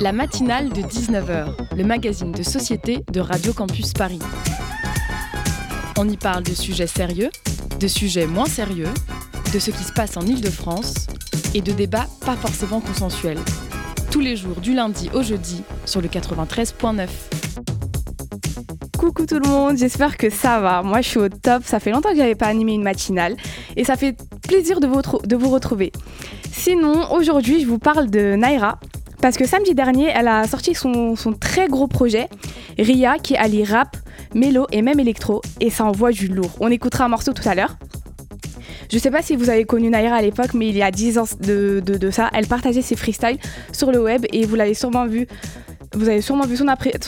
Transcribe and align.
La 0.00 0.12
matinale 0.12 0.70
de 0.70 0.82
19h, 0.82 1.76
le 1.76 1.84
magazine 1.84 2.32
de 2.32 2.42
société 2.42 3.04
de 3.10 3.20
Radio 3.20 3.52
Campus 3.52 3.92
Paris. 3.92 4.18
On 5.96 6.08
y 6.08 6.16
parle 6.16 6.42
de 6.42 6.52
sujets 6.52 6.86
sérieux, 6.86 7.30
de 7.80 7.88
sujets 7.88 8.26
moins 8.26 8.46
sérieux, 8.46 8.92
de 9.52 9.58
ce 9.58 9.70
qui 9.70 9.82
se 9.84 9.92
passe 9.92 10.16
en 10.16 10.22
Ile-de-France 10.22 11.06
et 11.54 11.62
de 11.62 11.72
débats 11.72 12.06
pas 12.24 12.36
forcément 12.36 12.80
consensuels. 12.80 13.40
Tous 14.10 14.20
les 14.20 14.36
jours 14.36 14.60
du 14.60 14.74
lundi 14.74 15.08
au 15.14 15.22
jeudi 15.22 15.62
sur 15.86 16.00
le 16.00 16.08
93.9. 16.08 17.08
Coucou 18.98 19.26
tout 19.26 19.38
le 19.38 19.48
monde, 19.48 19.78
j'espère 19.78 20.16
que 20.16 20.28
ça 20.28 20.60
va. 20.60 20.82
Moi 20.82 21.00
je 21.00 21.08
suis 21.08 21.20
au 21.20 21.28
top, 21.28 21.62
ça 21.64 21.80
fait 21.80 21.90
longtemps 21.90 22.10
que 22.10 22.16
j'avais 22.16 22.34
pas 22.34 22.46
animé 22.46 22.74
une 22.74 22.82
matinale 22.82 23.36
et 23.76 23.84
ça 23.84 23.96
fait 23.96 24.16
plaisir 24.42 24.80
de 24.80 24.86
vous, 24.86 25.00
de 25.24 25.36
vous 25.36 25.48
retrouver. 25.48 25.92
Sinon, 26.64 27.12
aujourd'hui 27.12 27.60
je 27.60 27.66
vous 27.66 27.78
parle 27.78 28.08
de 28.08 28.36
Naira 28.36 28.78
parce 29.20 29.36
que 29.36 29.46
samedi 29.46 29.74
dernier 29.74 30.10
elle 30.14 30.28
a 30.28 30.46
sorti 30.48 30.74
son, 30.74 31.14
très 31.38 31.68
gros 31.68 31.88
projet, 31.88 32.30
Ria, 32.78 33.18
qui 33.18 33.36
allie 33.36 33.64
rap, 33.64 33.98
mélo 34.34 34.66
et 34.72 34.80
même 34.80 34.98
électro 34.98 35.42
et 35.60 35.68
ça 35.68 35.84
envoie 35.84 36.10
du 36.10 36.26
lourd. 36.26 36.52
On 36.60 36.70
écoutera 36.70 37.04
un 37.04 37.08
morceau 37.08 37.34
tout 37.34 37.46
à 37.46 37.54
l'heure. 37.54 37.76
Je 38.90 38.96
sais 38.96 39.10
pas 39.10 39.20
si 39.20 39.36
vous 39.36 39.50
avez 39.50 39.66
connu 39.66 39.90
Naira 39.90 40.16
à 40.16 40.22
l'époque, 40.22 40.54
mais 40.54 40.70
il 40.70 40.76
y 40.78 40.82
a 40.82 40.90
10 40.90 41.18
ans 41.18 41.24
de, 41.42 41.82
de, 41.84 41.98
de 41.98 42.10
ça, 42.10 42.30
elle 42.32 42.46
partageait 42.46 42.80
ses 42.80 42.96
freestyles 42.96 43.36
sur 43.70 43.92
le 43.92 44.02
web 44.02 44.24
et 44.32 44.46
vous 44.46 44.54
l'avez 44.54 44.72
sûrement 44.72 45.04
vu 45.04 45.26
vous 45.94 46.08
avez 46.08 46.20
sûrement 46.20 46.46
vu 46.46 46.56
son, 46.56 46.66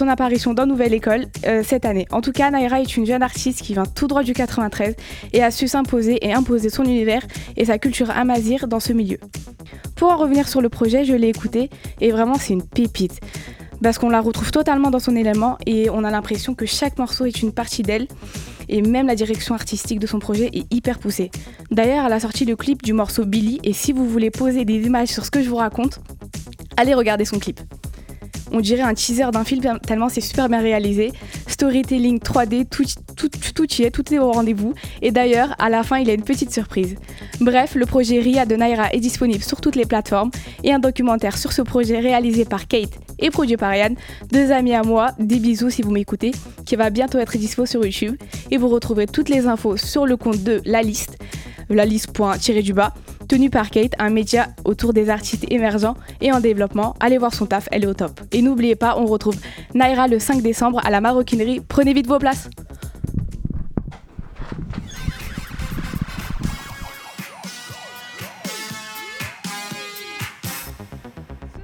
apparition 0.08 0.54
dans 0.54 0.66
Nouvelle 0.66 0.94
École 0.94 1.26
euh, 1.46 1.62
cette 1.64 1.84
année. 1.84 2.06
En 2.10 2.20
tout 2.20 2.32
cas, 2.32 2.50
Naira 2.50 2.80
est 2.80 2.96
une 2.96 3.06
jeune 3.06 3.22
artiste 3.22 3.62
qui 3.62 3.72
vient 3.72 3.84
tout 3.84 4.06
droit 4.06 4.22
du 4.22 4.32
93 4.32 4.94
et 5.32 5.42
a 5.42 5.50
su 5.50 5.66
s'imposer 5.66 6.24
et 6.24 6.32
imposer 6.32 6.70
son 6.70 6.84
univers 6.84 7.22
et 7.56 7.64
sa 7.64 7.78
culture 7.78 8.10
amazir 8.10 8.68
dans 8.68 8.80
ce 8.80 8.92
milieu. 8.92 9.18
Pour 9.96 10.10
en 10.10 10.16
revenir 10.16 10.48
sur 10.48 10.60
le 10.60 10.68
projet, 10.68 11.04
je 11.04 11.14
l'ai 11.14 11.28
écouté 11.28 11.70
et 12.00 12.12
vraiment 12.12 12.34
c'est 12.34 12.52
une 12.52 12.62
pépite. 12.62 13.20
Parce 13.82 13.98
qu'on 13.98 14.08
la 14.08 14.20
retrouve 14.20 14.52
totalement 14.52 14.90
dans 14.90 15.00
son 15.00 15.16
élément 15.16 15.58
et 15.66 15.90
on 15.90 16.04
a 16.04 16.10
l'impression 16.10 16.54
que 16.54 16.64
chaque 16.64 16.98
morceau 16.98 17.26
est 17.26 17.42
une 17.42 17.52
partie 17.52 17.82
d'elle 17.82 18.06
et 18.68 18.82
même 18.82 19.06
la 19.06 19.14
direction 19.14 19.54
artistique 19.54 19.98
de 19.98 20.06
son 20.06 20.18
projet 20.18 20.48
est 20.52 20.72
hyper 20.72 20.98
poussée. 20.98 21.30
D'ailleurs, 21.70 22.06
elle 22.06 22.12
a 22.12 22.20
sorti 22.20 22.44
le 22.44 22.56
clip 22.56 22.82
du 22.82 22.92
morceau 22.92 23.24
Billy 23.24 23.60
et 23.64 23.72
si 23.72 23.92
vous 23.92 24.08
voulez 24.08 24.30
poser 24.30 24.64
des 24.64 24.86
images 24.86 25.08
sur 25.08 25.24
ce 25.24 25.30
que 25.30 25.42
je 25.42 25.48
vous 25.48 25.56
raconte, 25.56 26.00
allez 26.76 26.94
regarder 26.94 27.24
son 27.24 27.38
clip 27.38 27.60
on 28.56 28.60
dirait 28.60 28.82
un 28.82 28.94
teaser 28.94 29.30
d'un 29.32 29.44
film 29.44 29.62
tellement 29.86 30.08
c'est 30.08 30.22
super 30.22 30.48
bien 30.48 30.60
réalisé. 30.60 31.12
Storytelling 31.46 32.18
3D, 32.18 32.66
tout, 32.66 32.84
tout, 33.16 33.28
tout 33.28 33.74
y 33.74 33.82
est, 33.82 33.90
tout 33.90 34.14
est 34.14 34.18
au 34.18 34.32
rendez-vous. 34.32 34.72
Et 35.02 35.10
d'ailleurs, 35.10 35.54
à 35.58 35.68
la 35.68 35.82
fin, 35.82 35.98
il 35.98 36.08
y 36.08 36.10
a 36.10 36.14
une 36.14 36.22
petite 36.22 36.52
surprise. 36.52 36.96
Bref, 37.40 37.74
le 37.74 37.84
projet 37.84 38.20
RIA 38.20 38.46
de 38.46 38.56
Naira 38.56 38.90
est 38.92 39.00
disponible 39.00 39.44
sur 39.44 39.60
toutes 39.60 39.76
les 39.76 39.84
plateformes 39.84 40.30
et 40.64 40.72
un 40.72 40.78
documentaire 40.78 41.36
sur 41.36 41.52
ce 41.52 41.60
projet 41.60 41.98
réalisé 42.00 42.46
par 42.46 42.66
Kate 42.66 42.98
et 43.18 43.30
produit 43.30 43.56
par 43.56 43.74
Yann, 43.74 43.94
deux 44.32 44.50
amis 44.50 44.74
à 44.74 44.82
moi, 44.82 45.10
des 45.18 45.38
bisous 45.38 45.70
si 45.70 45.82
vous 45.82 45.90
m'écoutez, 45.90 46.32
qui 46.64 46.76
va 46.76 46.90
bientôt 46.90 47.18
être 47.18 47.36
dispo 47.36 47.66
sur 47.66 47.84
YouTube. 47.84 48.16
Et 48.50 48.56
vous 48.56 48.68
retrouverez 48.68 49.06
toutes 49.06 49.28
les 49.28 49.46
infos 49.46 49.76
sur 49.76 50.06
le 50.06 50.16
compte 50.16 50.42
de 50.42 50.62
La 50.64 50.82
Liste, 50.82 51.18
la 51.68 51.84
liste 51.84 52.10
du 52.62 52.72
bas 52.72 52.94
Tenue 53.28 53.50
par 53.50 53.70
Kate, 53.70 53.92
un 53.98 54.10
média 54.10 54.48
autour 54.64 54.92
des 54.92 55.10
artistes 55.10 55.46
émergents 55.50 55.96
et 56.20 56.30
en 56.30 56.38
développement. 56.38 56.94
Allez 57.00 57.18
voir 57.18 57.34
son 57.34 57.46
taf, 57.46 57.68
elle 57.72 57.82
est 57.82 57.88
au 57.88 57.94
top. 57.94 58.20
Et 58.30 58.40
n'oubliez 58.40 58.76
pas, 58.76 58.96
on 58.98 59.06
retrouve 59.06 59.36
Naira 59.74 60.06
le 60.06 60.20
5 60.20 60.42
décembre 60.42 60.80
à 60.84 60.90
la 60.90 61.00
maroquinerie. 61.00 61.60
Prenez 61.60 61.92
vite 61.92 62.06
vos 62.06 62.18
places. 62.18 62.48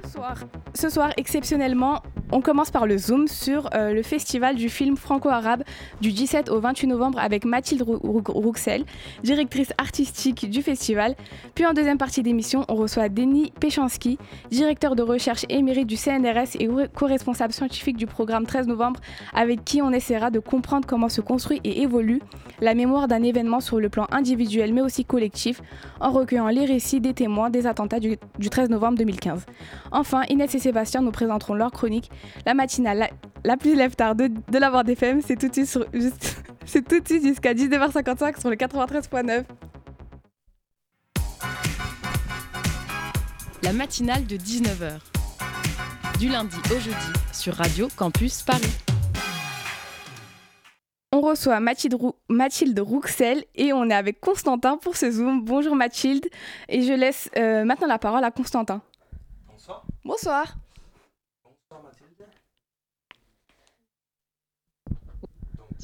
Ce 0.03 0.11
soir, 0.11 0.35
ce 0.73 0.89
soir 0.89 1.13
exceptionnellement, 1.15 2.01
on 2.33 2.41
commence 2.41 2.71
par 2.71 2.87
le 2.87 2.97
zoom 2.97 3.27
sur 3.27 3.69
euh, 3.75 3.93
le 3.93 4.01
festival 4.01 4.55
du 4.55 4.67
film 4.67 4.97
franco-arabe 4.97 5.63
du 6.01 6.11
17 6.11 6.49
au 6.49 6.59
28 6.59 6.87
novembre 6.87 7.19
avec 7.19 7.45
Mathilde 7.45 7.83
Rouxel, 7.83 8.85
directrice 9.23 9.71
artistique 9.77 10.49
du 10.49 10.63
festival. 10.63 11.15
Puis 11.53 11.65
en 11.67 11.73
deuxième 11.73 11.99
partie 11.99 12.23
d'émission, 12.23 12.65
on 12.69 12.75
reçoit 12.75 13.07
Denis 13.07 13.53
Péchanski, 13.59 14.17
directeur 14.49 14.95
de 14.95 15.03
recherche 15.03 15.45
émérite 15.49 15.85
du 15.85 15.95
CNRS 15.95 16.55
et 16.59 16.67
co-responsable 16.95 17.53
scientifique 17.53 17.97
du 17.97 18.07
programme 18.07 18.47
13 18.47 18.67
novembre, 18.67 18.99
avec 19.33 19.63
qui 19.63 19.83
on 19.83 19.91
essaiera 19.91 20.31
de 20.31 20.39
comprendre 20.39 20.87
comment 20.87 21.09
se 21.09 21.21
construit 21.21 21.61
et 21.63 21.83
évolue 21.83 22.19
la 22.61 22.73
mémoire 22.73 23.07
d'un 23.07 23.21
événement 23.21 23.59
sur 23.59 23.79
le 23.79 23.89
plan 23.89 24.07
individuel 24.11 24.73
mais 24.73 24.81
aussi 24.81 25.05
collectif, 25.05 25.61
en 25.99 26.11
recueillant 26.11 26.47
les 26.47 26.65
récits 26.65 26.99
des 26.99 27.13
témoins 27.13 27.51
des 27.51 27.67
attentats 27.67 27.99
du, 27.99 28.17
13 28.49 28.69
novembre 28.69 28.97
2015. 28.97 29.45
Enfin, 29.91 30.23
Inès 30.29 30.53
et 30.55 30.59
Sébastien 30.59 31.01
nous 31.01 31.11
présenteront 31.11 31.53
leur 31.53 31.71
chronique 31.71 32.09
la 32.45 32.53
matinale 32.53 33.09
la, 33.43 33.57
plus 33.57 33.75
lève-tard 33.75 34.15
de, 34.15 34.27
de 34.27 34.57
la 34.57 34.69
Bande 34.69 34.89
FM, 34.89 35.21
c'est 35.21 35.35
tout 35.35 35.47
de 35.47 35.53
suite, 35.53 35.79
c'est 36.65 36.87
tout 36.87 36.99
de 36.99 37.07
suite 37.07 37.23
jusqu'à 37.23 37.53
19h55 37.53 38.39
sur 38.39 38.49
le 38.49 38.55
93.9. 38.55 39.43
La 43.63 43.73
matinale 43.73 44.25
de 44.25 44.35
19h. 44.35 44.99
Du 46.19 46.29
lundi 46.29 46.57
au 46.71 46.79
jeudi 46.79 47.13
sur 47.31 47.55
Radio 47.55 47.87
Campus 47.95 48.41
Paris. 48.43 48.77
On 51.15 51.21
reçoit 51.21 51.59
Mathilde, 51.59 51.95
Mathilde, 52.27 52.79
Rouxel 52.79 53.45
et 53.55 53.71
on 53.71 53.87
est 53.89 53.93
avec 53.93 54.19
Constantin 54.19 54.77
pour 54.77 54.97
ce 54.97 55.11
Zoom. 55.11 55.45
Bonjour 55.45 55.75
Mathilde. 55.75 56.27
Et 56.69 56.81
je 56.81 56.91
laisse 56.91 57.29
euh, 57.37 57.63
maintenant 57.65 57.87
la 57.87 57.99
parole 57.99 58.23
à 58.23 58.31
Constantin. 58.31 58.81
Bonsoir. 59.47 59.85
Bonsoir. 60.03 60.55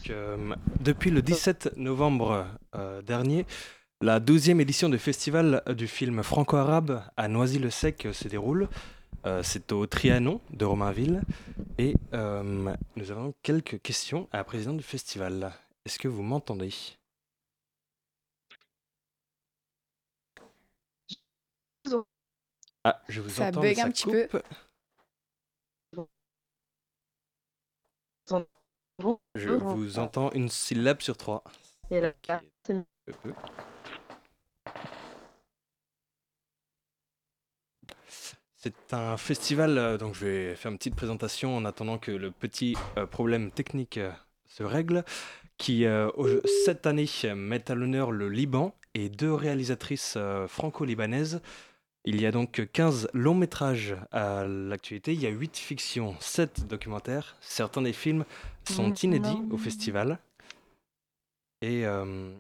Euh, 0.10 0.56
depuis 0.80 1.12
le 1.12 1.22
17 1.22 1.78
novembre 1.78 2.48
euh, 2.76 3.02
dernier, 3.02 3.46
la 4.02 4.20
12e 4.20 4.60
édition 4.60 4.90
du 4.90 4.98
festival 4.98 5.62
du 5.76 5.88
film 5.88 6.24
franco-arabe 6.24 7.04
à 7.18 7.28
Noisy-le-Sec 7.28 8.08
se 8.12 8.28
déroule. 8.28 8.70
Euh, 9.26 9.44
c'est 9.44 9.72
au 9.72 9.86
Trianon 9.86 10.42
de 10.52 10.66
Romainville. 10.66 11.22
Et 11.78 11.96
nous 12.12 13.12
avons 13.12 13.34
quelques 13.42 13.82
questions 13.82 14.28
à 14.32 14.38
la 14.38 14.44
présidente 14.44 14.78
du 14.78 14.84
festival. 14.84 15.54
Est-ce 15.86 16.00
que 16.00 16.08
vous 16.08 16.24
m'entendez? 16.24 16.74
Ah, 22.84 23.02
je 23.08 23.22
vous 23.22 23.30
ça 23.30 23.48
entends. 23.48 23.62
Bug 23.62 23.80
un 23.80 23.92
petit 23.92 24.06
peu. 24.06 24.28
Je 29.36 29.50
vous 29.50 30.00
entends 30.00 30.32
une 30.32 30.50
syllabe 30.50 31.02
sur 31.02 31.18
trois. 31.18 31.44
C'est 38.62 38.94
un 38.94 39.16
festival, 39.16 39.78
euh, 39.78 39.98
donc 39.98 40.16
je 40.16 40.26
vais 40.26 40.56
faire 40.56 40.70
une 40.70 40.78
petite 40.78 40.96
présentation 40.96 41.56
en 41.56 41.64
attendant 41.64 41.98
que 41.98 42.12
le 42.12 42.30
petit 42.30 42.76
euh, 42.98 43.06
problème 43.06 43.52
technique 43.52 43.98
euh, 43.98 44.12
se 44.48 44.64
règle, 44.64 45.06
qui 45.58 45.86
cette 46.66 46.86
année 46.86 47.06
met 47.36 47.70
à 47.70 47.76
l'honneur 47.76 48.12
le 48.12 48.30
Liban 48.30 48.74
et 48.94 49.10
deux 49.10 49.34
réalisatrices 49.34 50.18
franco-libanaises 50.48 51.42
il 52.06 52.22
y 52.22 52.26
a 52.26 52.32
donc 52.32 52.68
15 52.72 53.10
longs 53.14 53.36
métrages 53.36 53.96
à 54.12 54.46
l'actualité, 54.48 55.14
il 55.14 55.22
y 55.22 55.28
a 55.28 55.30
8 55.30 55.58
fictions, 55.58 56.16
7 56.20 56.68
documentaires. 56.68 57.36
Certains 57.42 57.82
des 57.82 57.94
films 57.94 58.26
sont 58.64 58.94
inédits 58.94 59.42
au 59.52 59.58
festival. 59.58 60.20
Et 61.62 61.86
euh, 61.86 62.32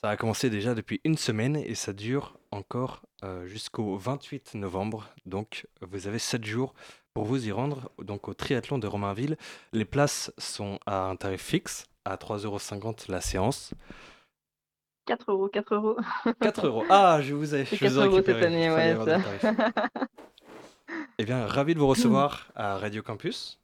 ça 0.00 0.10
a 0.10 0.16
commencé 0.16 0.48
déjà 0.48 0.74
depuis 0.74 1.00
une 1.04 1.18
semaine 1.18 1.56
et 1.56 1.74
ça 1.74 1.92
dure 1.92 2.38
encore 2.50 3.02
euh, 3.22 3.46
jusqu'au 3.46 3.96
28 3.98 4.54
novembre. 4.54 5.08
Donc 5.26 5.66
vous 5.82 6.06
avez 6.06 6.18
7 6.18 6.44
jours 6.44 6.74
pour 7.12 7.24
vous 7.24 7.46
y 7.46 7.52
rendre 7.52 7.90
donc 7.98 8.28
au 8.28 8.34
triathlon 8.34 8.78
de 8.78 8.86
Romainville. 8.86 9.36
Les 9.72 9.84
places 9.84 10.32
sont 10.38 10.78
à 10.86 11.04
un 11.04 11.16
tarif 11.16 11.42
fixe, 11.42 11.86
à 12.06 12.16
3,50€ 12.16 13.10
la 13.10 13.20
séance. 13.20 13.74
4 15.10 15.32
euros, 15.32 15.48
4 15.48 15.74
euros. 15.74 15.96
4 16.40 16.66
euros. 16.66 16.84
Ah, 16.88 17.18
je 17.20 17.34
vous 17.34 17.52
ai, 17.52 17.64
je 17.64 17.74
4 17.74 17.92
euros 17.98 18.22
cette 18.24 18.44
année, 18.44 18.70
ouais. 18.70 18.96
eh 21.18 21.24
bien, 21.24 21.48
ravi 21.48 21.74
de 21.74 21.80
vous 21.80 21.88
recevoir 21.88 22.46
à 22.54 22.78
Radio 22.78 23.02
Campus. 23.02 23.58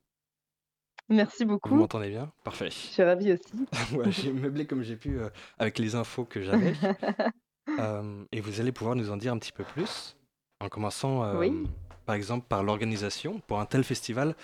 Merci 1.08 1.44
beaucoup. 1.44 1.68
Vous 1.68 1.76
m'entendez 1.76 2.08
bien? 2.08 2.32
Parfait. 2.42 2.70
Je 2.70 2.74
suis 2.74 3.02
ravi 3.04 3.32
aussi. 3.32 3.94
ouais, 3.94 4.10
j'ai 4.10 4.32
meublé 4.32 4.66
comme 4.66 4.82
j'ai 4.82 4.96
pu 4.96 5.20
euh, 5.20 5.28
avec 5.56 5.78
les 5.78 5.94
infos 5.94 6.24
que 6.24 6.42
j'avais. 6.42 6.74
euh, 7.78 8.24
et 8.32 8.40
vous 8.40 8.60
allez 8.60 8.72
pouvoir 8.72 8.96
nous 8.96 9.12
en 9.12 9.16
dire 9.16 9.32
un 9.32 9.38
petit 9.38 9.52
peu 9.52 9.62
plus, 9.62 10.16
en 10.58 10.68
commençant 10.68 11.22
euh, 11.22 11.38
oui. 11.38 11.68
par 12.06 12.16
exemple 12.16 12.46
par 12.48 12.64
l'organisation. 12.64 13.40
Pour 13.46 13.60
un 13.60 13.66
tel 13.66 13.84
festival, 13.84 14.34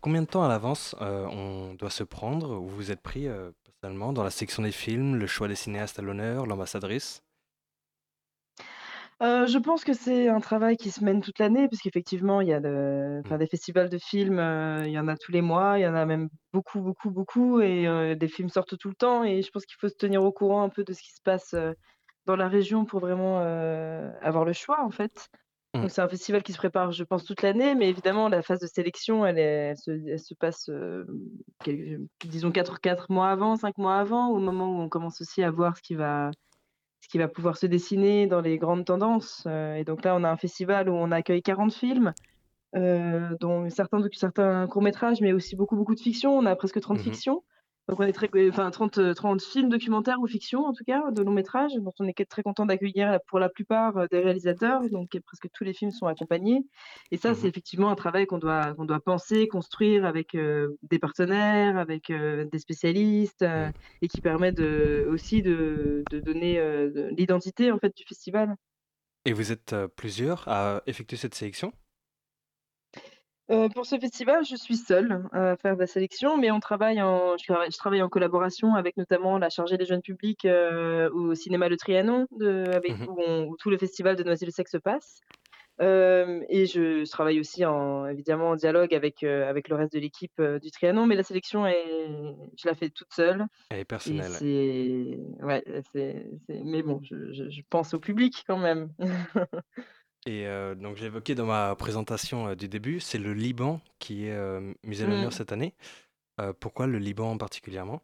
combien 0.00 0.22
de 0.22 0.26
temps 0.26 0.42
à 0.42 0.48
l'avance 0.48 0.96
on 1.00 1.74
doit 1.74 1.90
se 1.90 2.02
prendre 2.02 2.58
ou 2.58 2.66
vous 2.66 2.90
êtes 2.90 3.00
pris 3.00 3.28
dans 3.82 4.24
la 4.24 4.30
section 4.30 4.62
des 4.64 4.72
films, 4.72 5.16
le 5.16 5.26
choix 5.28 5.46
des 5.46 5.54
cinéastes 5.54 5.98
à 5.98 6.02
l'honneur, 6.02 6.46
l'ambassadrice? 6.46 7.22
Heu, 9.20 9.46
je 9.46 9.58
pense 9.58 9.84
que 9.84 9.92
c'est 9.92 10.28
un 10.28 10.40
travail 10.40 10.76
qui 10.76 10.90
se 10.90 11.02
mène 11.04 11.20
toute 11.20 11.38
l'année 11.38 11.68
puisqu'effectivement 11.68 12.40
il 12.40 12.48
y 12.48 12.52
a 12.52 12.60
de 12.60 13.20
enfin 13.20 13.36
Mmh. 13.36 13.38
des 13.38 13.46
festivals 13.46 13.88
de 13.88 13.98
films, 13.98 14.38
heu, 14.38 14.84
il 14.86 14.92
y 14.92 14.98
en 14.98 15.08
a 15.08 15.16
tous 15.16 15.32
les 15.32 15.42
mois, 15.42 15.78
il 15.78 15.82
y 15.82 15.86
en 15.86 15.94
a 15.94 16.04
même 16.06 16.28
beaucoup, 16.52 16.80
beaucoup, 16.80 17.10
beaucoup 17.10 17.60
et 17.60 17.86
heu, 17.88 18.16
des 18.16 18.28
films 18.28 18.48
sortent 18.48 18.78
tout 18.78 18.88
le 18.88 18.94
temps 18.94 19.24
et 19.24 19.42
je 19.42 19.50
pense 19.50 19.66
qu'il 19.66 19.76
faut 19.80 19.88
se 19.88 19.96
tenir 19.96 20.22
au 20.22 20.32
courant 20.32 20.62
un 20.62 20.68
peu 20.68 20.84
de 20.84 20.92
ce 20.92 21.02
qui 21.02 21.10
se 21.12 21.22
passe, 21.22 21.54
heu, 21.54 21.74
dans 22.26 22.36
la 22.36 22.48
région 22.48 22.84
pour 22.84 23.00
vraiment, 23.00 23.40
heu, 23.42 24.10
avoir 24.22 24.44
le 24.44 24.52
choix, 24.52 24.82
en 24.84 24.90
fait. 24.90 25.28
Mmh. 25.74 25.88
Donc 25.88 25.90
c'est 25.92 26.00
un 26.02 26.08
festival 26.08 26.42
qui 26.42 26.52
se 26.52 26.58
prépare, 26.58 26.92
je 26.92 27.04
pense, 27.04 27.24
toute 27.24 27.42
l'année, 27.42 27.74
mais 27.76 27.88
évidemment 27.88 28.28
la 28.28 28.42
phase 28.42 28.60
de 28.60 28.66
sélection, 28.66 29.24
elle 29.26 29.38
est 29.38 29.42
elle 29.72 29.76
se 29.78 29.90
elle 29.92 30.18
se 30.18 30.34
passe, 30.34 30.68
quel 31.64 32.00
disons 32.24 32.50
4- 32.50 32.80
4 32.80 33.10
mois 33.12 33.30
avant, 33.30 33.56
5 33.56 33.78
mois 33.78 33.98
avant, 33.98 34.28
au 34.30 34.38
moment 34.40 34.70
où 34.76 34.80
on 34.82 34.88
commence 34.88 35.20
aussi 35.20 35.42
à 35.42 35.50
voir 35.52 35.76
ce 35.76 35.82
qui 35.82 35.94
va 35.94 36.30
ce 37.02 37.08
qui 37.08 37.18
va 37.18 37.28
pouvoir 37.28 37.56
se 37.58 37.66
dessiner 37.66 38.26
dans 38.28 38.40
les 38.42 38.58
grandes 38.58 38.86
tendances, 38.86 39.44
heu 39.46 39.76
et 39.78 39.84
donc 39.84 40.04
là, 40.04 40.16
on 40.16 40.24
a 40.24 40.30
un 40.30 40.36
festival 40.38 40.88
où 40.90 40.94
on 40.94 41.12
accueille 41.12 41.42
40 41.42 41.74
films, 41.74 42.14
heu, 42.76 43.36
dont 43.40 43.70
certains 43.70 44.00
certains 44.12 44.66
courts 44.68 44.82
métrages, 44.82 45.20
mais 45.22 45.32
aussi 45.34 45.56
beaucoup, 45.56 45.76
beaucoup 45.76 45.94
de 45.96 46.00
fiction. 46.00 46.36
On 46.38 46.46
a 46.46 46.56
presque 46.56 46.80
30 46.80 47.00
Mmh 47.00 47.06
mh. 47.08 47.18
fictions, 47.18 47.44
donc 47.88 48.00
on 48.00 48.04
est 48.04 48.12
très 48.12 48.28
enfin 48.48 48.70
30, 48.70 48.98
heu, 48.98 49.14
30 49.14 49.42
films 49.42 49.68
documentaires 49.70 50.20
ou 50.20 50.26
fictions 50.26 50.64
en 50.66 50.72
tout 50.74 50.84
cas, 50.84 51.10
de 51.10 51.22
longs 51.22 51.32
métrages, 51.32 51.72
dont 51.76 51.92
on 52.00 52.06
est 52.06 52.28
très 52.30 52.42
content 52.42 52.66
d'accueillir 52.66 53.18
pour 53.26 53.38
la 53.38 53.48
plupart, 53.48 53.96
heu, 53.98 54.08
des 54.10 54.20
réalisateurs, 54.20 54.82
donc 54.90 55.18
presque 55.24 55.48
tous 55.52 55.64
les 55.64 55.72
films 55.74 55.90
sont 55.92 56.06
accompagnés 56.06 56.66
et 57.10 57.16
ça, 57.16 57.34
Mmh 57.34 57.34
c'est 57.34 57.46
mh. 57.46 57.48
effectivement 57.48 57.90
un 57.90 57.94
travail 57.96 58.26
qu'on 58.26 58.38
doit 58.38 58.74
qu'on 58.74 58.84
doit 58.84 59.00
penser, 59.00 59.48
construire 59.48 60.04
avec, 60.06 60.36
des 60.36 60.98
partenaires, 60.98 61.78
avec, 61.78 62.12
des 62.12 62.58
spécialistes, 62.58 63.44
Mmh. 63.54 63.72
et 64.02 64.08
qui 64.08 64.20
permet 64.20 64.52
de 64.52 65.06
aussi 65.10 65.42
de 65.42 66.06
de 66.10 66.20
donner, 66.20 66.60
l'identité 67.16 67.72
en 67.72 67.78
fait 67.78 67.94
du 67.96 68.04
festival. 68.06 68.56
Et 69.24 69.32
vous 69.32 69.52
êtes, 69.52 69.74
plusieurs 69.96 70.46
à 70.48 70.82
effectuer 70.86 71.16
cette 71.16 71.34
sélection? 71.34 71.72
Heu, 73.50 73.68
pour 73.74 73.86
ce 73.86 73.98
festival, 73.98 74.44
je 74.44 74.56
suis 74.56 74.76
seule 74.76 75.24
à 75.32 75.56
faire 75.56 75.74
de 75.74 75.80
la 75.80 75.86
sélection, 75.86 76.36
mais 76.36 76.50
on 76.50 76.60
travaille 76.60 77.00
en 77.00 77.36
je 77.38 77.44
travaille 77.46 77.70
je 77.70 77.78
travaille 77.78 78.02
en 78.02 78.08
collaboration 78.10 78.74
avec 78.74 78.96
notamment 78.98 79.38
la 79.38 79.48
chargée 79.48 79.78
des 79.78 79.86
jeunes 79.86 80.02
publics, 80.02 80.44
heu, 80.44 81.08
au 81.14 81.34
cinéma 81.34 81.68
Le 81.70 81.76
Trianon 81.78 82.26
de 82.32 82.72
avec 82.76 82.96
Mmh 82.96 83.02
mh. 83.02 83.08
où 83.08 83.16
on 83.26 83.46
où 83.48 83.56
tout 83.56 83.70
le 83.70 83.78
festival 83.78 84.16
de 84.16 84.22
Noisy-le-Sec 84.22 84.68
se 84.68 84.76
passe. 84.78 85.22
Et 85.80 86.66
je 86.66 87.04
je 87.04 87.10
travaille 87.10 87.40
aussi 87.40 87.64
en 87.64 88.06
évidemment 88.06 88.50
en 88.50 88.56
dialogue 88.56 88.94
avec, 88.94 89.22
avec 89.24 89.68
le 89.68 89.76
reste 89.76 89.92
de 89.94 90.00
l'équipe, 90.00 90.40
du 90.40 90.70
Trianon, 90.70 91.06
mais 91.06 91.16
la 91.16 91.22
sélection 91.22 91.66
est 91.66 91.84
je 92.58 92.68
la 92.68 92.74
fais 92.74 92.90
toute 92.90 93.12
seule 93.14 93.46
Elle 93.70 93.80
est 93.80 93.84
et 94.06 94.22
personnelle, 94.24 94.32
ouais. 94.32 94.40
c'est 94.40 95.18
ouais, 95.42 95.64
c'est 95.92 96.26
c'est 96.48 96.62
mais 96.64 96.82
bon, 96.82 97.00
je 97.02 97.62
pense 97.70 97.94
au 97.94 98.00
public 98.00 98.44
quand 98.46 98.58
même. 98.58 98.92
Et 100.28 100.44
heu, 100.46 100.74
donc 100.74 100.96
j'ai 100.96 101.06
évoqué 101.06 101.34
dans 101.34 101.46
ma 101.46 101.74
présentation, 101.74 102.48
heu, 102.50 102.54
du 102.56 102.68
début, 102.68 103.00
c'est 103.00 103.16
le 103.18 103.32
Liban 103.32 103.80
qui 103.98 104.26
est, 104.26 104.32
heu, 104.36 104.74
mis 104.84 105.00
à 105.02 105.06
l'honneur 105.06 105.32
Mmh. 105.32 105.32
cette 105.32 105.52
année. 105.52 105.74
Heu, 106.40 106.52
pourquoi 106.54 106.86
le 106.86 106.98
Liban 106.98 107.38
particulièrement? 107.38 108.02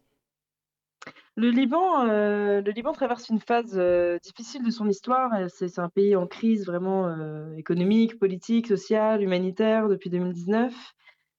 Le 1.36 1.50
Liban, 1.50 2.06
heu, 2.06 2.60
le 2.62 2.70
Liban 2.70 2.92
traverse 2.92 3.28
une 3.28 3.40
phase, 3.40 3.76
difficile 4.22 4.62
de 4.64 4.70
son 4.70 4.88
histoire, 4.88 5.32
c'est 5.50 5.78
un 5.78 5.88
pays 5.88 6.14
en 6.16 6.26
crise 6.26 6.64
vraiment, 6.66 7.08
économique, 7.56 8.18
politique, 8.18 8.68
sociale, 8.68 9.22
humanitaire 9.22 9.88
depuis 9.88 10.10
2019. 10.10 10.92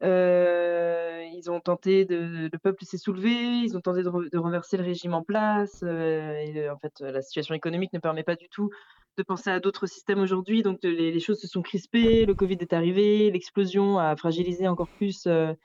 Heu, 0.03 1.23
ils 1.33 1.49
ont 1.49 1.61
tenté 1.61 2.03
de 2.05 2.49
le 2.51 2.59
peuple 2.59 2.83
s'est 2.85 2.97
soulevé, 2.97 3.31
ils 3.31 3.77
ont 3.77 3.81
tenté 3.81 4.03
de 4.03 4.09
re 4.09 4.23
de 4.31 4.37
renverser 4.37 4.75
le 4.77 4.83
régime 4.83 5.13
en 5.13 5.23
place, 5.23 5.81
et 5.83 6.69
en 6.69 6.77
fait, 6.79 6.99
la 6.99 7.21
situation 7.21 7.55
économique 7.55 7.93
ne 7.93 7.99
permet 7.99 8.23
pas 8.23 8.35
du 8.35 8.49
tout 8.49 8.69
de 9.17 9.23
penser 9.23 9.49
à 9.49 9.59
d'autres 9.59 9.87
systèmes 9.87 10.19
aujourd'hui, 10.19 10.63
donc 10.63 10.79
les 10.83 11.11
les 11.11 11.19
choses 11.19 11.39
se 11.39 11.47
sont 11.47 11.61
crispées, 11.61 12.25
le 12.25 12.35
covid 12.35 12.57
est 12.61 12.73
arrivé, 12.73 13.31
l'explosion 13.31 13.99
a 13.99 14.15
fragilisé 14.17 14.67
encore 14.67 14.89
plus, 14.97 15.25
heu, 15.27 15.55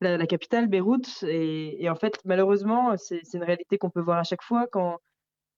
la 0.00 0.18
la 0.18 0.26
capitale, 0.26 0.68
Beyrouth 0.68 1.24
et 1.24 1.82
et 1.84 1.90
en 1.90 1.96
fait, 1.96 2.20
malheureusement, 2.26 2.96
c'est 2.98 3.22
une 3.34 3.44
réalité 3.44 3.78
qu'on 3.78 3.90
peut 3.90 4.00
voir 4.02 4.18
à 4.18 4.24
chaque 4.24 4.42
fois. 4.44 4.66
Quand 4.72 4.98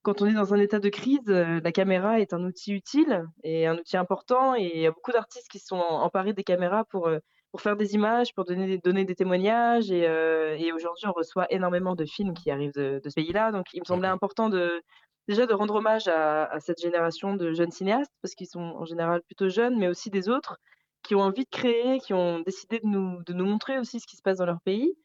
quand 0.02 0.22
on 0.22 0.26
est 0.26 0.34
dans 0.34 0.54
un 0.54 0.58
état 0.60 0.78
de 0.80 0.88
crise, 0.88 1.20
heu, 1.28 1.60
la 1.62 1.72
caméra 1.72 2.20
est 2.20 2.32
un 2.32 2.44
outil 2.44 2.72
utile 2.74 3.24
et 3.42 3.66
un 3.66 3.76
outil 3.78 3.96
important 3.96 4.54
et 4.54 4.70
il 4.74 4.80
y 4.80 4.86
a 4.86 4.92
beaucoup 4.92 5.12
d'artistes 5.12 5.48
qui 5.50 5.58
sont 5.58 5.76
emparés 5.76 6.32
des 6.32 6.44
caméras 6.44 6.84
pour, 6.84 7.08
heu, 7.08 7.20
pour 7.50 7.60
faire 7.60 7.76
des 7.76 7.94
images, 7.94 8.32
pour 8.34 8.44
donner 8.44 8.66
des 8.68 8.78
donner 8.78 9.04
des 9.04 9.14
témoignages 9.16 9.90
et 9.90 10.72
aujourd'hui, 10.72 11.06
on 11.08 11.12
reçoit 11.12 11.46
énormément 11.52 11.94
de 11.94 12.04
films 12.04 12.34
qui 12.34 12.50
arrivent 12.50 12.72
de 12.74 13.00
de 13.02 13.08
ce 13.08 13.14
pays-là, 13.14 13.52
donc 13.52 13.66
il 13.74 13.80
me 13.80 13.84
semblait 13.86 14.08
important 14.08 14.48
de 14.48 14.82
déjà 15.28 15.46
de 15.46 15.54
rendre 15.54 15.74
hommage 15.74 16.08
à 16.08 16.58
cette 16.60 16.80
génération 16.80 17.34
de 17.34 17.52
jeunes 17.52 17.70
cinéastes, 17.70 18.12
parce 18.22 18.34
qu'ils 18.34 18.46
sont 18.48 18.60
en 18.60 18.84
général 18.84 19.22
plutôt 19.22 19.48
jeunes, 19.48 19.78
mais 19.78 19.88
aussi 19.88 20.10
des 20.10 20.28
autres 20.28 20.58
qui 21.02 21.14
ont 21.14 21.20
envie 21.20 21.44
de 21.44 21.50
créer, 21.50 22.00
qui 22.00 22.14
ont 22.14 22.40
décidé 22.40 22.80
de 22.80 22.86
nous 22.86 23.22
de 23.24 23.32
nous 23.32 23.46
montrer 23.46 23.78
aussi 23.78 24.00
ce 24.00 24.06
qui 24.06 24.16
se 24.16 24.22
passe 24.22 24.38
dans 24.38 24.46
leur 24.46 24.60
pays. 24.60 24.96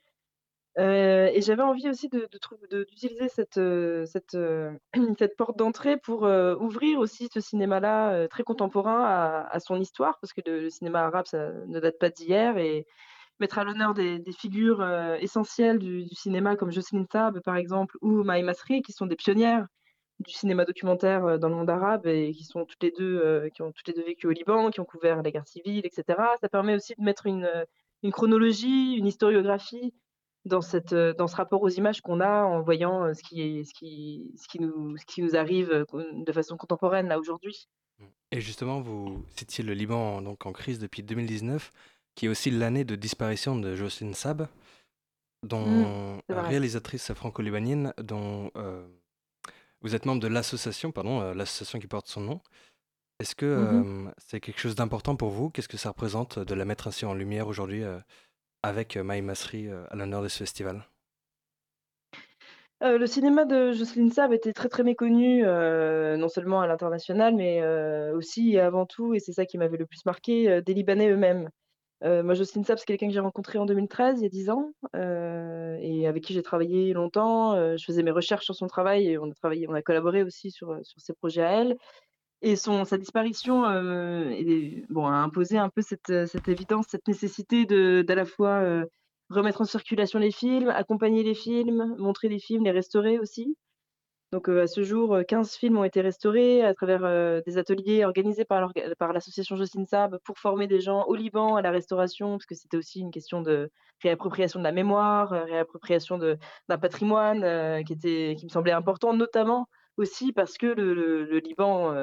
Heu 0.79 1.29
et 1.33 1.41
j'avais 1.41 1.63
envie 1.63 1.89
aussi 1.89 2.09
d'utiliser 2.09 3.27
cette, 3.29 3.59
cette, 4.05 4.35
heu, 4.35 4.77
cette 5.19 5.35
porte 5.37 5.57
d'entrée 5.57 5.97
pour, 5.97 6.23
ouvrir 6.23 6.99
aussi 6.99 7.27
ce 7.33 7.41
cinéma-là, 7.41 8.27
très 8.29 8.43
contemporain 8.43 9.03
à 9.49 9.59
son 9.59 9.79
histoire, 9.79 10.19
parce 10.19 10.33
que 10.33 10.41
le 10.45 10.69
cinéma 10.69 11.01
arabe, 11.05 11.25
ça 11.27 11.51
ne 11.67 11.79
date 11.79 11.99
pas 11.99 12.09
d'hier 12.09 12.57
et 12.57 12.87
mettre 13.39 13.59
à 13.59 13.63
l'honneur 13.63 13.93
des 13.93 14.21
figures, 14.39 14.83
essentielles 15.19 15.79
du 15.79 16.05
du 16.05 16.15
cinéma 16.15 16.55
comme 16.55 16.71
Jocelyne 16.71 17.07
Sab, 17.11 17.41
par 17.41 17.57
exemple, 17.57 17.97
ou 18.01 18.23
Maï 18.23 18.43
Masri, 18.43 18.81
qui 18.81 18.93
sont 18.93 19.07
des 19.07 19.15
pionnières 19.15 19.67
du 20.21 20.33
cinéma 20.33 20.65
documentaire, 20.65 21.25
heu, 21.27 21.37
dans 21.39 21.49
le 21.49 21.55
monde 21.55 21.69
arabe 21.69 22.07
et 22.07 22.31
qui 22.33 22.43
sont 22.45 22.65
toutes 22.65 22.83
les 22.83 22.91
2, 22.91 23.21
heu, 23.23 23.49
qui 23.53 23.61
ont 23.61 23.71
toutes 23.71 23.87
les 23.87 23.93
2 23.93 24.03
vécu 24.03 24.27
au 24.27 24.31
Liban, 24.31 24.71
qui 24.71 24.79
ont 24.79 24.85
couvert 24.85 25.21
la 25.23 25.31
guerre 25.31 25.47
civile 25.47 25.85
et 25.85 25.89
cetera. 25.91 26.35
Ça 26.41 26.49
permet 26.49 26.75
aussi 26.75 26.93
de 26.97 27.03
mettre 27.03 27.25
une, 27.27 27.45
heu, 27.45 27.65
une 28.03 28.11
chronologie, 28.11 28.95
une 28.97 29.07
historiographie 29.07 29.93
dans 30.45 30.61
cette, 30.61 30.93
dans 30.95 31.27
ce 31.27 31.35
rapport 31.35 31.61
aux 31.61 31.69
images 31.69 32.01
qu'on 32.01 32.19
a 32.21 32.43
en 32.43 32.61
voyant, 32.63 33.13
ce 33.13 33.21
qui 33.23 33.41
est 33.41 33.63
ce 33.63 33.73
qui 33.73 34.33
ce 34.37 34.47
qui 34.47 34.59
nous 34.59 34.97
ce 34.97 35.05
qui 35.05 35.21
nous 35.21 35.35
arrive, 35.35 35.85
de 35.93 36.31
façon 36.33 36.57
contemporaine, 36.57 37.07
là, 37.07 37.19
aujourd'hui. 37.19 37.67
Mmh 37.99 38.05
et 38.33 38.39
justement, 38.39 38.79
vous 38.79 39.25
citiez 39.35 39.61
le 39.61 39.73
Liban 39.73 40.21
donc 40.21 40.45
en 40.45 40.53
crise 40.53 40.79
depuis 40.79 41.03
2019, 41.03 41.71
qui 42.15 42.27
est 42.27 42.29
aussi 42.29 42.49
l'année 42.49 42.85
de 42.85 42.95
disparition 42.95 43.57
de 43.59 43.75
Jocelyne 43.75 44.13
Sab, 44.13 44.47
dont 45.43 46.21
vrai. 46.29 46.41
réalisatrice 46.47 47.13
franco-libanienne, 47.13 47.93
dont, 47.97 48.51
vous 49.81 49.95
êtes 49.95 50.05
membre 50.05 50.21
de 50.21 50.27
l'association, 50.27 50.91
pardon, 50.91 51.21
heu, 51.21 51.33
l'association 51.33 51.79
qui 51.79 51.87
porte 51.87 52.07
son 52.07 52.21
nom. 52.21 52.41
Est-ce 53.19 53.35
que, 53.35 53.45
Mmh 53.55 53.71
mh. 53.71 53.85
hem, 53.85 54.13
c'est 54.17 54.39
quelque 54.41 54.59
chose 54.59 54.75
d'important 54.75 55.15
pour 55.17 55.31
vous? 55.31 55.49
Qu'est-ce 55.51 55.69
que 55.69 55.77
ça 55.77 55.89
représente 55.89 56.39
de 56.39 56.55
la 56.55 56.65
mettre 56.65 56.87
ainsi 56.87 57.05
en 57.05 57.13
lumière 57.15 57.47
aujourd'hui, 57.47 57.83
avec 58.63 58.97
Maï 58.97 59.21
Masri, 59.21 59.69
à 59.69 59.95
l'honneur 59.95 60.23
de 60.23 60.29
ce 60.29 60.39
festival? 60.39 60.87
Le 62.81 63.05
cinéma 63.05 63.45
de 63.45 63.71
Jocelyne 63.73 64.09
Sab 64.11 64.33
était 64.33 64.53
très, 64.53 64.67
très 64.69 64.83
méconnu, 64.83 65.43
non 65.43 66.27
seulement 66.29 66.61
à 66.61 66.67
l'international, 66.67 67.35
mais 67.35 67.61
aussi 68.13 68.53
et 68.53 68.59
avant 68.59 68.85
tout, 68.85 69.13
et 69.13 69.19
c'est 69.19 69.33
ça 69.33 69.45
qui 69.45 69.57
m'avait 69.57 69.77
le 69.77 69.85
plus 69.85 70.03
marqué, 70.05 70.61
des 70.63 70.73
Libanais 70.73 71.09
eux-mêmes. 71.11 71.49
Heu, 72.03 72.23
moi, 72.23 72.33
Jocelyne 72.33 72.63
Sab, 72.65 72.77
c'est 72.79 72.85
quelqu'un 72.85 73.07
que 73.07 73.13
j'ai 73.13 73.19
rencontré 73.19 73.59
en 73.59 73.65
2013, 73.65 74.19
il 74.19 74.23
y 74.23 74.25
a 74.25 74.29
10 74.29 74.49
ans, 74.49 74.73
heu 74.95 75.77
et 75.81 76.07
avec 76.07 76.23
qui 76.23 76.33
j'ai 76.33 76.41
travaillé 76.43 76.93
longtemps. 76.93 77.55
Heu, 77.55 77.77
je 77.77 77.85
faisais 77.85 78.03
mes 78.03 78.11
recherches 78.11 78.45
sur 78.45 78.55
son 78.55 78.67
travail 78.67 79.07
et 79.07 79.17
on 79.19 79.29
a 79.29 79.33
travaillé 79.33 79.67
on 79.69 79.73
a 79.73 79.81
collaboré 79.83 80.23
aussi 80.23 80.51
sur, 80.51 80.71
heu, 80.73 80.79
sur 80.83 80.99
ses 81.01 81.13
projets 81.13 81.43
à 81.43 81.51
elle 81.61 81.77
et 82.41 82.55
son 82.55 82.85
sa 82.85 82.97
disparition, 82.97 83.61
bon, 84.89 85.05
a 85.07 85.11
imposé 85.13 85.57
un 85.57 85.69
peu 85.69 85.81
cette, 85.81 86.27
cette 86.27 86.47
évidence, 86.49 86.87
cette 86.89 87.07
nécessité 87.07 87.65
d'à 87.65 88.15
la 88.15 88.25
fois, 88.25 88.85
remettre 89.29 89.61
en 89.61 89.65
circulation 89.65 90.19
les 90.19 90.31
films, 90.31 90.69
accompagner 90.69 91.23
les 91.23 91.35
films, 91.35 91.95
montrer 91.99 92.29
les 92.29 92.39
films, 92.39 92.63
les 92.65 92.71
restaurer 92.71 93.19
aussi. 93.19 93.55
Donc 94.31 94.47
à 94.47 94.65
ce 94.67 94.81
jour, 94.83 95.15
heu, 95.15 95.23
15 95.23 95.55
films 95.55 95.77
ont 95.77 95.83
été 95.83 95.99
restaurés 96.01 96.63
à 96.63 96.73
travers, 96.73 97.43
des 97.43 97.57
ateliers 97.57 98.05
organisés 98.05 98.45
par 98.45 98.71
l'association 99.13 99.57
Jocelyne 99.57 99.85
Sab 99.85 100.17
pour 100.23 100.37
former 100.37 100.67
des 100.67 100.79
gens 100.79 101.03
au 101.05 101.15
Liban 101.15 101.55
à 101.55 101.61
la 101.61 101.71
restauration, 101.71 102.31
parce 102.37 102.45
que 102.45 102.55
c'était 102.55 102.77
aussi 102.77 103.01
une 103.01 103.11
question 103.11 103.41
de 103.41 103.69
réappropriation 104.01 104.59
de 104.59 104.63
la 104.63 104.71
mémoire, 104.71 105.31
réappropriation 105.31 106.17
d'un 106.17 106.77
patrimoine, 106.77 107.83
qui 107.83 107.93
était 107.93 108.35
qui 108.37 108.45
me 108.45 108.49
semblait 108.49 108.71
important, 108.71 109.13
notamment 109.13 109.67
aussi 109.97 110.31
parce 110.31 110.57
que 110.57 110.67
le 110.67 111.39
Liban, 111.39 111.93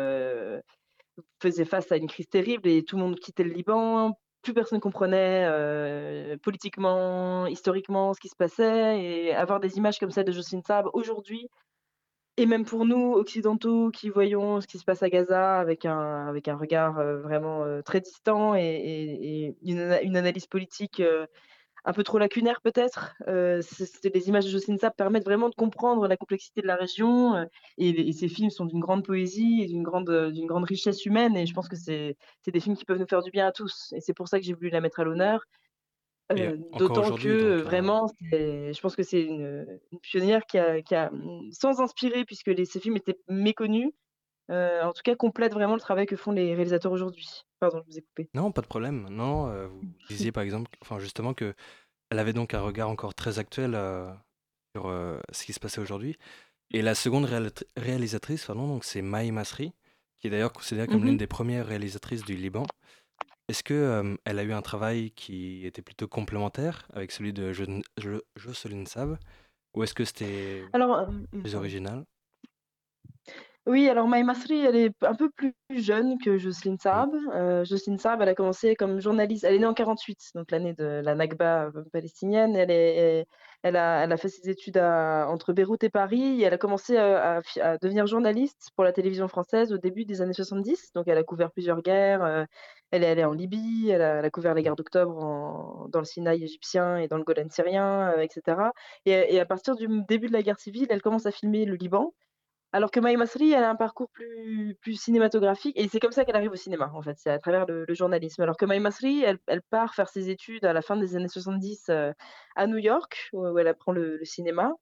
faisait 1.40 1.64
face 1.64 1.90
à 1.92 1.96
une 1.96 2.08
crise 2.08 2.28
terrible 2.28 2.68
et 2.68 2.84
tout 2.84 2.96
le 2.96 3.02
monde 3.02 3.18
quittait 3.18 3.44
le 3.44 3.52
Liban. 3.52 4.12
Plus 4.42 4.54
personne 4.54 4.80
comprenait, 4.80 6.36
politiquement, 6.42 7.46
historiquement, 7.46 8.14
ce 8.14 8.20
qui 8.20 8.28
se 8.28 8.36
passait 8.36 9.00
et 9.02 9.34
avoir 9.34 9.60
des 9.60 9.78
images 9.78 9.98
comme 9.98 10.10
celle 10.10 10.26
de 10.26 10.32
Jocelyne 10.32 10.62
Sab 10.62 10.88
aujourd'hui 10.92 11.48
et 12.38 12.46
même 12.46 12.64
pour 12.64 12.86
nous 12.86 13.12
occidentaux 13.14 13.90
qui 13.90 14.08
voyons 14.10 14.60
ce 14.60 14.66
qui 14.66 14.78
se 14.78 14.84
passe 14.84 15.02
à 15.02 15.10
Gaza 15.10 15.58
avec 15.60 15.84
un 15.84 16.56
regard, 16.56 16.98
heu, 17.00 17.18
vraiment, 17.20 17.64
heu, 17.66 17.82
très 17.82 18.00
distant 18.00 18.54
et 18.54 19.56
une 19.62 19.80
ana 19.80 20.02
une 20.02 20.16
analyse 20.16 20.46
politique, 20.46 21.00
heu, 21.00 21.26
un 21.84 21.92
peu 21.94 22.04
trop 22.04 22.18
lacunaires 22.18 22.60
peut-être. 22.62 23.14
Euh, 23.28 23.62
les 24.14 24.28
images 24.28 24.52
de 24.52 24.58
Sapp 24.78 24.96
permettent 24.96 25.24
vraiment 25.24 25.48
de 25.50 25.54
comprendre 25.56 26.08
la 26.08 26.16
complexité 26.16 26.62
de 26.62 26.66
la 26.68 26.76
région 26.76 27.34
euh, 27.36 27.44
et, 27.78 28.12
ces 28.12 28.28
films 28.28 28.50
sont 28.50 28.66
d'une 28.66 28.80
grande 28.80 29.04
poésie 29.04 29.62
et 29.62 29.66
d'une 29.66 29.82
grande 29.84 30.10
richesse 30.64 31.06
humaine 31.06 31.36
et 31.36 31.46
je 31.46 31.54
pense 31.54 31.68
que 31.68 31.76
c'est 31.76 32.16
des 32.46 32.60
films 32.60 32.76
qui 32.76 32.84
peuvent 32.84 32.98
nous 33.00 33.06
faire 33.08 33.22
du 33.22 33.30
bien 33.32 33.46
à 33.48 33.52
tous 33.52 33.92
et 33.96 34.00
c'est 34.00 34.14
pour 34.14 34.28
ça 34.28 34.38
que 34.40 34.44
j'ai 34.46 34.54
voulu 34.54 34.70
la 34.70 34.80
mettre 34.80 35.00
à 35.00 35.04
l'honneur. 35.04 35.44
D'autant 36.76 37.14
que 37.16 37.60
vraiment, 37.60 38.12
je 38.32 38.80
pense 38.80 38.96
que 38.96 39.02
c'est 39.02 39.22
une, 39.22 39.66
pionnière 40.02 40.44
qui 40.46 40.58
a, 40.58 40.82
qui 40.82 40.94
a, 40.94 41.10
sans 41.52 41.80
inspirer, 41.80 42.24
puisque 42.24 42.48
les, 42.48 42.64
ces 42.64 42.80
films 42.80 42.96
étaient 42.96 43.18
méconnus, 43.28 43.90
en 44.50 44.92
tout 44.92 45.02
cas 45.02 45.14
complète 45.16 45.52
vraiment 45.52 45.74
le 45.74 45.80
travail 45.80 46.06
que 46.06 46.16
font 46.16 46.32
les 46.32 46.54
réalisateurs 46.54 46.92
aujourd'hui. 46.92 47.28
Pardon, 47.60 47.82
je 47.86 47.92
vous 47.92 47.98
ai 47.98 48.02
coupé. 48.02 48.28
Non, 48.34 48.52
pas 48.52 48.62
de 48.62 48.66
problème. 48.66 49.08
Non, 49.10 49.50
vous 49.68 49.80
disiez 50.08 50.32
par 50.32 50.42
exemple, 50.42 50.70
enfin 50.82 50.98
justement 50.98 51.34
que 51.34 51.54
elle 52.10 52.18
avait 52.18 52.32
donc 52.32 52.54
un 52.54 52.60
regard 52.60 52.88
encore 52.88 53.14
très 53.14 53.38
actuel 53.38 53.78
sur 54.74 54.92
ce 55.32 55.44
qui 55.44 55.52
se 55.52 55.60
passait 55.60 55.80
aujourd'hui. 55.80 56.16
Et 56.70 56.82
la 56.82 56.94
seconde 56.94 57.28
réalisatrice, 57.76 58.44
pardon, 58.44 58.66
donc 58.66 58.84
c'est 58.84 59.00
Maï 59.00 59.30
Masri, 59.30 59.72
qui 60.18 60.26
est 60.26 60.30
d'ailleurs 60.30 60.52
considérée 60.52 60.86
comme 60.86 61.04
l'une 61.04 61.14
mmh 61.14 61.18
des 61.18 61.26
premières 61.26 61.66
réalisatrices 61.66 62.24
du 62.24 62.34
Liban. 62.34 62.64
Est-ce 63.48 63.62
que 63.62 64.16
elle 64.24 64.38
a 64.38 64.42
eu 64.42 64.52
un 64.52 64.62
travail 64.62 65.10
qui 65.12 65.66
était 65.66 65.82
plutôt 65.82 66.06
complémentaire 66.06 66.86
avec 66.92 67.12
celui 67.12 67.32
de 67.32 67.52
Jocelyne 68.36 68.86
Sab 68.86 69.18
ou 69.74 69.82
est-ce 69.82 69.94
que 69.94 70.04
c'était 70.04 70.64
Alors, 70.72 71.08
plus 71.30 71.54
original? 71.54 72.04
Oui, 73.68 73.86
alors 73.90 74.08
Maï 74.08 74.22
Masri, 74.22 74.64
elle 74.64 74.76
est 74.76 74.94
un 75.02 75.14
peu 75.14 75.28
plus 75.28 75.54
jeune 75.70 76.16
que 76.18 76.38
Jocelyne 76.38 76.78
Saab. 76.78 77.10
Euh, 77.34 77.66
Jocelyne 77.66 77.98
Saab, 77.98 78.22
elle 78.22 78.30
a 78.30 78.34
commencé 78.34 78.74
comme 78.74 78.98
journaliste. 78.98 79.44
Elle 79.44 79.56
est 79.56 79.58
née 79.58 79.66
en 79.66 79.74
48, 79.74 80.30
donc 80.34 80.50
l'année 80.50 80.72
de 80.72 81.02
la 81.04 81.14
Nakba 81.14 81.66
euh, 81.66 81.84
palestinienne. 81.92 82.56
Elle, 82.56 82.70
est, 82.70 83.26
elle, 83.62 83.76
a, 83.76 84.04
elle 84.04 84.12
a 84.12 84.16
fait 84.16 84.30
ses 84.30 84.48
études 84.48 84.78
entre 84.78 85.52
Beyrouth 85.52 85.84
et 85.84 85.90
Paris. 85.90 86.40
Et 86.40 86.44
elle 86.44 86.54
a 86.54 86.58
commencé 86.58 86.96
à, 86.96 87.42
devenir 87.82 88.06
journaliste 88.06 88.70
pour 88.74 88.84
la 88.84 88.92
télévision 88.94 89.28
française 89.28 89.70
au 89.70 89.76
début 89.76 90.06
des 90.06 90.22
années 90.22 90.32
70. 90.32 90.94
Donc 90.94 91.06
elle 91.06 91.18
a 91.18 91.22
couvert 91.22 91.50
plusieurs 91.50 91.82
guerres. 91.82 92.46
Elle 92.90 93.04
est 93.04 93.08
allée 93.08 93.24
en 93.24 93.32
Libye, 93.32 93.90
elle 93.90 94.02
a, 94.02 94.30
couvert 94.30 94.54
les 94.54 94.62
guerres 94.62 94.76
d'octobre 94.76 95.88
dans 95.90 95.98
le 96.00 96.04
Sinaï 96.04 96.42
égyptien 96.42 96.96
et 96.98 97.08
dans 97.08 97.18
le 97.18 97.24
Golan 97.24 97.48
syrien, 97.50 98.18
etc. 98.20 98.58
Et, 99.06 99.12
et 99.34 99.40
à 99.40 99.46
partir 99.46 99.76
du 99.76 99.86
début 100.08 100.28
de 100.28 100.32
la 100.32 100.42
guerre 100.42 100.58
civile, 100.58 100.86
elle 100.90 101.02
commence 101.02 101.26
à 101.26 101.30
filmer 101.30 101.64
le 101.64 101.74
Liban. 101.74 102.14
Alors 102.72 102.90
que 102.90 103.00
Maï 103.00 103.16
Masri, 103.16 103.52
elle 103.52 103.64
a 103.64 103.70
un 103.70 103.76
parcours 103.76 104.10
plus, 104.10 104.76
plus 104.82 105.00
cinématographique 105.00 105.78
et 105.78 105.88
c'est 105.88 106.00
comme 106.00 106.12
ça 106.12 106.24
qu'elle 106.26 106.36
arrive 106.36 106.52
au 106.52 106.56
cinéma, 106.56 106.90
en 106.94 107.00
fait, 107.00 107.16
c'est 107.16 107.30
à 107.30 107.38
travers 107.38 107.64
le, 107.66 107.86
journalisme. 107.94 108.42
Alors 108.42 108.58
que 108.58 108.66
Maï 108.66 108.78
Masri, 108.78 109.22
elle, 109.22 109.62
part 109.70 109.94
faire 109.94 110.08
ses 110.10 110.28
études 110.28 110.66
à 110.66 110.74
la 110.74 110.82
fin 110.82 110.96
des 110.96 111.16
années 111.16 111.28
70 111.28 111.86
euh, 111.88 112.12
à 112.56 112.66
New 112.66 112.76
York, 112.76 113.30
où, 113.32 113.58
elle 113.58 113.68
apprend 113.68 113.92
le, 113.92 114.20
cinéma. 114.24 114.72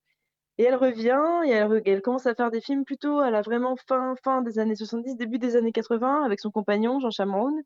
Et 0.58 0.64
elle 0.64 0.74
revient 0.74 1.20
et 1.46 1.50
elle, 1.50 1.82
elle, 1.86 2.02
commence 2.02 2.26
à 2.26 2.34
faire 2.34 2.50
des 2.50 2.60
films 2.60 2.84
plutôt 2.84 3.20
à 3.20 3.30
la 3.30 3.42
vraiment 3.42 3.76
fin, 3.76 4.14
fin 4.24 4.42
des 4.42 4.58
années 4.58 4.74
70, 4.74 5.16
début 5.16 5.38
des 5.38 5.56
années 5.56 5.72
80 5.72 6.24
avec 6.24 6.40
son 6.40 6.50
compagnon 6.50 6.98
Jean 7.00 7.10
Chamoun. 7.10 7.62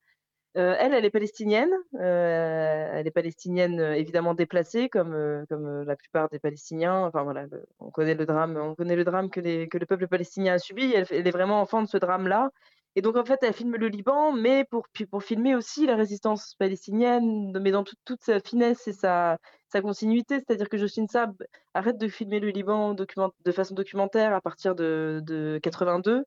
Euh, 0.57 0.75
elle, 0.79 0.95
elle 0.95 1.05
est 1.05 1.11
palestinienne. 1.11 1.71
Euh, 1.95 2.91
elle 2.93 3.07
est 3.07 3.13
palestinienne 3.13 3.79
euh, 3.81 3.95
évidemment 3.95 4.35
déplacée, 4.35 4.89
comme, 4.89 5.45
comme 5.49 5.83
la 5.85 5.97
plupart 5.97 6.29
des 6.29 6.41
Palestiniens. 6.41 7.05
Enfin 7.07 7.23
voilà, 7.23 7.47
on 7.79 7.91
connaît 7.91 8.15
le 8.15 8.27
drame, 8.27 8.57
on 8.57 8.75
connaît 8.75 8.97
le 8.97 9.05
drame 9.05 9.31
que, 9.31 9.41
le 9.41 9.87
peuple 9.87 10.09
palestinien 10.09 10.55
a 10.55 10.59
subi. 10.59 10.93
Elle, 10.93 11.27
est 11.27 11.31
vraiment 11.31 11.61
enfant 11.61 11.83
de 11.83 11.89
ce 11.89 11.99
drame-là. 11.99 12.51
Et 12.97 13.03
donc 13.03 13.17
en 13.17 13.25
fait, 13.25 13.39
elle 13.43 13.53
filme 13.55 13.77
le 13.77 13.87
Liban, 13.87 14.33
mais 14.33 14.65
pour, 14.65 14.87
pour 15.11 15.23
filmer 15.23 15.55
aussi 15.55 15.87
la 15.87 15.95
résistance 15.95 16.57
palestinienne, 16.57 17.57
mais 17.61 17.71
dans 17.71 17.85
toute 18.05 18.23
sa 18.23 18.41
finesse 18.41 18.89
et 18.89 18.93
sa, 18.93 19.39
sa 19.69 19.81
continuité. 19.81 20.37
C'est-à-dire 20.41 20.69
que 20.69 20.77
Jocelyne 20.77 21.07
Saab 21.07 21.35
arrête 21.75 21.99
de 21.99 22.09
filmer 22.09 22.41
le 22.41 22.49
Liban 22.49 22.95
de 22.95 23.53
façon 23.53 23.75
documentaire 23.77 24.35
à 24.35 24.41
partir 24.41 24.75
de, 24.75 25.21
de 25.25 25.61
82 25.63 26.25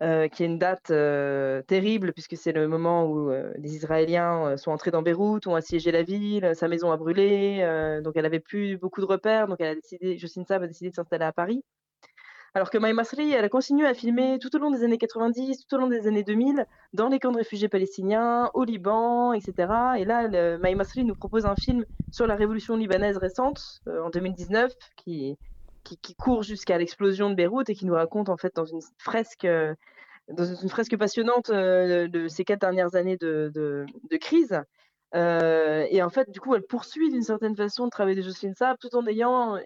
qui 0.00 0.42
est 0.42 0.46
une 0.46 0.58
date 0.58 0.92
terrible 1.66 2.12
puisque 2.12 2.36
c'est 2.36 2.52
le 2.52 2.68
moment 2.68 3.06
où 3.06 3.30
les 3.56 3.76
Israéliens 3.76 4.56
sont 4.56 4.70
entrés 4.70 4.90
dans 4.90 5.02
Beyrouth, 5.02 5.46
ont 5.46 5.54
assiégé 5.54 5.90
la 5.92 6.02
ville, 6.02 6.52
sa 6.54 6.68
maison 6.68 6.90
a 6.92 6.96
brûlé, 6.96 8.00
donc 8.04 8.14
elle 8.16 8.26
avait 8.26 8.40
plus 8.40 8.76
beaucoup 8.76 9.00
de 9.00 9.06
repères, 9.06 9.48
donc 9.48 9.56
elle 9.60 9.68
a 9.68 9.74
décidé, 9.74 10.18
Jocelyne 10.18 10.46
Saab 10.46 10.62
a 10.62 10.66
décidé 10.66 10.90
de 10.90 10.94
s'installer 10.94 11.24
à 11.24 11.32
Paris. 11.32 11.62
Alors 12.54 12.70
que 12.70 12.78
Maï 12.78 12.94
Masri, 12.94 13.32
elle 13.32 13.44
a 13.44 13.50
continué 13.50 13.86
à 13.86 13.92
filmer 13.92 14.38
tout 14.38 14.54
au 14.56 14.58
long 14.58 14.70
des 14.70 14.82
années 14.82 14.96
90, 14.96 15.66
tout 15.66 15.76
au 15.76 15.78
long 15.78 15.88
des 15.88 16.06
années 16.06 16.22
2000, 16.22 16.64
dans 16.94 17.08
les 17.08 17.18
camps 17.18 17.30
de 17.30 17.36
réfugiés 17.36 17.68
palestiniens, 17.68 18.50
au 18.54 18.64
Liban, 18.64 19.34
etc. 19.34 19.68
Et 19.98 20.06
là, 20.06 20.56
Maï 20.56 20.74
Masri 20.74 21.04
nous 21.04 21.14
propose 21.14 21.44
un 21.44 21.54
film 21.54 21.84
sur 22.10 22.26
la 22.26 22.34
révolution 22.34 22.74
libanaise 22.76 23.18
récente, 23.18 23.82
en 23.86 24.08
2019, 24.08 24.72
qui, 24.96 25.36
qui, 25.94 26.14
court 26.14 26.42
jusqu'à 26.42 26.78
l'explosion 26.78 27.30
de 27.30 27.34
Beyrouth 27.34 27.68
et 27.70 27.74
qui 27.74 27.86
nous 27.86 27.94
raconte 27.94 28.28
en 28.28 28.36
fait 28.36 28.54
dans 28.54 28.64
une 28.64 28.80
fresque, 28.98 29.44
euh, 29.44 29.74
dans 30.28 30.44
une 30.44 30.68
fresque 30.68 30.96
passionnante 30.96 31.50
euh, 31.50 32.08
de 32.08 32.28
ces 32.28 32.44
quatre 32.44 32.60
dernières 32.60 32.94
années 32.96 33.16
de, 33.16 33.50
de, 33.54 34.16
crise. 34.16 34.60
Euh, 35.14 35.86
et 35.90 36.02
en 36.02 36.10
fait, 36.10 36.30
du 36.30 36.40
coup, 36.40 36.54
elle 36.54 36.66
poursuit 36.66 37.10
d'une 37.10 37.22
certaine 37.22 37.56
façon 37.56 37.84
le 37.84 37.90
travail 37.90 38.16
de 38.16 38.22
Jocelyne 38.22 38.54
Saab 38.54 38.76
tout 38.78 38.94
en 38.96 39.06
ayant 39.06 39.58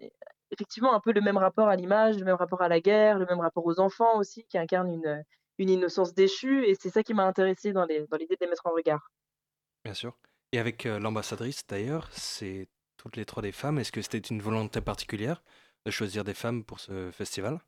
effectivement 0.51 0.95
un 0.95 1.01
peu 1.01 1.13
le 1.13 1.21
même 1.21 1.39
rapport 1.39 1.69
à 1.69 1.77
l'image, 1.77 2.19
le 2.19 2.25
même 2.25 2.37
rapport 2.37 2.63
à 2.63 2.69
la 2.69 2.81
guerre, 2.81 3.19
le 3.19 3.27
même 3.27 3.41
rapport 3.41 3.65
aux 3.65 3.81
enfants 3.81 4.19
aussi, 4.19 4.45
qui 4.45 4.59
incarnent 4.59 4.93
une, 4.93 5.25
une 5.59 5.71
innocence 5.71 6.15
déchue. 6.15 6.65
Et 6.67 6.75
c'est 6.75 6.91
ça 6.91 7.03
qui 7.03 7.15
m'a 7.15 7.25
intéressé 7.25 7.73
dans 7.73 7.85
l'idée 7.85 8.07
dans 8.11 8.17
de 8.19 8.37
les 8.41 8.47
mettre 8.47 8.67
en 8.67 8.73
regard. 8.73 9.11
Bien 9.85 9.95
sûr. 9.95 10.19
Et 10.53 10.59
avec 10.59 10.85
l'ambassadrice 10.85 11.67
d'ailleurs, 11.67 12.09
c'est 12.13 12.69
toutes 12.97 13.17
les 13.17 13.25
trois 13.25 13.43
des 13.43 13.53
femmes. 13.53 13.79
Est-ce 13.79 13.93
que 13.93 14.03
c'était 14.03 14.19
une 14.19 14.43
volonté 14.43 14.81
particulière? 14.81 15.43
De 15.87 15.91
choisir 15.91 16.25
des 16.25 16.35
femmes 16.35 16.65
pour 16.65 16.81
ce 16.81 17.11
festival? 17.13 17.61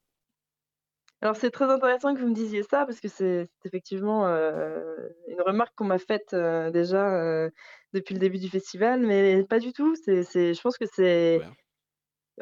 Alors 1.20 1.36
c'est 1.36 1.52
très 1.52 1.66
intéressant 1.66 2.14
que 2.14 2.20
vous 2.20 2.28
me 2.28 2.34
disiez 2.34 2.64
ça 2.64 2.84
parce 2.84 3.00
que 3.00 3.06
c'est 3.06 3.48
effectivement 3.64 4.26
euh, 4.26 5.08
une 5.28 5.40
remarque 5.40 5.72
qu'on 5.76 5.84
m'a 5.84 5.98
faite 5.98 6.34
euh, 6.34 6.72
déjà 6.72 7.14
euh, 7.14 7.48
depuis 7.92 8.14
le 8.14 8.18
début 8.18 8.38
du 8.38 8.48
festival, 8.48 9.00
mais 9.00 9.44
pas 9.44 9.60
du 9.60 9.72
tout. 9.72 9.94
C'est, 9.94 10.24
je 10.24 10.60
pense 10.60 10.76
que 10.76 10.86
c'est 10.92 11.40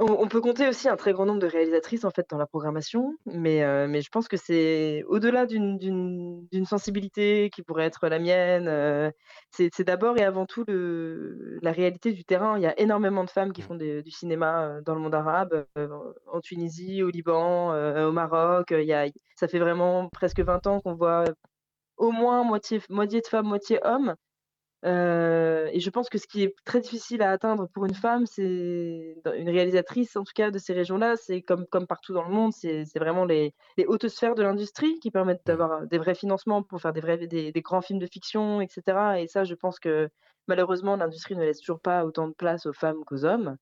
on, 0.01 0.29
peut 0.29 0.41
compter 0.41 0.69
aussi 0.69 0.89
un 0.89 0.97
très 0.97 1.13
grand 1.13 1.27
nombre 1.27 1.41
de 1.41 1.47
réalisatrices 1.47 2.05
en 2.05 2.11
fait 2.11 2.27
dans 2.31 2.39
la 2.39 2.47
programmation, 2.47 3.15
mais, 3.27 3.63
euh, 3.63 3.87
mais 3.89 4.01
je 4.01 4.09
pense 4.09 4.29
que 4.29 4.37
c'est 4.37 5.05
au-delà 5.09 5.47
d'une 5.47 6.65
sensibilité 6.65 7.51
qui 7.51 7.63
pourrait 7.63 7.85
être 7.85 8.09
la 8.09 8.19
mienne. 8.19 8.67
Euh, 8.69 9.11
c'est 9.51 9.85
d'abord 9.85 10.19
et 10.19 10.25
avant 10.25 10.47
tout 10.47 10.65
le, 10.67 11.59
la 11.63 11.73
réalité 11.73 12.13
du 12.13 12.25
terrain. 12.25 12.57
Il 12.59 12.63
y 12.63 12.67
a 12.67 12.79
énormément 12.81 13.25
de 13.25 13.31
femmes 13.31 13.53
qui 13.53 13.61
mmh. 13.63 13.65
font 13.65 13.75
du 13.77 14.11
cinéma 14.11 14.65
euh, 14.65 14.81
dans 14.83 14.95
le 14.95 15.01
monde 15.01 15.15
arabe, 15.15 15.67
en 16.27 16.41
Tunisie, 16.41 17.03
au 17.03 17.11
Liban, 17.11 17.75
au 18.07 18.13
Maroc. 18.13 18.69
Il 18.71 18.87
y 18.87 18.95
a, 18.95 19.07
ça 19.37 19.49
fait 19.49 19.59
vraiment 19.59 20.09
presque 20.09 20.41
20 20.41 20.67
ans 20.67 20.81
qu'on 20.81 20.95
voit 20.95 21.25
au 21.97 22.11
moins 22.11 22.45
moitié, 22.45 22.81
moitié 22.89 23.21
de 23.21 23.27
femmes, 23.27 23.47
moitié 23.47 23.79
hommes. 23.85 24.15
Euh, 24.87 25.69
et 25.73 25.81
je 25.81 25.91
pense 25.91 26.09
que 26.09 26.17
ce 26.17 26.27
qui 26.27 26.43
est 26.43 26.55
très 26.65 26.81
difficile 26.81 27.23
à 27.23 27.31
atteindre 27.31 27.69
pour 27.69 27.85
une 27.85 27.95
femme, 27.95 28.25
c'est 28.27 29.15
une 29.37 29.51
réalisatrice, 29.51 30.17
en 30.17 30.25
tout 30.25 30.33
cas 30.35 30.51
de 30.51 30.59
ces 30.59 30.73
régions-là, 30.73 31.17
c'est 31.17 31.43
comme, 31.43 31.67
comme 31.67 31.87
partout 31.87 32.15
dans 32.15 32.25
le 32.27 32.33
monde, 32.33 32.53
c'est 32.53 32.87
vraiment 32.99 33.25
les, 33.27 33.55
les, 33.77 33.85
hautes 33.87 34.09
sphères 34.09 34.35
de 34.35 34.43
l'industrie 34.43 34.99
qui 35.01 35.11
permettent 35.11 35.45
d'avoir 35.45 35.87
des 35.87 35.99
vrais 35.99 36.15
financements 36.15 36.63
pour 36.63 36.81
faire 36.81 36.95
des, 36.95 37.01
vrais, 37.01 37.19
des, 37.19 37.53
des, 37.53 37.61
grands 37.63 37.83
films 37.83 37.99
de 37.99 38.07
fiction, 38.07 38.61
etc. 38.63 38.83
Et 39.19 39.27
ça, 39.27 39.45
je 39.45 39.55
pense 39.55 39.79
que 39.79 40.09
malheureusement, 40.49 40.97
l'industrie 40.97 41.37
ne 41.37 41.45
laisse 41.45 41.61
toujours 41.61 41.81
pas 41.81 42.05
autant 42.07 42.29
de 42.29 42.35
place 42.35 42.67
aux 42.67 42.73
femmes 42.73 43.05
qu'aux 43.05 43.25
hommes. 43.25 43.57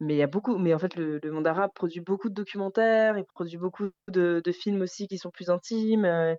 Mais 0.00 0.14
il 0.14 0.18
y 0.18 0.22
a 0.22 0.26
beaucoup, 0.26 0.58
mais 0.58 0.74
en 0.74 0.78
fait, 0.78 0.96
le, 0.96 1.20
monde 1.30 1.46
arabe 1.46 1.70
produit 1.74 2.00
beaucoup 2.00 2.28
de 2.28 2.34
documentaires, 2.34 3.18
il 3.18 3.24
produit 3.24 3.58
beaucoup 3.58 3.90
de, 4.08 4.42
de 4.44 4.52
films 4.52 4.80
aussi 4.82 5.06
qui 5.06 5.18
sont 5.18 5.30
plus 5.30 5.50
intimes. 5.50 6.04
Euh, 6.04 6.34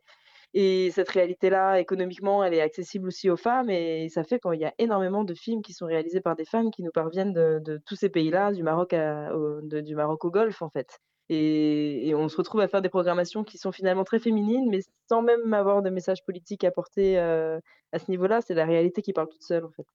et 0.54 0.92
cette 0.92 1.10
réalité-là, 1.10 1.80
économiquement, 1.80 2.44
elle 2.44 2.54
est 2.54 2.62
accessible 2.62 3.08
aussi 3.08 3.30
aux 3.30 3.38
femmes. 3.38 3.70
Et 3.70 4.08
ça 4.10 4.24
fait 4.24 4.40
qu'il 4.40 4.60
y 4.60 4.66
a 4.66 4.74
énormément 4.78 5.24
de 5.24 5.34
films 5.34 5.64
qui 5.64 5.74
sont 5.74 5.88
réalisés 5.88 6.22
par 6.22 6.36
des 6.36 6.46
femmes 6.46 6.70
qui 6.70 6.84
nous 6.84 6.92
parviennent 6.92 7.34
de, 7.34 7.82
tous 7.86 7.96
ces 7.96 8.10
pays-là, 8.10 8.52
du, 8.52 8.62
Maroc 8.62 8.94
au, 8.94 9.62
du 9.62 9.96
Maroc 9.96 10.26
au 10.26 10.32
Golfe, 10.32 10.62
en 10.62 10.70
fait. 10.70 11.00
Et, 11.30 12.14
on 12.16 12.30
se 12.30 12.38
retrouve 12.38 12.62
à 12.62 12.68
faire 12.68 12.82
des 12.82 12.90
programmations 12.90 13.44
qui 13.44 13.58
sont 13.58 13.72
finalement 13.72 14.04
très 14.04 14.20
féminines, 14.20 14.70
mais 14.70 14.82
sans 15.10 15.24
même 15.24 15.54
avoir 15.54 15.82
de 15.82 15.90
message 15.90 16.24
politique 16.26 16.64
à 16.64 16.72
porter 16.72 17.18
euh, 17.18 17.60
à 17.92 18.00
ce 18.00 18.12
niveau-là. 18.12 18.42
C'est 18.42 18.54
la 18.54 18.66
réalité 18.66 19.02
qui 19.02 19.14
parle 19.14 19.30
toute 19.30 19.44
seule, 19.44 19.66
en 19.66 19.72
fait. 19.72 19.88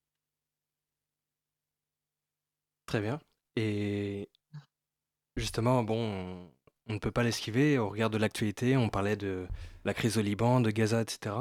Très 2.86 3.00
bien. 3.00 3.20
Et 3.56 4.28
justement, 5.36 5.84
bon, 5.84 6.50
on 6.88 6.94
ne 6.94 6.98
peut 6.98 7.10
pas 7.10 7.22
l'esquiver. 7.22 7.78
Au 7.78 7.88
regard 7.88 8.10
de 8.10 8.18
l'actualité, 8.18 8.76
on 8.76 8.88
parlait 8.88 9.16
de 9.16 9.46
la 9.84 9.94
crise 9.94 10.18
au 10.18 10.22
Liban, 10.22 10.60
de 10.60 10.70
Gaza, 10.70 11.02
etc. 11.02 11.34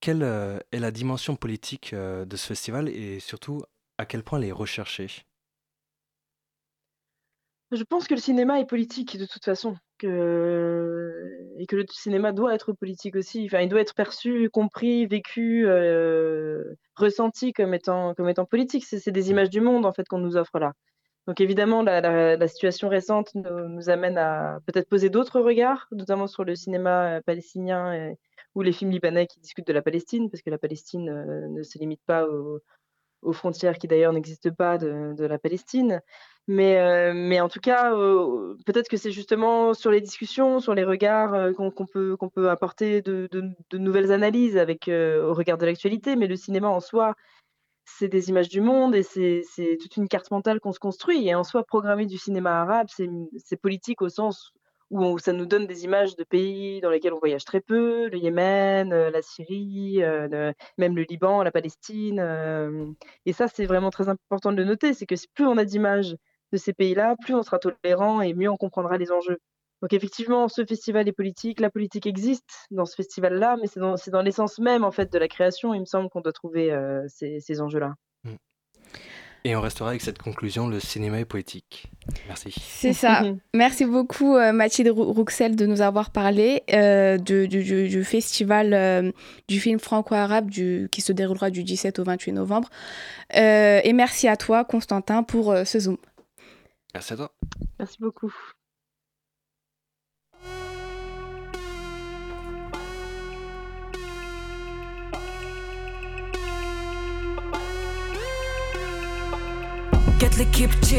Quelle 0.00 0.22
euh, 0.22 0.58
est 0.72 0.78
la 0.78 0.90
dimension 0.90 1.36
politique 1.36 1.92
euh, 1.92 2.24
de 2.24 2.36
ce 2.36 2.46
festival 2.46 2.88
et 2.88 3.20
surtout 3.20 3.62
à 3.98 4.06
quel 4.06 4.22
point 4.22 4.38
elle 4.38 4.48
est 4.48 4.52
recherchée? 4.52 5.08
Je 7.72 7.84
pense 7.84 8.08
que 8.08 8.14
le 8.14 8.20
cinéma 8.20 8.58
est 8.58 8.66
politique 8.66 9.16
de 9.16 9.26
toute 9.26 9.44
façon. 9.44 9.76
que 9.98 11.54
et 11.58 11.66
que 11.66 11.76
le 11.76 11.84
cinéma 11.88 12.32
doit 12.32 12.54
être 12.54 12.72
politique 12.72 13.14
aussi. 13.14 13.44
Enfin, 13.44 13.60
il 13.60 13.68
doit 13.68 13.80
être 13.80 13.94
perçu, 13.94 14.48
compris, 14.50 15.06
vécu, 15.06 15.66
ressenti 16.96 17.52
comme 17.52 17.74
étant 17.74 18.14
comme 18.14 18.28
étant 18.28 18.46
politique. 18.46 18.84
C'est 18.84 19.12
des 19.12 19.30
images 19.30 19.50
du 19.50 19.60
monde, 19.60 19.86
en 19.86 19.92
fait, 19.92 20.08
qu'on 20.08 20.18
nous 20.18 20.36
offre 20.36 20.58
là. 20.58 20.72
Donc 21.30 21.40
évidemment, 21.40 21.82
la 21.82 22.48
situation 22.48 22.88
récente 22.88 23.36
nous 23.36 23.88
amène 23.88 24.18
à 24.18 24.58
peut-être 24.66 24.88
poser 24.88 25.10
d'autres 25.10 25.38
regards, 25.40 25.86
notamment 25.92 26.26
sur 26.26 26.42
le 26.42 26.56
cinéma, 26.56 27.20
palestinien 27.24 28.16
ou 28.56 28.62
les 28.62 28.72
films 28.72 28.90
libanais 28.90 29.28
qui 29.28 29.38
discutent 29.38 29.68
de 29.68 29.72
la 29.72 29.80
Palestine, 29.80 30.28
parce 30.28 30.42
que 30.42 30.50
la 30.50 30.58
Palestine, 30.58 31.04
ne 31.54 31.62
se 31.62 31.78
limite 31.78 32.00
pas 32.04 32.26
aux 33.22 33.32
frontières 33.32 33.78
qui 33.78 33.86
d'ailleurs 33.86 34.12
n'existent 34.12 34.50
pas 34.50 34.76
de 34.76 35.24
la 35.24 35.38
Palestine. 35.38 36.00
Mais, 36.48 36.80
euh, 36.80 37.12
mais 37.14 37.40
en 37.40 37.48
tout 37.48 37.60
cas, 37.60 37.94
euh, 37.94 38.56
peut-être 38.66 38.88
que 38.88 38.96
c'est 38.96 39.12
justement 39.12 39.72
sur 39.72 39.92
les 39.92 40.00
discussions, 40.00 40.58
sur 40.58 40.74
les 40.74 40.82
regards 40.82 41.32
euh, 41.32 41.52
qu'on 41.52 41.86
peut, 41.86 42.16
peut 42.34 42.50
apporter 42.50 43.02
de, 43.02 43.28
de, 43.30 43.78
nouvelles 43.78 44.10
analyses 44.10 44.56
avec, 44.56 44.88
au 44.88 45.32
regard 45.32 45.58
de 45.58 45.66
l'actualité. 45.66 46.16
Mais 46.16 46.26
le 46.26 46.34
cinéma 46.34 46.68
en 46.68 46.80
soi, 46.80 47.14
c'est 47.98 48.08
des 48.08 48.28
images 48.28 48.48
du 48.48 48.60
monde 48.60 48.94
et 48.94 49.02
c'est 49.02 49.42
toute 49.80 49.96
une 49.96 50.08
carte 50.08 50.30
mentale 50.30 50.60
qu'on 50.60 50.72
se 50.72 50.78
construit. 50.78 51.28
Et 51.28 51.34
en 51.34 51.44
soi, 51.44 51.64
programmer 51.64 52.06
du 52.06 52.18
cinéma 52.18 52.62
arabe, 52.62 52.88
c'est 52.90 53.56
politique 53.56 54.02
au 54.02 54.08
sens 54.08 54.52
où, 54.90 55.18
ça 55.18 55.32
nous 55.32 55.46
donne 55.46 55.66
des 55.66 55.84
images 55.84 56.16
de 56.16 56.24
pays 56.24 56.80
dans 56.80 56.90
lesquels 56.90 57.12
on 57.14 57.18
voyage 57.18 57.44
très 57.44 57.60
peu, 57.60 58.08
le 58.08 58.18
Yémen, 58.18 58.90
la 58.90 59.22
Syrie, 59.22 60.02
même 60.78 60.96
le 60.96 61.02
Liban, 61.02 61.42
la 61.42 61.52
Palestine. 61.52 62.94
et 63.26 63.32
ça, 63.32 63.48
c'est 63.48 63.66
vraiment 63.66 63.90
très 63.90 64.08
important 64.08 64.52
de 64.52 64.56
le 64.56 64.64
noter, 64.64 64.94
c'est 64.94 65.06
que 65.06 65.14
plus 65.34 65.46
on 65.46 65.56
a 65.58 65.64
d'images 65.64 66.16
de 66.52 66.56
ces 66.56 66.72
pays-là, 66.72 67.16
plus 67.20 67.34
on 67.34 67.42
sera 67.42 67.58
tolérant 67.58 68.20
et 68.20 68.34
mieux 68.34 68.50
on 68.50 68.56
comprendra 68.56 68.98
les 68.98 69.12
enjeux. 69.12 69.38
Donc 69.82 69.92
effectivement, 69.92 70.48
ce 70.48 70.64
festival 70.64 71.08
est 71.08 71.12
politique, 71.12 71.60
la 71.60 71.70
politique 71.70 72.06
existe 72.06 72.66
dans 72.70 72.84
ce 72.84 72.94
festival-là, 72.94 73.56
mais 73.60 73.66
c'est 73.66 73.80
dans, 73.80 73.94
dans 74.08 74.22
l'essence 74.22 74.58
même 74.58 74.84
en 74.84 74.90
fait 74.90 75.12
de 75.12 75.18
la 75.18 75.28
création, 75.28 75.74
il 75.74 75.80
me 75.80 75.86
semble 75.86 76.10
qu'on 76.10 76.20
doit 76.20 76.32
trouver 76.32 76.72
euh, 76.72 77.02
ces, 77.08 77.40
ces 77.40 77.60
enjeux-là. 77.60 77.94
Mm. 78.24 78.34
Et 79.44 79.56
on 79.56 79.62
restera 79.62 79.88
avec 79.88 80.02
cette 80.02 80.18
conclusion, 80.18 80.68
le 80.68 80.80
cinéma 80.80 81.18
est 81.18 81.24
poétique. 81.24 81.90
Merci. 82.26 82.54
C'est 82.60 82.92
ça. 82.92 83.22
Merci 83.54 83.86
beaucoup 83.86 84.36
euh, 84.36 84.52
Mathilde 84.52 84.90
Rouxel 84.90 85.56
de 85.56 85.64
nous 85.64 85.80
avoir 85.80 86.10
parlé 86.10 86.62
euh, 86.72 87.16
du, 87.16 87.48
du, 87.48 88.04
festival 88.04 88.74
euh, 88.74 89.10
du 89.48 89.58
film 89.58 89.78
franco-arabe 89.78 90.50
qui 90.50 91.00
se 91.00 91.12
déroulera 91.12 91.50
du 91.50 91.64
17 91.64 92.00
au 92.00 92.04
28 92.04 92.32
novembre. 92.32 92.68
et 93.32 93.92
merci 93.94 94.28
à 94.28 94.36
toi 94.36 94.64
Constantin 94.64 95.22
pour 95.22 95.54
ce 95.64 95.78
Zoom. 95.78 95.96
Merci 96.92 97.14
à 97.14 97.16
toi. 97.16 97.32
Merci 97.78 97.96
beaucoup. 98.00 98.34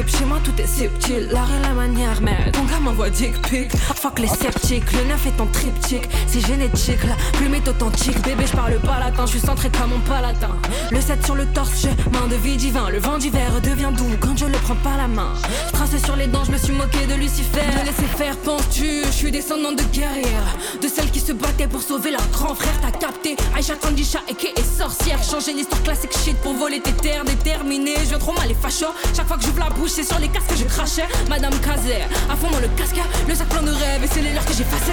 Chez 0.07 0.25
moi 0.25 0.39
tout 0.43 0.53
est 0.61 0.67
subtil. 0.67 1.27
L'art 1.31 1.49
et 1.51 1.61
la 1.61 1.73
manière, 1.73 2.21
mais 2.21 2.51
ton 2.51 2.63
gars 2.63 2.79
m'envoie 2.79 3.09
dick 3.09 3.41
pic. 3.49 3.71
Fuck 3.75 4.19
les 4.19 4.27
sceptiques, 4.27 4.91
le 4.93 5.05
neuf 5.05 5.25
est 5.25 5.41
en 5.41 5.47
triptyque. 5.47 6.07
C'est 6.27 6.45
génétique, 6.45 7.03
la 7.03 7.15
plume 7.33 7.55
est 7.55 7.67
authentique. 7.67 8.21
Bébé 8.21 8.45
je 8.45 8.55
parle 8.55 8.79
pas 8.79 8.99
latin, 8.99 9.25
je 9.25 9.31
suis 9.31 9.39
centré 9.39 9.69
comme 9.69 9.89
mon 9.91 9.99
palatin. 9.99 10.55
Le 10.91 11.01
7 11.01 11.25
sur 11.25 11.35
le 11.35 11.45
torse, 11.47 11.85
main 12.11 12.27
de 12.29 12.35
vie 12.35 12.57
divin. 12.57 12.89
Le 12.89 12.99
vent 12.99 13.17
d'hiver 13.17 13.61
devient 13.61 13.91
doux 13.97 14.15
quand 14.19 14.37
je 14.37 14.45
le 14.45 14.57
prends 14.59 14.75
pas 14.75 14.97
la 14.97 15.07
main. 15.07 15.33
Trace 15.73 15.97
sur 16.03 16.15
les 16.15 16.27
dents, 16.27 16.43
je 16.43 16.51
me 16.51 16.57
suis 16.57 16.73
moqué 16.73 17.05
de 17.07 17.15
Lucifer. 17.15 17.65
Me 17.79 17.85
laisser 17.85 18.07
faire, 18.17 18.37
penses-tu, 18.37 19.03
je 19.05 19.11
suis 19.11 19.31
descendant 19.31 19.71
de 19.71 19.83
guerrière 19.91 20.55
De 20.81 20.87
celles 20.87 21.09
qui 21.09 21.19
se 21.19 21.33
battaient 21.33 21.67
pour 21.67 21.81
sauver 21.81 22.11
leur 22.11 22.27
grand 22.31 22.53
frère 22.53 22.73
T'as 22.81 22.91
capté, 22.91 23.35
Aïcha 23.55 23.75
Kandisha 23.75 24.19
et 24.29 24.33
est 24.33 24.77
sorcière. 24.77 25.21
Changer 25.23 25.53
l'histoire 25.53 25.81
classique 25.81 26.13
shit 26.23 26.37
pour 26.37 26.53
voler 26.53 26.79
tes 26.79 26.93
terres. 26.93 27.25
Déterminé, 27.25 27.95
je 28.03 28.09
viens 28.09 28.19
trop 28.19 28.33
mal 28.33 28.47
les 28.47 28.55
fachos. 28.55 28.93
Chaque 29.15 29.30
fois 29.31 29.37
que 29.37 29.45
j'ouvre 29.45 29.59
la 29.59 29.69
bouche, 29.69 29.91
c'est 29.91 30.03
sur 30.03 30.19
les 30.19 30.27
casques 30.27 30.49
que 30.49 30.57
je 30.57 30.65
crachais. 30.65 31.07
Madame 31.29 31.57
Kazer, 31.61 32.05
à 32.29 32.35
fond 32.35 32.51
dans 32.51 32.59
le 32.59 32.67
casque, 32.75 32.99
le 33.29 33.33
sac 33.33 33.47
plein 33.47 33.63
de 33.63 33.71
rêves 33.71 34.03
et 34.03 34.07
c'est 34.07 34.21
les 34.21 34.33
leurs 34.33 34.43
que 34.43 34.51
passé. 34.51 34.91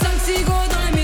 5 0.00 0.44
go 0.46 0.52
dans 0.70 0.97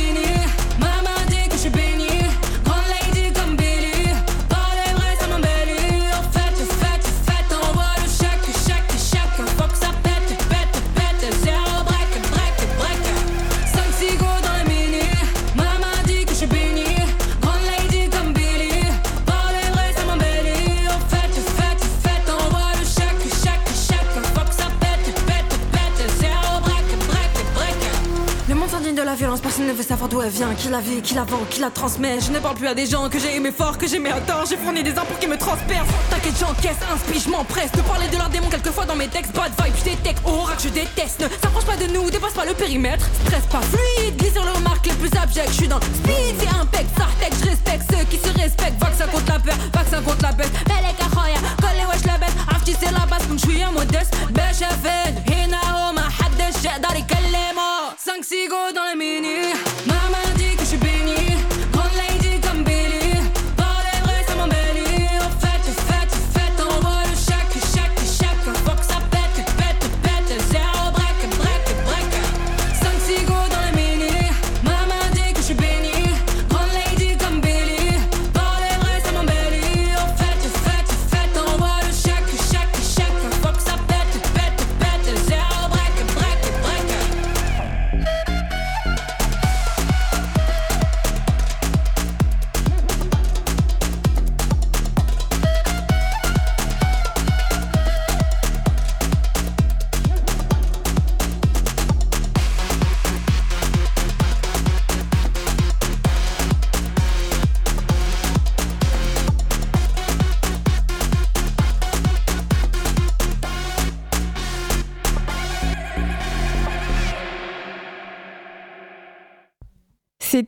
Personne 29.40 29.66
ne 29.66 29.72
veut 29.72 29.82
savoir 29.82 30.08
d'où 30.08 30.22
elle 30.22 30.30
vient, 30.30 30.54
qui 30.54 30.68
la 30.68 30.80
vit, 30.80 31.02
qui 31.02 31.14
la 31.14 31.24
vend, 31.24 31.40
qui 31.50 31.60
la 31.60 31.70
transmet. 31.70 32.18
Je 32.20 32.30
ne 32.30 32.38
parle 32.38 32.56
plus 32.56 32.68
à 32.68 32.74
des 32.74 32.86
gens 32.86 33.08
que 33.08 33.18
j'ai 33.18 33.36
aimé 33.36 33.52
fort, 33.56 33.78
que 33.78 33.86
j'aimais 33.86 34.10
à 34.10 34.20
tort. 34.20 34.44
J'ai 34.48 34.56
fourni 34.56 34.82
des 34.82 34.92
impôts 34.92 35.16
qui 35.20 35.26
me 35.26 35.36
transpercent. 35.36 35.92
T'inquiète, 36.10 36.34
j'encaisse, 36.38 36.76
inspire, 36.92 37.20
je 37.20 37.30
m'empresse. 37.30 37.72
De 37.72 37.82
parler 37.82 38.08
de 38.08 38.16
leurs 38.16 38.28
démons 38.28 38.48
quelquefois 38.48 38.84
dans 38.84 38.96
mes 38.96 39.08
textes. 39.08 39.32
Bad 39.34 39.52
vibe, 39.62 39.74
je 39.78 39.84
détecte, 39.84 40.20
aura 40.24 40.54
que 40.54 40.62
je 40.62 40.68
déteste. 40.68 41.20
Ne 41.20 41.28
s'approche 41.42 41.64
pas 41.64 41.76
de 41.76 41.92
nous, 41.92 42.10
dépasse 42.10 42.32
pas 42.32 42.44
le 42.44 42.54
périmètre. 42.54 43.06
Stress 43.26 43.44
pas 43.50 43.60
fluide, 43.62 44.16
glisse 44.16 44.32
sur 44.32 44.44
le 44.44 44.52
remarque 44.52 44.86
les 44.86 44.94
plus 44.94 45.10
abjects. 45.18 45.48
Je 45.48 45.52
suis 45.52 45.68
dans 45.68 45.80
speed, 45.80 46.36
c'est 46.38 46.60
impec, 46.60 46.86
tech, 47.20 47.32
je 47.40 47.48
respecte 47.50 47.84
ceux 47.90 48.04
qui 48.04 48.18
se 48.18 48.32
respectent. 48.38 48.80
Vaccin 48.80 49.06
contre 49.06 49.32
la 49.32 49.38
peur, 49.40 49.54
vaccin 49.72 50.02
contre 50.02 50.22
la 50.22 50.32
bête. 50.32 50.52
Belle 50.66 50.84
et 50.88 51.02
colle 51.02 51.88
wesh 51.90 52.06
la 52.06 52.18
bête. 52.18 52.34
Afti 52.54 52.72
la 52.82 53.06
base, 53.06 53.26
comme 53.26 53.38
je 53.38 53.46
suis 53.46 53.62
un 53.62 53.72
modeste. 53.72 54.14
Bêche 54.30 54.62
hina 55.26 55.92
ma 55.92 56.02
haddesh, 56.02 56.62
j'adore 56.62 56.94
5 57.98 58.24
cigots 58.24 58.72
dans 58.74 58.84
la 58.84 58.94
mini. 58.96 59.93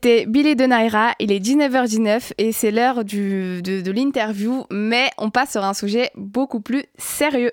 C'était 0.07 0.25
Billy 0.25 0.55
de 0.55 0.67
Naira, 0.67 1.15
il 1.19 1.33
est 1.33 1.41
19h19 1.41 2.35
et 2.39 2.53
c'est 2.53 2.71
l'heure 2.71 3.05
de, 3.05 3.61
de 3.61 3.91
l'interview, 3.91 4.65
mais 4.71 5.11
on 5.19 5.31
passe 5.31 5.51
sur 5.51 5.65
un 5.65 5.75
sujet 5.75 6.13
beaucoup 6.15 6.61
plus 6.61 6.85
sérieux. 6.97 7.51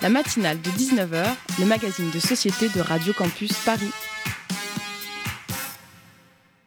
La 0.00 0.08
matinale 0.08 0.60
de 0.62 0.70
19h, 0.70 1.24
le 1.58 1.66
magazine 1.66 2.08
de 2.12 2.20
société 2.20 2.68
de 2.68 2.80
Radio 2.80 3.12
Campus 3.12 3.52
Paris. 3.64 3.90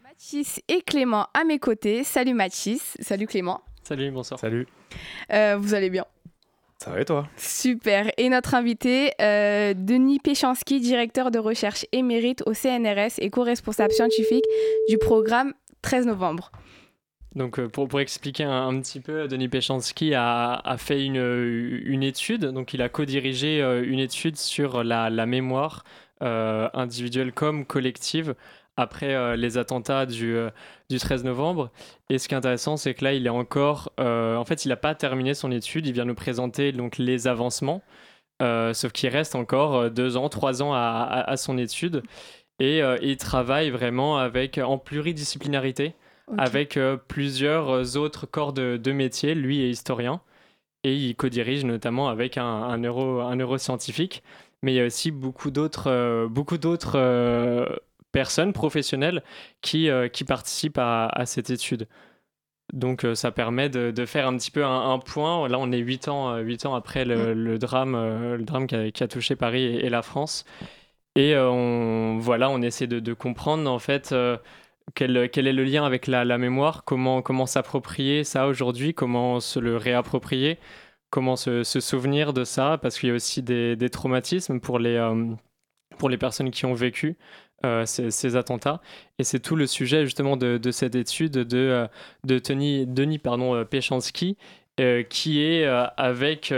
Mathis 0.04 0.60
et 0.68 0.82
Clément 0.82 1.28
à 1.34 1.46
mes 1.46 1.60
côtés. 1.60 2.04
Salut 2.04 2.34
Mathis, 2.34 2.98
salut 3.00 3.28
Clément. 3.28 3.62
Salut, 3.84 4.12
bonsoir. 4.12 4.38
Salut. 4.38 4.68
Euh, 5.32 5.56
vous 5.58 5.74
allez 5.74 5.90
bien? 5.90 6.04
Ça 6.86 6.92
va 6.92 7.02
et 7.02 7.06
toi? 7.06 7.28
Super. 7.36 8.12
Et 8.18 8.30
notre 8.30 8.54
invité, 8.54 9.12
euh, 9.20 9.74
Denis 9.76 10.20
Péchanski, 10.20 10.80
directeur 10.80 11.32
de 11.32 11.40
recherche 11.40 11.86
émérite 11.92 12.44
au 12.46 12.54
CNRS 12.54 13.18
et 13.18 13.32
co-responsable 13.32 13.92
scientifique 13.92 14.46
du 14.88 15.00
programme 15.00 15.54
13 15.82 16.06
novembre. 16.06 16.52
Donc 17.34 17.58
euh, 17.58 17.68
pour, 17.68 17.88
pour 17.88 18.00
expliquer 18.00 18.44
un, 18.44 18.80
petit 18.80 19.00
peu, 19.00 19.28
Denis 19.28 19.50
Péchanski 19.50 20.14
a, 20.14 20.54
a, 20.54 20.78
fait 20.78 21.04
une, 21.04 21.82
une 21.86 22.04
étude, 22.04 22.46
donc 22.46 22.76
il 22.76 22.84
a 22.84 22.88
co-dirigé 22.88 23.62
euh, 23.62 23.84
une 23.84 24.00
étude 24.00 24.38
sur 24.38 24.84
la, 24.84 25.10
la 25.10 25.26
mémoire 25.26 25.84
individuelle 26.22 27.34
comme 27.34 27.66
collective 27.66 28.36
après 28.78 29.38
les 29.38 29.58
attentats 29.58 30.06
du, 30.06 30.38
du 30.90 30.98
13 31.00 31.24
novembre. 31.24 31.72
Et 32.10 32.18
ce 32.18 32.28
qui 32.28 32.34
est 32.34 32.38
intéressant, 32.38 32.78
c'est 32.78 32.94
que 32.94 33.04
là, 33.04 33.14
il 33.14 33.26
est 33.26 33.30
encore. 33.30 33.92
en 33.98 34.44
fait, 34.46 34.66
il 34.66 34.70
n'a 34.70 34.76
pas 34.76 34.96
terminé 34.96 35.34
son 35.34 35.52
étude. 35.52 35.88
Il 35.88 35.94
vient 35.94 36.06
nous 36.06 36.16
présenter 36.16 36.72
donc, 36.72 36.98
les 36.98 37.28
avancements. 37.28 37.82
sauf 38.42 38.92
qu'il 38.92 39.10
reste 39.10 39.36
encore 39.36 39.90
deux 39.90 40.18
ans, 40.18 40.30
trois 40.30 40.62
ans 40.62 40.74
à, 40.74 41.24
à, 41.26 41.38
son 41.38 41.58
étude. 41.58 42.04
Et 42.60 42.82
il 43.02 43.18
travaille 43.18 43.70
vraiment 43.70 44.18
avec, 44.18 44.58
en 44.58 44.78
pluridisciplinarité 44.78 45.94
avec 46.38 46.80
plusieurs 47.08 47.98
autres 47.98 48.26
corps 48.26 48.54
de, 48.54 48.78
de 48.78 48.92
métier. 48.92 49.36
Lui 49.36 49.62
est 49.62 49.70
historien 49.70 50.22
et 50.84 50.96
il 50.96 51.16
co-dirige 51.16 51.66
notamment 51.66 52.10
avec 52.10 52.38
un, 52.38 52.46
un, 52.46 52.78
neuro, 52.78 53.22
un 53.22 53.36
neuroscientifique. 53.36 54.24
Mais 54.62 54.74
il 54.74 54.76
y 54.76 54.82
a 54.82 54.86
aussi 54.86 55.12
beaucoup 55.12 55.52
d'autres 55.52 56.28
beaucoup 56.28 56.58
d'autres 56.58 56.98
personnes 58.16 58.54
professionnelles 58.54 59.22
qui, 59.62 59.90
qui 60.14 60.24
participent 60.24 60.78
à, 60.78 61.08
à, 61.08 61.26
cette 61.26 61.50
étude. 61.50 61.88
Donc 62.74 63.06
ça 63.14 63.32
permet 63.32 63.70
de, 63.70 63.92
de, 63.92 64.06
faire 64.06 64.28
un 64.28 64.38
petit 64.38 64.52
peu 64.52 64.66
un, 64.66 65.00
point. 65.00 65.48
Là, 65.48 65.60
on 65.60 65.72
est 65.72 65.78
huit 65.78 66.08
ans, 66.08 66.38
huit 66.38 66.66
ans 66.66 66.76
après 66.76 67.06
le, 67.06 67.34
le 67.34 67.60
drame, 67.60 67.94
le 67.94 68.44
drame 68.44 68.68
qui 68.68 68.76
a, 68.76 68.92
qui 68.92 69.04
a 69.04 69.08
touché 69.08 69.36
Paris 69.36 69.64
et, 69.64 69.86
et 69.86 69.90
la 69.90 70.02
France. 70.02 70.46
Et 71.16 71.36
on, 71.38 72.18
voilà, 72.20 72.50
on 72.50 72.62
essaie 72.62 72.88
de, 72.88 73.00
de 73.00 73.14
comprendre 73.14 73.70
en 73.70 73.80
fait 73.80 74.14
quel, 74.94 75.30
quel, 75.30 75.48
est 75.48 75.54
le 75.54 75.64
lien 75.64 75.86
avec 75.86 76.08
la, 76.08 76.26
la 76.26 76.38
mémoire 76.38 76.84
Comment, 76.84 77.22
comment 77.22 77.46
s'approprier 77.46 78.24
ça 78.24 78.48
aujourd'hui 78.48 78.94
Comment 78.94 79.40
se 79.40 79.60
le 79.60 79.78
réapproprier 79.78 80.60
Comment 81.10 81.36
se, 81.36 81.64
se, 81.64 81.80
souvenir 81.80 82.34
de 82.34 82.44
ça 82.44 82.78
Parce 82.82 83.00
qu'il 83.00 83.10
y 83.10 83.12
a 83.12 83.16
aussi 83.16 83.42
des, 83.42 83.76
des 83.76 83.90
traumatismes 83.90 84.60
pour 84.60 84.80
les, 84.80 84.96
euh, 84.96 85.34
pour 85.98 86.10
les 86.10 86.18
personnes 86.18 86.52
qui 86.52 86.66
ont 86.66 86.74
vécu 86.74 87.10
euh, 87.10 87.45
ces, 87.86 88.12
ces, 88.12 88.36
attentats. 88.36 88.82
Et 89.20 89.24
c'est 89.24 89.40
tout 89.40 89.56
le 89.56 89.68
sujet 89.68 90.06
justement 90.06 90.38
de, 90.38 90.58
de 90.58 90.72
cette 90.72 90.96
étude 90.96 91.34
de, 91.34 91.58
euh, 91.58 91.88
de 92.24 92.40
Denis, 92.40 92.86
Denis 92.86 93.20
pardon, 93.20 93.64
Péchanski, 93.66 94.38
qui 95.10 95.42
est 95.42 95.66
avec... 95.98 96.54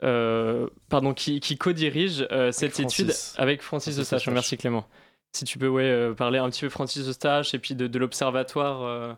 pardon, 0.00 1.14
qui, 1.14 1.40
qui 1.40 1.56
co-dirige 1.58 2.26
cette 2.52 2.80
étude 2.80 3.12
avec 3.36 3.62
Francis 3.62 3.96
de 3.96 4.04
Sachon. 4.04 4.32
Merci 4.32 4.56
Clément 4.56 4.86
si 5.32 5.44
tu 5.44 5.58
peux 5.58 5.68
ouais, 5.68 5.84
euh, 5.84 6.14
parler 6.14 6.38
un 6.38 6.48
petit 6.50 6.62
peu 6.62 6.68
Francis 6.68 7.08
Eustache 7.08 7.54
et 7.54 7.58
puis 7.58 7.74
de, 7.74 7.86
de 7.86 7.98
l'observatoire, 7.98 8.82
euh, 8.82 9.14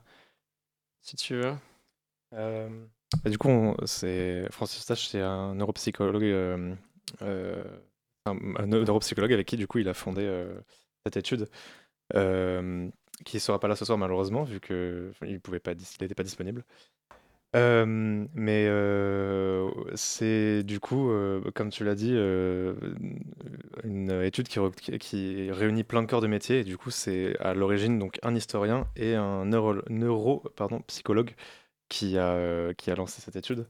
si 1.03 1.17
tu 1.17 1.35
veux. 1.35 1.55
Euh, 2.35 2.69
bah, 3.23 3.31
du 3.31 3.39
coup, 3.39 3.75
c'est 3.85 4.47
Francis 4.51 4.81
Eustache, 4.81 5.09
c'est 5.09 5.21
un 5.21 5.55
neuropsychologue, 5.57 6.77
un, 8.27 8.67
neuropsychologue 8.67 9.33
avec 9.33 9.47
qui 9.47 9.57
du 9.57 9.67
coup 9.67 9.79
il 9.79 9.89
a 9.89 9.95
fondé 9.95 10.45
cette 11.05 11.17
étude. 11.17 11.49
qui 12.13 13.37
ne 13.37 13.41
sera 13.41 13.61
pas 13.61 13.69
là 13.69 13.77
ce 13.77 13.85
soir 13.85 13.99
malheureusement 13.99 14.45
vu 14.45 14.61
qu'il 14.61 15.13
n'était 15.23 15.61
pas, 15.61 15.75
pas 16.17 16.23
disponible. 16.23 16.65
Euh, 17.55 18.27
mais 18.35 18.67
euh, 18.69 19.71
c'est 19.95 20.65
du 20.65 20.81
coup, 20.81 21.11
euh, 21.11 21.41
comme 21.55 21.71
tu 21.71 21.85
l'as 21.85 21.95
dit, 21.95 22.13
une 23.85 24.11
étude 24.25 24.49
qui, 24.49 25.51
réunit 25.51 25.85
plein 25.85 26.03
de 26.03 26.09
corps 26.09 26.21
de 26.21 26.27
métier. 26.27 26.61
Et 26.61 26.65
du 26.65 26.77
coup, 26.77 26.91
c'est 26.91 27.37
à 27.41 27.55
l'origine 27.55 27.99
donc 27.99 28.19
un 28.23 28.35
historien 28.35 28.89
et 28.97 29.15
un 29.15 29.45
neuro, 29.45 29.77
neuro 29.89 30.43
pardon, 30.57 30.81
psychologue 30.89 31.35
qui 31.89 32.19
a 32.19 32.75
lancé 32.97 33.21
cette 33.21 33.37
étude. 33.37 33.67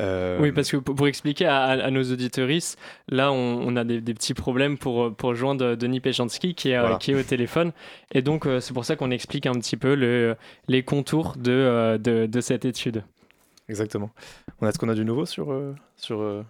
Oui, 0.00 0.52
parce 0.52 0.70
que 0.70 0.76
pour, 0.76 1.08
expliquer 1.08 1.46
à, 1.46 1.90
nos 1.90 2.02
auditeuristes, 2.02 2.78
là, 3.08 3.32
on, 3.32 3.76
a 3.76 3.84
des, 3.84 4.00
petits 4.00 4.34
problèmes 4.34 4.78
pour, 4.78 5.14
pour 5.14 5.34
joindre 5.34 5.74
Denis 5.74 6.00
Péchanski 6.00 6.54
qui 6.54 6.70
est, 6.70 6.98
qui 6.98 7.12
est 7.12 7.14
au 7.14 7.22
téléphone. 7.22 7.72
Et 8.12 8.22
donc, 8.22 8.46
c'est 8.60 8.72
pour 8.72 8.84
ça 8.84 8.96
qu'on 8.96 9.10
explique 9.10 9.46
un 9.46 9.54
petit 9.54 9.76
peu 9.76 9.94
le, 9.94 10.36
les 10.68 10.82
contours 10.82 11.34
de, 11.36 11.98
de, 11.98 12.26
de, 12.26 12.40
cette 12.40 12.64
étude. 12.64 13.04
Exactement. 13.68 14.10
On 14.60 14.66
a 14.66 14.72
ce 14.72 14.78
qu'on 14.78 14.88
a 14.88 14.94
du 14.94 15.04
nouveau 15.04 15.26
sur. 15.26 15.48
sur 15.96 16.44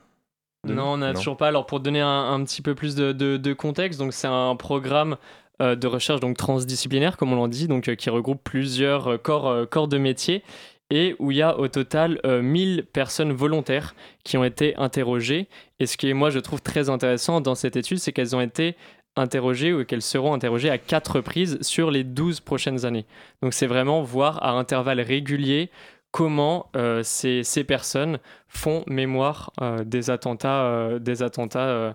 non, 0.65 0.85
on 0.95 0.97
n'a 0.99 1.15
toujours 1.15 1.37
pas. 1.37 1.49
Alors, 1.49 1.67
pour 1.67 1.81
donner 1.81 2.01
un, 2.01 2.33
un 2.33 2.43
petit 2.45 2.63
peu 2.63 2.75
plus 2.75 2.95
de 2.95 3.53
contexte, 3.53 3.99
donc 3.99 4.13
c'est 4.13 4.29
un 4.29 4.57
programme 4.57 5.17
de 5.61 5.87
recherche 5.87 6.21
donc 6.21 6.37
transdisciplinaire, 6.37 7.17
comme 7.17 7.33
on 7.33 7.43
l'a 7.43 7.49
dit, 7.49 7.67
donc 7.67 7.95
qui 7.95 8.11
regroupe 8.11 8.43
plusieurs 8.45 9.21
corps, 9.23 9.69
corps 9.69 9.89
de 9.89 9.99
métier 9.99 10.43
et 10.91 11.17
où 11.19 11.31
il 11.33 11.39
y 11.39 11.43
a 11.43 11.59
au 11.59 11.69
total 11.69 12.21
1000 12.25 12.85
personnes 12.93 13.33
volontaires 13.33 13.95
qui 14.23 14.37
ont 14.37 14.45
été 14.45 14.77
interrogées. 14.77 15.49
Et 15.81 15.87
ce 15.87 15.97
qui 15.97 16.09
est, 16.09 16.15
moi, 16.15 16.31
je 16.31 16.39
trouve 16.39 16.63
très 16.63 16.91
intéressant 16.91 17.41
dans 17.41 17.57
cette 17.57 17.77
étude, 17.77 17.99
c'est 17.99 18.13
qu'elles 18.13 18.37
ont 18.37 18.41
été 18.41 18.77
interrogées 19.17 19.73
ou 19.73 19.85
qu'elles 19.85 20.03
seront 20.03 20.35
interrogées 20.35 20.71
à 20.71 20.79
quatre 20.79 21.17
reprises 21.17 21.59
sur 21.63 21.91
les 21.91 22.05
12 22.05 22.41
prochaines 22.41 22.85
années. 22.85 23.07
Donc 23.43 23.55
c'est 23.55 23.67
vraiment 23.67 24.03
voir 24.03 24.43
à 24.45 24.51
intervalles 24.51 25.01
réguliers 25.01 25.71
comment 26.11 26.71
euh, 26.77 27.03
ces, 27.03 27.43
ces, 27.43 27.65
personnes 27.65 28.19
font 28.49 28.85
mémoire 28.87 29.53
euh, 29.61 29.85
des 29.85 30.11
attentats, 30.11 30.65
euh, 30.65 30.99
des 30.99 31.23
attentats 31.23 31.95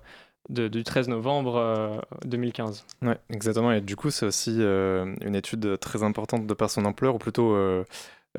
du 0.50 0.84
13 0.84 1.08
novembre 1.08 2.04
2015. 2.26 2.86
Oui, 3.04 3.14
exactement. 3.30 3.72
Et 3.72 3.82
du 3.82 3.96
coup, 3.96 4.10
c'est 4.10 4.26
aussi 4.26 4.60
une 4.60 5.36
étude 5.36 5.80
très 5.80 6.04
importante 6.04 6.46
de 6.46 6.54
par 6.54 6.70
son 6.70 6.84
ampleur, 6.86 7.16
ou 7.16 7.20
plutôt 7.20 7.56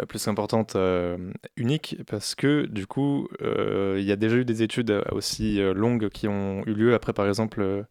plus 0.08 0.26
importante, 0.28 0.76
unique, 1.56 1.96
parce 2.06 2.34
que 2.34 2.66
du 2.66 2.86
coup, 2.86 3.28
il 3.40 4.02
y 4.02 4.12
a 4.12 4.16
déjà 4.16 4.36
eu 4.36 4.44
des 4.44 4.62
études 4.62 5.02
aussi 5.12 5.60
longues 5.74 6.08
qui 6.08 6.28
ont 6.28 6.62
eu 6.66 6.74
lieu 6.74 6.94
après, 6.94 7.12
par 7.12 7.26
exemple, 7.28 7.84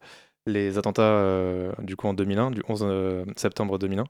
les 0.46 0.78
attentats 0.78 1.72
du 1.80 1.96
coup 1.96 2.08
en 2.08 2.14
2001, 2.14 2.50
du 2.50 2.62
11 2.68 3.26
septembre 3.36 3.78
2001 3.78 4.04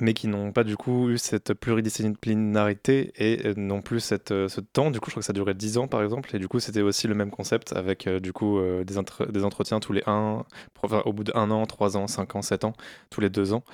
mais 0.00 0.14
qui 0.14 0.28
n'ont 0.28 0.52
pas 0.52 0.64
du 0.64 0.76
coup 0.76 1.10
eu 1.10 1.18
cette 1.18 1.54
pluridisciplinarité 1.54 3.12
et 3.16 3.46
euh, 3.46 3.54
non 3.56 3.80
plus 3.82 4.00
cette, 4.00 4.30
euh, 4.32 4.48
ce 4.48 4.60
temps. 4.60 4.90
Du 4.90 5.00
coup, 5.00 5.06
je 5.06 5.12
crois 5.12 5.22
que 5.22 5.26
ça 5.26 5.32
durait 5.32 5.54
10 5.54 5.78
ans 5.78 5.88
par 5.88 6.02
exemple, 6.02 6.34
et 6.34 6.38
du 6.38 6.48
coup, 6.48 6.60
c'était 6.60 6.82
aussi 6.82 7.08
le 7.08 7.14
même 7.14 7.30
concept 7.30 7.72
avec 7.72 8.06
euh, 8.06 8.20
du 8.20 8.32
coup 8.32 8.60
des, 8.60 8.94
des, 9.30 9.44
entretiens 9.44 9.80
tous 9.80 9.92
les 9.92 10.02
1, 10.06 10.44
enfin, 10.82 11.02
au 11.06 11.12
bout 11.12 11.24
d'un 11.24 11.50
an, 11.50 11.66
3 11.66 11.96
ans, 11.96 12.06
5 12.06 12.36
ans, 12.36 12.42
7 12.42 12.64
ans, 12.64 12.74
tous 13.10 13.20
les 13.20 13.30
2 13.30 13.52
ans. 13.52 13.64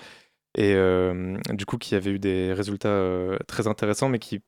Et 0.57 0.75
du 1.53 1.67
coup, 1.67 1.79
qui 1.79 1.95
avait 1.95 2.13
eu 2.13 2.19
des 2.19 2.53
résultats 2.53 3.39
très 3.47 3.67
intéressants, 3.67 4.09
mais 4.09 4.19
qui 4.19 4.41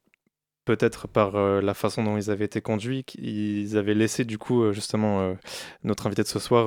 peut-être 0.65 1.07
par 1.09 1.37
la 1.61 1.75
façon 1.75 2.03
dont 2.03 2.17
ils 2.17 2.31
avaient 2.31 2.45
été 2.45 2.61
conduits, 2.61 3.05
ils 3.19 3.77
avaient 3.77 3.95
laissé 3.95 4.25
du 4.25 4.39
coup 4.39 4.73
justement 4.73 5.37
notre 5.85 6.07
invité 6.07 6.23
de 6.23 6.29
ce 6.29 6.39
soir 6.39 6.67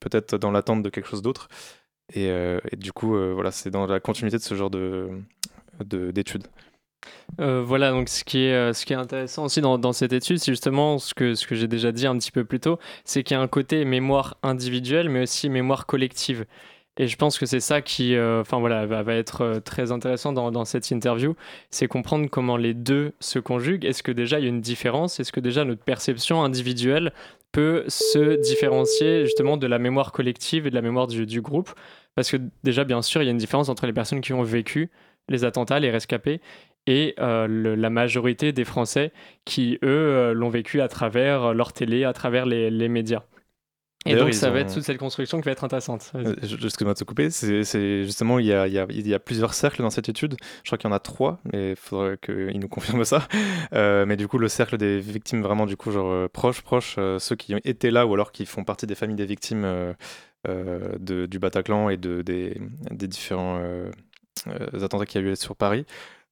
peut-être 0.00 0.36
dans 0.36 0.50
l'attente 0.50 0.82
de 0.82 0.90
quelque 0.90 1.08
chose 1.08 1.22
d'autre. 1.22 1.48
Euh, 2.16 2.60
et, 2.70 2.76
du 2.76 2.92
coup, 2.92 3.16
euh, 3.16 3.32
voilà, 3.34 3.50
c'est 3.50 3.70
dans 3.70 3.86
la 3.86 4.00
continuité 4.00 4.36
de 4.36 4.42
ce 4.42 4.54
genre 4.54 4.70
de, 4.70 5.08
d'études. 5.80 6.44
Euh, 7.40 7.62
voilà, 7.62 7.90
donc 7.90 8.08
ce 8.08 8.24
qui 8.24 8.44
est, 8.44 8.72
ce 8.72 8.86
qui 8.86 8.94
est 8.94 8.96
intéressant 8.96 9.44
aussi 9.44 9.60
dans, 9.60 9.78
dans 9.78 9.92
cette 9.92 10.12
étude, 10.12 10.38
c'est 10.38 10.52
justement 10.52 10.98
ce 10.98 11.12
que, 11.12 11.34
ce 11.34 11.46
que 11.46 11.54
j'ai 11.54 11.68
déjà 11.68 11.92
dit 11.92 12.06
un 12.06 12.16
petit 12.16 12.30
peu 12.30 12.44
plus 12.44 12.60
tôt, 12.60 12.78
c'est 13.04 13.22
qu'il 13.22 13.36
y 13.36 13.38
a 13.38 13.42
un 13.42 13.48
côté 13.48 13.84
mémoire 13.84 14.38
individuelle, 14.42 15.08
mais 15.10 15.22
aussi 15.22 15.50
mémoire 15.50 15.86
collective. 15.86 16.46
Et 16.96 17.08
je 17.08 17.16
pense 17.16 17.38
que 17.38 17.46
c'est 17.46 17.60
ça 17.60 17.82
qui 17.82 18.16
enfin 18.18 18.60
voilà, 18.60 18.86
va, 18.86 19.14
être 19.14 19.60
très 19.64 19.90
intéressant 19.90 20.32
dans, 20.32 20.64
cette 20.64 20.90
interview, 20.90 21.34
c'est 21.70 21.88
comprendre 21.88 22.28
comment 22.30 22.56
les 22.56 22.72
deux 22.72 23.12
se 23.18 23.40
conjuguent. 23.40 23.84
Est-ce 23.84 24.02
que 24.02 24.12
déjà 24.12 24.38
il 24.38 24.44
y 24.44 24.46
a 24.46 24.48
une 24.48 24.60
différence? 24.60 25.18
Est-ce 25.18 25.32
que 25.32 25.40
déjà 25.40 25.64
notre 25.64 25.82
perception 25.82 26.44
individuelle 26.44 27.12
peut 27.50 27.84
se 27.88 28.40
différencier 28.40 29.24
justement 29.24 29.56
de 29.56 29.66
la 29.66 29.78
mémoire 29.78 30.12
collective 30.12 30.66
et 30.66 30.70
de 30.70 30.74
la 30.74 30.82
mémoire 30.82 31.08
du, 31.08 31.40
groupe? 31.40 31.70
Parce 32.14 32.30
que 32.30 32.36
déjà, 32.62 32.84
bien 32.84 33.02
sûr, 33.02 33.22
il 33.22 33.24
y 33.24 33.28
a 33.28 33.32
une 33.32 33.38
différence 33.38 33.68
entre 33.68 33.86
les 33.86 33.92
personnes 33.92 34.20
qui 34.20 34.32
ont 34.32 34.44
vécu 34.44 34.90
les 35.28 35.44
attentats, 35.44 35.80
les 35.80 35.90
rescapés, 35.90 36.40
et 36.86 37.14
euh, 37.18 37.76
la 37.76 37.90
majorité 37.90 38.52
des 38.52 38.64
Français 38.64 39.10
qui, 39.44 39.78
eux, 39.82 39.88
euh, 39.88 40.32
l'ont 40.32 40.50
vécu 40.50 40.80
à 40.80 40.86
travers 40.86 41.54
leur 41.54 41.72
télé, 41.72 42.04
à 42.04 42.12
travers 42.12 42.46
les 42.46 42.88
médias. 42.88 43.22
Et 44.06 44.16
donc, 44.16 44.34
ça 44.34 44.50
va 44.50 44.60
être 44.60 44.72
toute 44.72 44.82
cette 44.82 44.98
construction 44.98 45.40
qui 45.40 45.46
va 45.46 45.52
être 45.52 45.64
intéressante. 45.64 46.12
Excuse-moi 46.42 46.92
de 46.92 46.98
te 46.98 47.04
couper, 47.04 47.30
c'est 47.30 48.04
justement, 48.04 48.38
il 48.38 48.46
y, 48.46 48.52
a, 48.52 48.66
il, 48.66 48.74
y 48.74 48.78
a, 48.78 48.86
il 48.90 49.06
y, 49.06 49.14
a, 49.14 49.18
plusieurs 49.18 49.54
cercles 49.54 49.82
dans 49.82 49.90
cette 49.90 50.08
étude. 50.08 50.36
Je 50.62 50.68
crois 50.68 50.76
qu'il 50.76 50.90
y 50.90 50.92
en 50.92 50.96
a 50.96 51.00
trois, 51.00 51.40
mais 51.52 51.70
il 51.70 51.76
faudrait 51.76 52.18
qu'il 52.18 52.58
nous 52.58 52.68
confirme 52.68 53.04
ça. 53.04 53.26
Euh, 53.72 54.06
mais 54.06 54.16
du 54.16 54.28
coup, 54.28 54.38
le 54.38 54.48
cercle 54.48 54.76
des 54.76 55.00
victimes, 55.00 55.42
vraiment, 55.42 55.66
du 55.66 55.76
coup, 55.76 55.90
genre 55.90 56.10
euh, 56.10 56.28
proches, 56.28 56.62
proches, 56.62 56.96
euh, 56.98 57.18
ceux 57.18 57.34
qui 57.34 57.54
ont 57.54 57.60
été 57.64 57.90
là 57.90 58.06
ou 58.06 58.14
alors 58.14 58.30
qui 58.30 58.46
font 58.46 58.62
partie 58.62 58.86
des 58.86 58.94
familles 58.94 59.16
des 59.16 59.26
victimes 59.26 59.66
de, 60.46 61.26
du 61.26 61.38
Bataclan 61.38 61.88
et 61.88 61.96
de, 61.96 62.22
des, 62.22 62.60
des 62.90 63.08
différents 63.08 63.60
attentats 64.74 65.06
qu'il 65.06 65.20
y 65.20 65.28
a 65.28 65.32
eu 65.32 65.36
sur 65.36 65.56
Paris. 65.56 65.86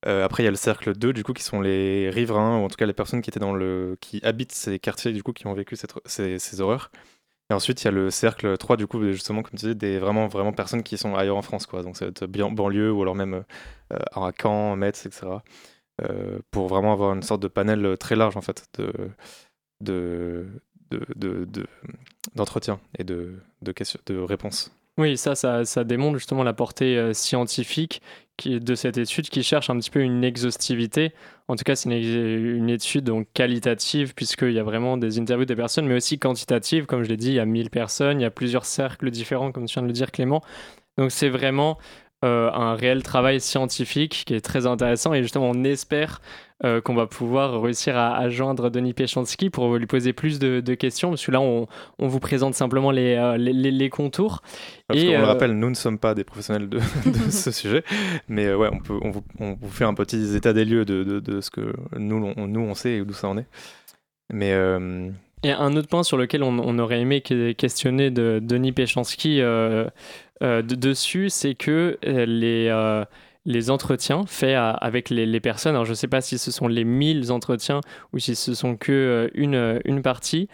après, 0.05 0.43
il 0.43 0.47
y 0.47 0.49
a 0.49 0.53
le 0.53 0.57
cercle 0.57 0.95
2, 0.97 1.13
du 1.13 1.25
coup, 1.25 1.33
qui 1.33 1.43
sont 1.43 1.61
les 1.61 2.11
riverains, 2.11 2.59
ou 2.59 2.65
en 2.65 2.69
tout 2.69 2.77
cas 2.77 2.87
les 2.87 2.93
personnes 2.93 3.23
qui 3.23 3.31
étaient 3.31 3.41
dans 3.41 3.55
le, 3.55 3.97
qui 4.01 4.21
habitent 4.23 4.53
ces 4.53 4.79
quartiers, 4.79 5.13
du 5.13 5.23
coup, 5.23 5.33
qui 5.33 5.47
ont 5.47 5.55
vécu 5.55 5.77
cette, 5.77 5.95
ces, 6.05 6.39
ces 6.39 6.61
horreurs. 6.61 6.91
Et 7.53 7.55
ensuite, 7.55 7.83
il 7.83 7.85
y 7.85 7.89
a 7.89 7.91
le 7.91 8.11
cercle 8.11 8.57
3, 8.57 8.79
du 8.79 8.87
coup, 8.87 9.05
justement, 9.13 9.43
comme 9.43 9.51
tu 9.51 9.57
disais, 9.57 9.75
des 9.75 9.99
vraiment, 9.99 10.27
vraiment 10.27 10.55
personnes 10.55 10.83
qui 10.83 10.97
sont 10.97 11.15
ailleurs 11.15 11.37
en 11.37 11.43
France, 11.43 11.67
quoi. 11.67 11.83
Donc, 11.83 11.99
c'est 11.99 12.25
banlieue 12.27 12.91
ou 12.91 13.03
alors 13.03 13.15
même 13.15 13.45
euh, 13.93 13.99
à 14.15 14.31
Caen, 14.41 14.75
Metz, 14.75 15.05
etc. 15.05 15.27
Euh, 16.01 16.39
pour 16.51 16.69
vraiment 16.69 16.95
avoir 16.95 17.13
une 17.13 17.23
sorte 17.23 17.43
de 17.43 17.49
panel 17.49 17.99
très 17.99 18.17
large, 18.17 18.39
en 18.39 18.41
fait, 18.41 18.65
de, 19.83 20.47
de, 20.89 21.67
d'entretien 22.35 22.81
et 22.99 23.05
de, 23.05 23.35
de, 23.61 23.73
questions, 23.73 24.01
de 24.07 24.17
réponses. 24.17 24.75
Oui, 24.97 25.19
ça, 25.19 25.35
ça, 25.35 25.67
ça, 25.67 25.85
démontre 25.85 26.17
justement 26.17 26.45
la 26.45 26.55
portée 26.55 26.97
euh, 26.97 27.13
scientifique 27.13 28.01
de 28.45 28.75
cette 28.75 28.99
étude 28.99 29.29
qui 29.29 29.43
cherche 29.43 29.71
un 29.71 29.79
petit 29.79 29.91
peu 29.91 30.01
une 30.01 30.25
exhaustivité. 30.25 31.13
En 31.49 31.57
tout 31.57 31.65
cas, 31.65 31.77
c'est 31.77 31.89
une, 31.91 32.69
étude 32.69 33.05
donc 33.05 33.29
qualitative 33.35 34.15
puisqu'il 34.15 34.53
y 34.53 34.59
a 34.59 34.63
vraiment 34.65 34.97
des 34.97 35.19
interviews 35.19 35.45
des 35.45 35.57
personnes, 35.57 35.87
mais 35.87 35.95
aussi 35.95 36.19
quantitative. 36.19 36.87
Comme 36.87 37.03
je 37.05 37.09
l'ai 37.09 37.17
dit, 37.17 37.29
il 37.29 37.35
y 37.35 37.41
a 37.41 37.45
1000 37.45 37.71
personnes, 37.71 38.21
il 38.21 38.23
y 38.23 38.27
a 38.27 38.31
plusieurs 38.31 38.65
cercles 38.65 39.11
différents, 39.11 39.53
comme 39.53 39.67
tu 39.67 39.75
viens 39.75 39.83
de 39.83 39.89
le 39.89 39.93
dire 39.93 40.11
Clément. 40.11 40.43
Donc 40.99 41.11
c'est 41.11 41.29
vraiment 41.29 41.79
un 42.23 42.75
réel 42.75 43.03
travail 43.03 43.41
scientifique 43.41 44.25
qui 44.27 44.35
est 44.35 44.41
très 44.41 44.67
intéressant 44.67 45.13
et 45.13 45.23
justement 45.23 45.51
on 45.51 45.65
espère 45.65 46.21
euh, 46.65 46.81
qu'on 46.81 46.95
va 46.95 47.09
pouvoir 47.09 47.61
réussir 47.61 47.97
à, 47.99 48.29
joindre 48.29 48.71
Denis 48.71 48.93
Péchanski 48.93 49.51
pour 49.51 49.79
lui 49.79 49.87
poser 49.87 50.13
plus 50.13 50.39
de, 50.39 50.75
questions 50.75 51.09
parce 51.09 51.27
que 51.27 51.33
là 51.33 51.41
on, 51.41 51.67
vous 51.99 52.21
présente 52.21 52.55
simplement 52.55 52.93
les, 52.93 53.17
euh, 53.17 53.37
les, 53.37 53.91
contours. 53.91 54.43
Parce 54.87 55.01
et, 55.01 55.17
on 55.17 55.21
le 55.23 55.27
rappelle, 55.27 55.59
nous 55.59 55.71
ne 55.71 55.75
sommes 55.75 55.99
pas 55.99 56.15
des 56.15 56.23
professionnels 56.23 56.69
de, 56.69 56.79
ce 57.31 57.51
sujet, 57.51 57.83
mais 58.29 58.55
ouais, 58.55 58.69
on, 58.73 58.79
peut, 58.79 58.97
on 59.03 59.11
vous, 59.11 59.25
on, 59.41 59.57
vous, 59.61 59.71
fait 59.71 59.85
un 59.85 59.95
petit 59.95 60.37
état 60.37 60.53
des 60.53 60.65
lieux 60.65 60.85
de, 60.85 61.03
de 61.03 61.41
ce 61.41 61.51
que 61.51 61.73
nous 61.97 62.33
on, 62.37 62.47
nous 62.47 62.61
on 62.61 62.75
sait 62.75 62.93
et 62.93 63.05
d'où 63.05 63.13
ça 63.13 63.27
en 63.27 63.39
est. 63.39 63.47
Mais 64.33 64.55
et 65.45 65.51
un 65.51 65.75
autre 65.75 65.89
point 65.89 66.05
sur 66.05 66.17
lequel 66.17 66.45
on, 66.45 66.79
aurait 66.79 67.01
aimé 67.01 67.21
questionner 67.21 68.13
de 68.13 68.39
Denis 68.41 68.71
Péchanski 68.71 69.41
euh, 69.41 69.87
dessus, 70.43 71.31
c'est 71.31 71.55
que 71.55 71.99
euh, 72.05 72.27
les, 72.27 72.69
euh, 72.69 73.05
les 73.45 73.71
entretiens 73.71 74.25
faits 74.27 74.57
avec 74.57 75.11
les, 75.11 75.41
personnes, 75.41 75.75
alors 75.75 75.85
je 75.85 75.91
ne 75.91 75.97
sais 75.97 76.09
pas 76.09 76.21
si 76.21 76.39
ce 76.39 76.51
sont 76.51 76.69
les 76.69 76.85
1000 76.85 77.31
entretiens 77.33 77.81
ou 78.13 78.19
si 78.19 78.35
ce 78.35 78.55
sont 78.55 78.77
que 78.77 79.31
une, 79.35 79.81
une 79.85 80.03
partie, 80.03 80.49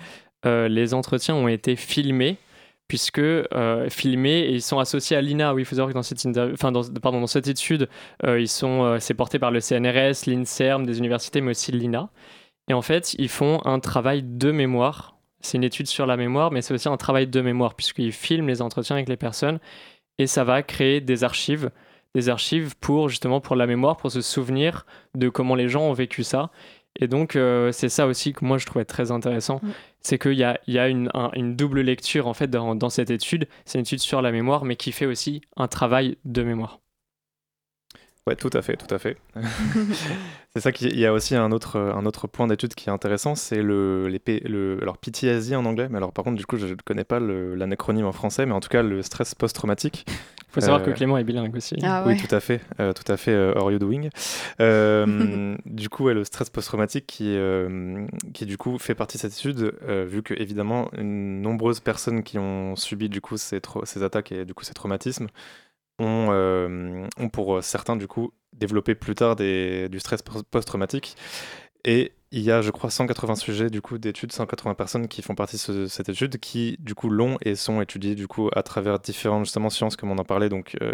les 0.45 0.95
entretiens 0.95 1.35
ont 1.35 1.49
été 1.49 1.77
filmés 1.77 2.39
puisque 2.87 3.21
filmés 3.91 4.39
et 4.39 4.53
ils 4.53 4.63
sont 4.63 4.79
associés 4.79 5.19
à 5.19 5.21
l'INA. 5.21 5.53
Oui, 5.53 5.63
il 5.63 5.65
faut 5.67 5.77
savoir 5.77 5.91
que 5.91 5.95
dans 5.95 6.03
cette, 6.03 6.25
enfin, 6.27 6.73
pardon, 7.03 7.21
dans 7.21 7.27
cette 7.27 7.49
étude, 7.49 7.91
ils 8.27 8.49
sont, 8.49 8.97
c'est 9.01 9.13
porté 9.13 9.39
par 9.39 9.51
le 9.51 9.61
CNRS, 9.61 10.27
l'INSERM, 10.27 10.87
des 10.87 10.99
universités, 10.99 11.43
mais 11.43 11.51
aussi 11.51 11.73
l'INA. 11.73 12.09
Et 12.71 12.75
en 12.75 12.83
fait, 12.83 13.15
ils 13.19 13.29
font 13.29 13.61
un 13.67 13.81
travail 13.81 14.23
de 14.23 14.51
mémoire 14.51 15.18
c'est 15.41 15.59
une 15.59 15.65
étude 15.65 15.87
sur 15.87 16.07
la 16.07 16.17
mémoire, 16.17 16.51
mais 16.51 16.63
c'est 16.63 16.75
aussi 16.75 16.89
un 16.89 16.97
travail 16.97 17.27
de 17.27 17.41
mémoire, 17.41 17.75
puisqu'il 17.75 18.13
filme 18.13 18.49
les 18.49 18.63
entretiens 18.63 18.97
avec 18.97 19.09
les 19.09 19.17
personnes 19.17 19.59
et 20.19 20.27
ça 20.27 20.45
va 20.45 20.63
créer 20.63 21.01
des 21.01 21.25
archives, 21.25 21.71
des 22.15 22.29
archives 22.29 22.75
pour 22.81 23.09
justement 23.09 23.41
pour 23.41 23.57
la 23.57 23.67
mémoire, 23.67 23.97
pour 23.97 24.11
se 24.11 24.21
souvenir 24.21 24.85
de 25.15 25.29
comment 25.29 25.55
les 25.55 25.69
gens 25.69 25.83
ont 25.83 25.93
vécu 25.93 26.25
ça. 26.25 26.51
Et 27.01 27.07
donc, 27.07 27.37
euh, 27.37 27.71
c'est 27.71 27.89
ça 27.89 28.07
aussi 28.07 28.33
que 28.33 28.45
moi 28.45 28.59
je 28.59 28.67
trouvais 28.67 28.85
très 28.85 29.13
intéressant, 29.13 29.61
mm. 29.63 29.71
c'est 30.01 30.19
qu'il 30.19 30.33
y 30.33 30.43
a, 30.43 30.59
y 30.67 30.79
a 30.79 30.89
une, 30.89 31.11
une, 31.35 31.55
double 31.55 31.81
lecture 31.81 32.27
en 32.27 32.35
fait 32.35 32.49
dans, 32.49 32.75
dans 32.75 32.91
cette 32.91 33.11
étude. 33.11 33.47
C'est 33.65 33.79
une 33.79 33.83
étude 33.83 34.01
sur 34.01 34.21
la 34.21 34.33
mémoire, 34.33 34.65
mais 34.65 34.75
qui 34.75 34.91
fait 34.91 35.07
aussi 35.07 35.43
un 35.57 35.69
travail 35.69 36.17
de 36.25 36.43
mémoire. 36.43 36.81
Ouais, 38.29 38.37
tout 38.37 38.51
à 38.53 38.61
fait, 38.61 38.77
tout 38.77 38.95
à 38.95 38.99
fait. 38.99 39.17
c'est 40.55 40.61
ça 40.61 40.71
qu'il 40.71 40.99
y 40.99 41.07
a 41.07 41.15
aussi 41.15 41.35
un 41.35 41.51
autre, 41.51 41.79
un 41.79 42.05
autre 42.05 42.27
point 42.27 42.47
d'étude 42.47 42.75
qui 42.75 42.91
est 42.91 42.93
intéressant, 42.93 43.35
c'est 43.35 43.63
le, 43.63 44.07
les, 44.09 44.41
le 44.41 44.79
alors 44.83 44.99
PTSD 44.99 45.57
en 45.57 45.65
anglais, 45.65 45.89
mais 45.91 45.97
alors 45.97 46.13
par 46.13 46.27
contre 46.27 46.37
du 46.37 46.45
coup 46.45 46.59
je 46.59 46.67
ne 46.67 46.75
connais 46.75 47.05
pas 47.05 47.21
l'anacronyme 47.21 48.05
en 48.05 48.13
français, 48.13 48.45
mais 48.45 48.53
en 48.53 48.61
tout 48.61 48.69
cas 48.69 48.83
le 48.83 49.01
stress 49.01 49.35
post-traumatique. 49.35 50.05
Il 50.07 50.55
faut 50.55 50.61
savoir 50.61 50.83
que 50.83 50.91
euh, 50.91 50.95
Clément 50.95 51.17
est 51.17 51.25
bilingue 51.25 51.57
aussi. 51.57 51.77
Ah 51.83 52.05
oui, 52.07 52.19
tout 52.19 52.35
à 52.35 52.41
fait, 52.41 52.61
euh, 52.81 52.93
tout 52.93 53.11
à 53.11 53.17
fait. 53.17 53.33
Euh, 53.33 53.55
are 53.55 53.71
you 53.71 53.79
doing 53.79 54.11
Du 55.65 55.89
coup, 55.89 56.09
le 56.09 56.25
stress 56.25 56.51
post-traumatique 56.51 57.07
qui, 57.07 57.35
qui 58.35 58.45
du 58.45 58.59
coup 58.59 58.79
fait 58.79 58.95
partie 58.95 59.17
de 59.17 59.23
cette 59.23 59.33
étude, 59.33 59.73
vu 60.07 60.23
que 60.23 60.35
évidemment, 60.35 60.91
une 60.99 61.41
nombreuses 61.41 61.81
personnes 61.81 62.23
qui 62.23 62.39
ont 62.39 62.77
subi 62.77 63.09
du 63.09 63.23
coup 63.23 63.39
ces, 63.39 63.63
ces 63.85 64.03
attaques 64.03 64.33
et 64.33 64.45
du 64.45 64.53
coup 64.53 64.65
ces 64.65 64.75
traumatismes 64.75 65.29
ont, 65.99 66.29
euh, 66.31 67.07
ont, 67.19 67.29
pour 67.29 67.57
euh, 67.57 67.63
certains, 67.63 67.97
du 67.97 68.07
coup, 68.07 68.33
développé 68.53 68.95
plus 68.95 69.15
tard 69.15 69.37
du 69.37 69.99
stress 69.99 70.23
post-traumatique. 70.23 71.17
Et 71.85 72.13
il 72.31 72.43
y 72.43 72.51
a, 72.51 72.61
je 72.61 72.71
crois, 72.71 72.91
180 72.91 73.37
sujets 73.37 73.71
du 73.71 73.81
coup 73.81 73.99
d'études, 73.99 74.33
180 74.33 74.75
personnes 74.75 75.09
qui 75.09 75.23
font 75.23 75.35
partie 75.35 75.57
de 75.71 75.87
cette 75.87 76.09
étude, 76.09 76.39
qui 76.39 76.77
du 76.81 76.95
coup 76.95 77.09
l'ont 77.09 77.39
et 77.43 77.55
sont 77.55 77.81
étudiées 77.81 78.15
du 78.15 78.27
coup 78.27 78.51
à 78.55 78.63
travers 78.63 78.99
différentes 78.99 79.45
justement 79.45 79.71
sciences 79.71 79.97
comme 79.97 80.11
on 80.11 80.19
en 80.19 80.25
parlait, 80.25 80.49
donc 80.49 80.77
euh, 80.83 80.93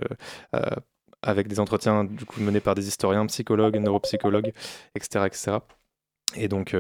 avec 1.23 1.49
des 1.49 1.59
entretiens 1.59 2.05
du 2.05 2.25
coup 2.27 2.41
menés 2.41 2.61
par 2.61 2.75
des 2.75 2.87
historiens, 2.87 3.27
psychologues, 3.27 3.77
neuropsychologues, 3.77 4.53
etc., 4.95 5.25
etc. 5.27 5.59
Et 6.37 6.49
donc 6.49 6.77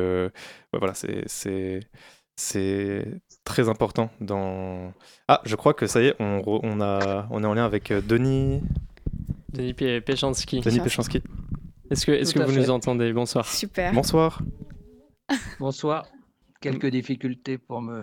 voilà, 0.72 0.94
c'est 0.94 1.80
c'est 2.36 3.06
très 3.44 3.68
important 3.68 4.10
dans. 4.20 4.92
Ah, 5.28 5.40
je 5.44 5.56
crois 5.56 5.74
que 5.74 5.86
ça 5.86 6.02
y 6.02 6.06
est, 6.06 6.16
on, 6.18 6.42
on, 6.46 6.80
a, 6.80 7.26
on 7.30 7.42
est 7.42 7.46
en 7.46 7.54
lien 7.54 7.64
avec 7.64 7.90
euh, 7.90 8.00
Denis. 8.00 8.60
Denis 9.52 9.74
Péchanski. 9.74 10.60
Denis 10.60 10.80
Péchanski. 10.80 11.22
Est-ce 11.90 12.06
que, 12.06 12.12
est 12.12 12.32
que 12.32 12.42
vous 12.42 12.58
nous 12.58 12.70
entendez? 12.70 13.12
Bonsoir. 13.12 13.46
Super. 13.46 13.92
Bonsoir. 13.92 14.40
Bonsoir. 15.60 16.06
Quelques 16.60 16.86
difficultés 16.86 17.58
pour 17.58 17.82
me 17.82 18.02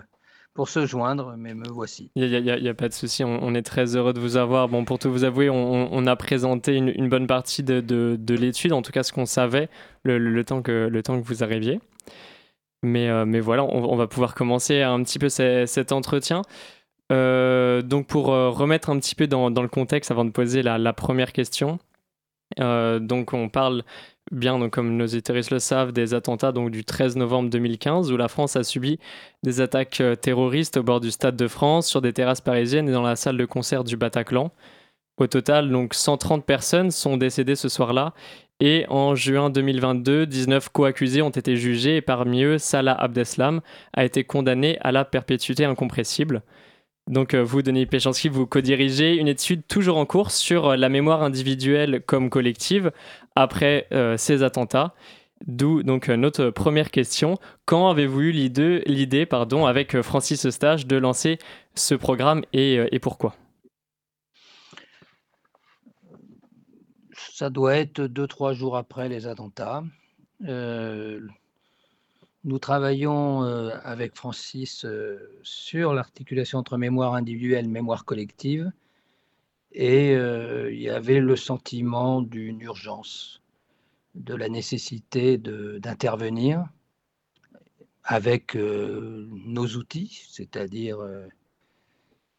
pour 0.54 0.68
se 0.68 0.84
joindre, 0.84 1.34
mais 1.38 1.54
me 1.54 1.68
voici. 1.68 2.10
Il 2.14 2.28
n'y 2.28 2.50
a, 2.50 2.70
a, 2.70 2.74
pas 2.74 2.88
de 2.88 2.92
souci, 2.92 3.24
on, 3.24 3.54
est 3.54 3.62
très 3.62 3.96
heureux 3.96 4.12
de 4.12 4.20
vous 4.20 4.36
avoir. 4.36 4.68
Bon, 4.68 4.84
pour 4.84 4.98
tout 4.98 5.10
vous 5.10 5.24
avouer, 5.24 5.48
on, 5.48 5.88
on 5.90 6.06
a 6.06 6.14
présenté 6.14 6.76
une, 6.76 6.92
une, 6.94 7.08
bonne 7.08 7.26
partie 7.26 7.62
de, 7.62 7.80
de, 7.80 8.18
de 8.20 8.34
l'étude, 8.34 8.72
en 8.74 8.82
tout 8.82 8.92
cas 8.92 9.02
ce 9.02 9.12
qu'on 9.12 9.24
savait 9.24 9.70
le, 10.02 10.18
le, 10.18 10.44
temps 10.44 10.60
que, 10.60 10.88
le 10.90 11.02
temps 11.02 11.18
que 11.20 11.26
vous 11.26 11.42
arriviez. 11.42 11.80
Mais, 12.82 13.08
euh, 13.08 13.24
mais 13.24 13.40
voilà, 13.40 13.64
on, 13.64 13.96
va 13.96 14.08
pouvoir 14.08 14.34
commencer 14.34 14.82
un 14.82 15.02
petit 15.02 15.18
peu 15.18 15.28
cet 15.28 15.92
entretien. 15.92 16.42
Euh, 17.12 17.82
donc 17.82 18.06
pour 18.06 18.32
euh, 18.32 18.50
remettre 18.50 18.90
un 18.90 18.98
petit 18.98 19.14
peu 19.14 19.26
dans, 19.26 19.50
le 19.50 19.68
contexte 19.68 20.10
avant 20.10 20.24
de 20.24 20.30
poser 20.30 20.62
la, 20.62 20.78
la 20.78 20.92
première 20.92 21.32
question, 21.32 21.78
donc 22.58 23.32
on 23.32 23.48
parle 23.48 23.82
bien, 24.30 24.58
donc 24.58 24.72
comme 24.72 24.96
nos 24.96 25.06
éthéristes 25.06 25.50
le 25.50 25.58
savent, 25.58 25.92
des 25.92 26.12
attentats 26.12 26.52
donc, 26.52 26.70
du 26.70 26.84
13 26.84 27.16
novembre 27.16 27.48
2015 27.50 28.12
où 28.12 28.16
la 28.16 28.28
France 28.28 28.56
a 28.56 28.64
subi 28.64 28.98
des 29.42 29.60
attaques 29.60 30.02
terroristes 30.20 30.76
au 30.76 30.82
bord 30.82 31.00
du 31.00 31.10
Stade 31.10 31.36
de 31.36 31.48
France, 31.48 31.86
sur 31.86 32.02
des 32.02 32.12
terrasses 32.12 32.42
parisiennes 32.42 32.88
et 32.88 32.92
dans 32.92 33.02
la 33.02 33.16
salle 33.16 33.38
de 33.38 33.44
concert 33.46 33.84
du 33.84 33.96
Bataclan. 33.96 34.50
Au 35.18 35.26
total, 35.26 35.70
donc 35.70 35.94
130 35.94 36.44
personnes 36.44 36.90
sont 36.90 37.16
décédées 37.16 37.56
ce 37.56 37.68
soir-là 37.68 38.12
et 38.64 38.86
en 38.88 39.16
juin 39.16 39.50
2022, 39.50 40.24
19 40.24 40.68
co-accusés 40.68 41.20
ont 41.20 41.30
été 41.30 41.56
jugés 41.56 41.96
et 41.96 42.00
parmi 42.00 42.44
eux, 42.44 42.58
Salah 42.58 42.94
Abdeslam 42.94 43.60
a 43.92 44.04
été 44.04 44.22
condamné 44.22 44.78
à 44.82 44.92
la 44.92 45.04
perpétuité 45.04 45.64
incompressible. 45.64 46.42
Donc 47.08 47.34
euh, 47.34 47.42
vous, 47.42 47.62
Denis 47.62 47.86
Péchanski, 47.86 48.28
vous 48.28 48.46
co-dirigez 48.46 49.16
une 49.16 49.26
étude 49.26 49.66
toujours 49.66 49.96
en 49.96 50.06
cours 50.06 50.30
sur 50.30 50.68
euh, 50.68 50.76
la 50.76 50.88
mémoire 50.88 51.24
individuelle 51.24 52.02
comme 52.06 52.30
collective 52.30 52.92
après 53.34 53.88
euh, 53.90 54.16
ces 54.16 54.44
attentats. 54.44 54.94
D'où 55.48 55.82
donc 55.82 56.08
notre 56.08 56.50
première 56.50 56.92
question. 56.92 57.38
Quand 57.64 57.90
avez-vous 57.90 58.20
eu 58.20 58.30
l'idée, 58.30 59.28
avec 59.66 60.00
Francis 60.02 60.46
Eustache 60.46 60.86
de 60.86 60.96
lancer 60.96 61.38
ce 61.74 61.96
programme 61.96 62.42
et 62.52 63.00
pourquoi? 63.00 63.34
Ça 67.42 67.50
doit 67.50 67.74
être 67.74 68.02
deux, 68.02 68.28
trois 68.28 68.52
jours 68.52 68.76
après 68.76 69.08
les 69.08 69.26
attentats. 69.26 69.82
Euh, 70.44 71.26
nous 72.44 72.60
travaillons 72.60 73.42
euh, 73.42 73.70
avec 73.82 74.14
Francis 74.14 74.84
euh, 74.84 75.18
sur 75.42 75.92
l'articulation 75.92 76.60
entre 76.60 76.78
mémoire 76.78 77.14
individuelle 77.14 77.64
et 77.64 77.68
mémoire 77.68 78.04
collective. 78.04 78.70
Et 79.72 80.12
il 80.12 80.80
y 80.80 80.88
avait 80.88 81.18
le 81.18 81.34
sentiment 81.34 82.22
d'une 82.22 82.60
urgence, 82.60 83.42
de 84.14 84.36
la 84.36 84.48
nécessité 84.48 85.36
d'intervenir 85.36 86.64
avec 88.04 88.54
nos 88.54 89.66
outils, 89.66 90.26
c'est-à-dire 90.28 90.98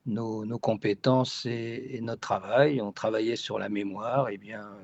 nos, 0.06 0.60
compétences 0.60 1.46
et, 1.46 2.00
notre 2.02 2.22
travail. 2.22 2.82
On 2.82 2.92
travaillait 2.92 3.36
sur 3.36 3.60
la 3.60 3.70
mémoire, 3.70 4.30
et 4.30 4.36
eh 4.36 4.38
bien, 4.38 4.78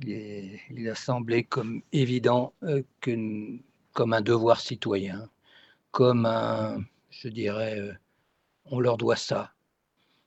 il, 0.00 0.88
a 0.88 0.94
semblé 0.94 1.44
comme 1.44 1.82
évident 1.92 2.54
euh, 2.62 2.82
que, 3.00 3.58
comme 3.92 4.12
un 4.12 4.20
devoir 4.20 4.60
citoyen, 4.60 5.28
comme 5.90 6.26
un, 6.26 6.78
je 7.10 7.28
dirais, 7.28 7.78
euh, 7.78 7.92
on 8.66 8.80
leur 8.80 8.96
doit 8.96 9.16
ça. 9.16 9.52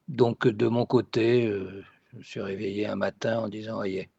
Donc, 0.07 0.47
de 0.47 0.67
mon 0.67 0.85
côté, 0.85 1.47
euh, 1.47 1.83
je 2.11 2.17
me 2.17 2.23
suis 2.23 2.41
réveillé 2.41 2.87
un 2.87 2.95
matin 2.95 3.39
en 3.39 3.49
disant, 3.49 3.75
voyez, 3.75 4.09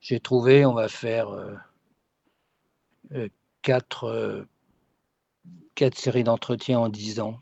j'ai 0.00 0.18
trouvé, 0.20 0.64
on 0.64 0.72
va 0.72 0.88
faire 0.88 1.28
quatre, 3.60 4.46
quatre 5.74 5.98
séries 5.98 6.24
d'entretiens 6.24 6.78
en 6.78 6.88
dix 6.88 7.20
ans 7.20 7.38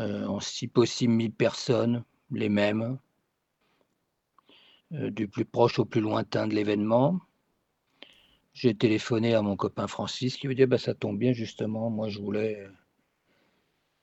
en 0.00 0.40
si 0.40 0.68
possible 0.68 1.12
1000 1.14 1.32
personnes, 1.32 2.04
les 2.30 2.48
mêmes, 2.48 2.98
euh, 4.92 5.10
du 5.10 5.26
plus 5.26 5.44
proche 5.44 5.80
au 5.80 5.84
plus 5.84 6.00
lointain 6.00 6.46
de 6.46 6.54
l'événement. 6.54 7.20
j'ai 8.54 8.74
téléphoné 8.74 9.34
à 9.34 9.42
mon 9.42 9.56
copain 9.56 9.88
Francis 9.88 10.36
qui 10.36 10.46
me 10.46 10.54
dit 10.54 10.64
bah, 10.64 10.78
ça 10.78 10.94
tombe 10.94 11.18
bien 11.18 11.32
justement, 11.32 11.90
moi 11.90 12.08
je 12.08 12.20
voulais 12.20 12.68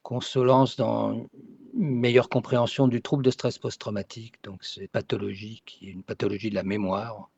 qu'on 0.01 0.19
se 0.19 0.39
lance 0.39 0.75
dans 0.75 1.13
une 1.13 1.99
meilleure 1.99 2.27
compréhension 2.27 2.89
du 2.89 3.01
trouble 3.01 3.23
de 3.23 3.31
stress 3.31 3.57
post-traumatique, 3.57 4.43
donc 4.43 4.65
c'est 4.65 4.89
pathologie 4.89 5.63
qui 5.65 5.87
est 5.87 5.91
une 5.91 6.03
pathologie 6.03 6.49
de 6.49 6.55
la 6.55 6.63
mémoire 6.63 7.29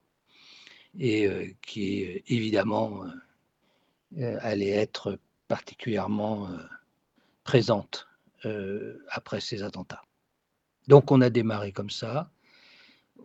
et 0.98 1.28
euh, 1.28 1.48
qui 1.62 2.24
évidemment 2.28 3.04
euh, 4.18 4.38
allait 4.42 4.70
être 4.70 5.20
particulièrement 5.48 6.50
présente 7.44 8.08
après 9.10 9.42
ces 9.42 9.64
attentats. 9.64 10.04
Donc 10.88 11.12
on 11.12 11.22
a 11.22 11.30
démarré 11.30 11.72
comme 11.72 11.90
ça. 11.90 12.30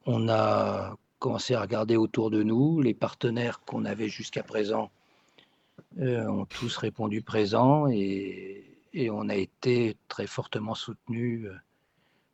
On 0.06 0.28
a 0.28 0.96
commencé 1.18 1.54
à 1.54 1.60
regarder 1.60 1.96
autour 1.96 2.30
de 2.30 2.42
nous. 2.42 2.80
Les 2.80 2.94
partenaires 2.94 3.60
qu'on 3.60 3.84
avait 3.84 4.08
jusqu'à 4.08 4.42
présent 4.42 4.90
euh, 5.98 6.26
ont 6.26 6.46
tous 6.46 6.76
répondu 6.76 7.22
présent 7.22 7.86
et, 7.88 8.66
on 9.10 9.28
a 9.28 9.36
été 9.36 9.96
très 10.08 10.26
fortement 10.26 10.74
soutenu 10.74 11.46
euh, 11.46 11.54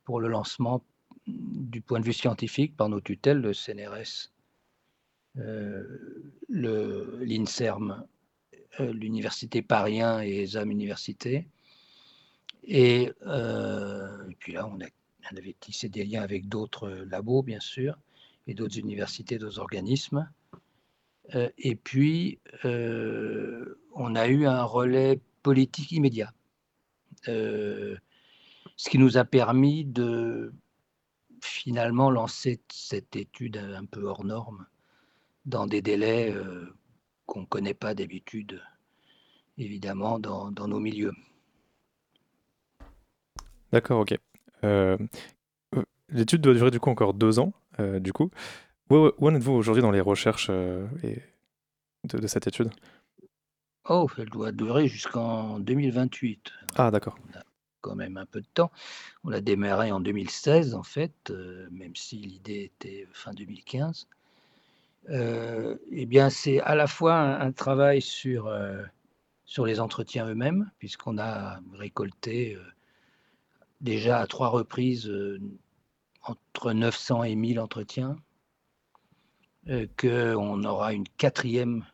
pour 0.05 0.21
le 0.21 0.29
lancement 0.29 0.83
du 1.27 1.83
point 1.83 2.01
de 2.01 2.05
vue 2.05 2.13
scientifique 2.13 2.77
par 2.77 2.89
nos 2.89 3.01
tutelles, 3.01 3.41
le 3.41 3.53
CNRS, 3.53 4.31
euh, 5.39 6.33
l'INSERM, 6.49 8.07
l'Université 8.79 9.61
Paris 9.61 10.01
et 10.23 10.47
ZAM 10.47 10.71
Université. 10.71 11.47
Et, 12.67 13.13
puis 14.39 14.53
là, 14.53 14.67
on, 14.67 14.79
avait 15.37 15.57
tissé 15.59 15.89
des 15.89 16.05
liens 16.05 16.23
avec 16.23 16.49
d'autres 16.49 16.89
labos, 16.89 17.43
bien 17.43 17.61
sûr 17.61 17.97
et 18.47 18.55
d'autres 18.55 18.79
universités, 18.79 19.39
d'autres 19.39 19.59
organismes. 19.59 20.31
Euh, 21.35 21.51
et 21.59 21.75
puis, 21.75 22.39
euh, 22.65 23.81
on 23.95 24.15
a 24.15 24.29
eu 24.29 24.47
un 24.47 24.63
relais 24.63 25.21
politique 25.43 25.93
immédiat, 25.93 26.33
euh, 27.29 27.97
ce 28.77 28.91
qui 28.91 28.99
nous 28.99 29.17
a 29.17 29.25
permis 29.25 29.85
de 29.85 30.53
finalement 31.43 32.11
lancer 32.11 32.61
cette 32.71 33.17
étude 33.17 33.57
un 33.57 33.85
peu 33.85 34.05
hors 34.05 34.25
norme 34.25 34.67
dans 35.45 35.67
des 35.67 35.83
délais 35.83 36.35
qu'on 37.27 37.43
ne 37.43 37.47
connaît 37.47 37.75
pas 37.75 37.95
d'habitude, 37.95 38.61
évidemment, 39.59 40.19
dans, 40.19 40.51
nos 40.51 40.81
milieux. 40.81 41.13
D'accord, 43.73 44.01
ok. 44.01 44.17
L'étude 46.09 46.41
doit 46.41 46.55
durer 46.55 46.71
du 46.71 46.81
coup 46.81 46.91
encore 46.91 47.15
deux 47.15 47.39
ans. 47.39 47.53
Euh, 47.81 47.99
du 47.99 48.13
coup. 48.13 48.31
Où, 48.91 49.11
en 49.21 49.35
êtes-vous 49.35 49.53
aujourd'hui 49.53 49.83
dans 49.83 49.91
les 49.91 50.01
recherches 50.01 50.49
euh, 50.51 50.87
et 51.03 51.21
de, 52.05 52.27
cette 52.27 52.47
étude? 52.47 52.71
Oh, 53.89 54.09
elle 54.17 54.31
doit 54.31 54.53
durer 54.53 54.89
jusqu'en 54.89 55.59
2028. 55.59 56.53
Ah, 56.77 56.91
d'accord. 56.91 57.19
On 57.29 57.39
a 57.39 57.43
quand 57.81 57.97
même 57.97 58.17
un 58.17 58.27
peu 58.27 58.41
de 58.41 58.47
temps. 58.55 58.71
On 59.25 59.31
l'a 59.31 59.41
démarré 59.41 59.91
en 59.91 60.01
2016, 60.01 60.75
en 60.75 60.83
fait, 60.83 61.13
euh, 61.31 61.67
même 61.71 61.95
si 61.97 62.17
l'idée 62.17 62.73
était 62.75 63.09
fin 63.13 63.33
2015. 63.33 64.07
eh 65.09 66.07
bien, 66.07 66.31
c'est 66.31 66.61
à 66.61 66.75
la 66.75 66.87
fois 66.87 67.17
un, 67.17 67.53
travail 67.53 68.01
sur, 68.01 68.53
sur 69.45 69.67
les 69.67 69.81
entretiens 69.81 70.27
eux-mêmes, 70.29 70.71
puisqu'on 70.79 71.19
a 71.19 71.61
récolté 71.75 72.57
déjà 73.81 74.21
à 74.21 74.27
trois 74.27 74.49
reprises 74.49 75.11
entre 76.23 76.73
900 76.73 77.25
et 77.25 77.35
1000 77.35 77.61
entretiens, 77.61 78.17
euh, 79.69 79.87
qu'on 79.99 80.63
aura 80.65 80.93
une 80.93 81.09
quatrième 81.17 81.85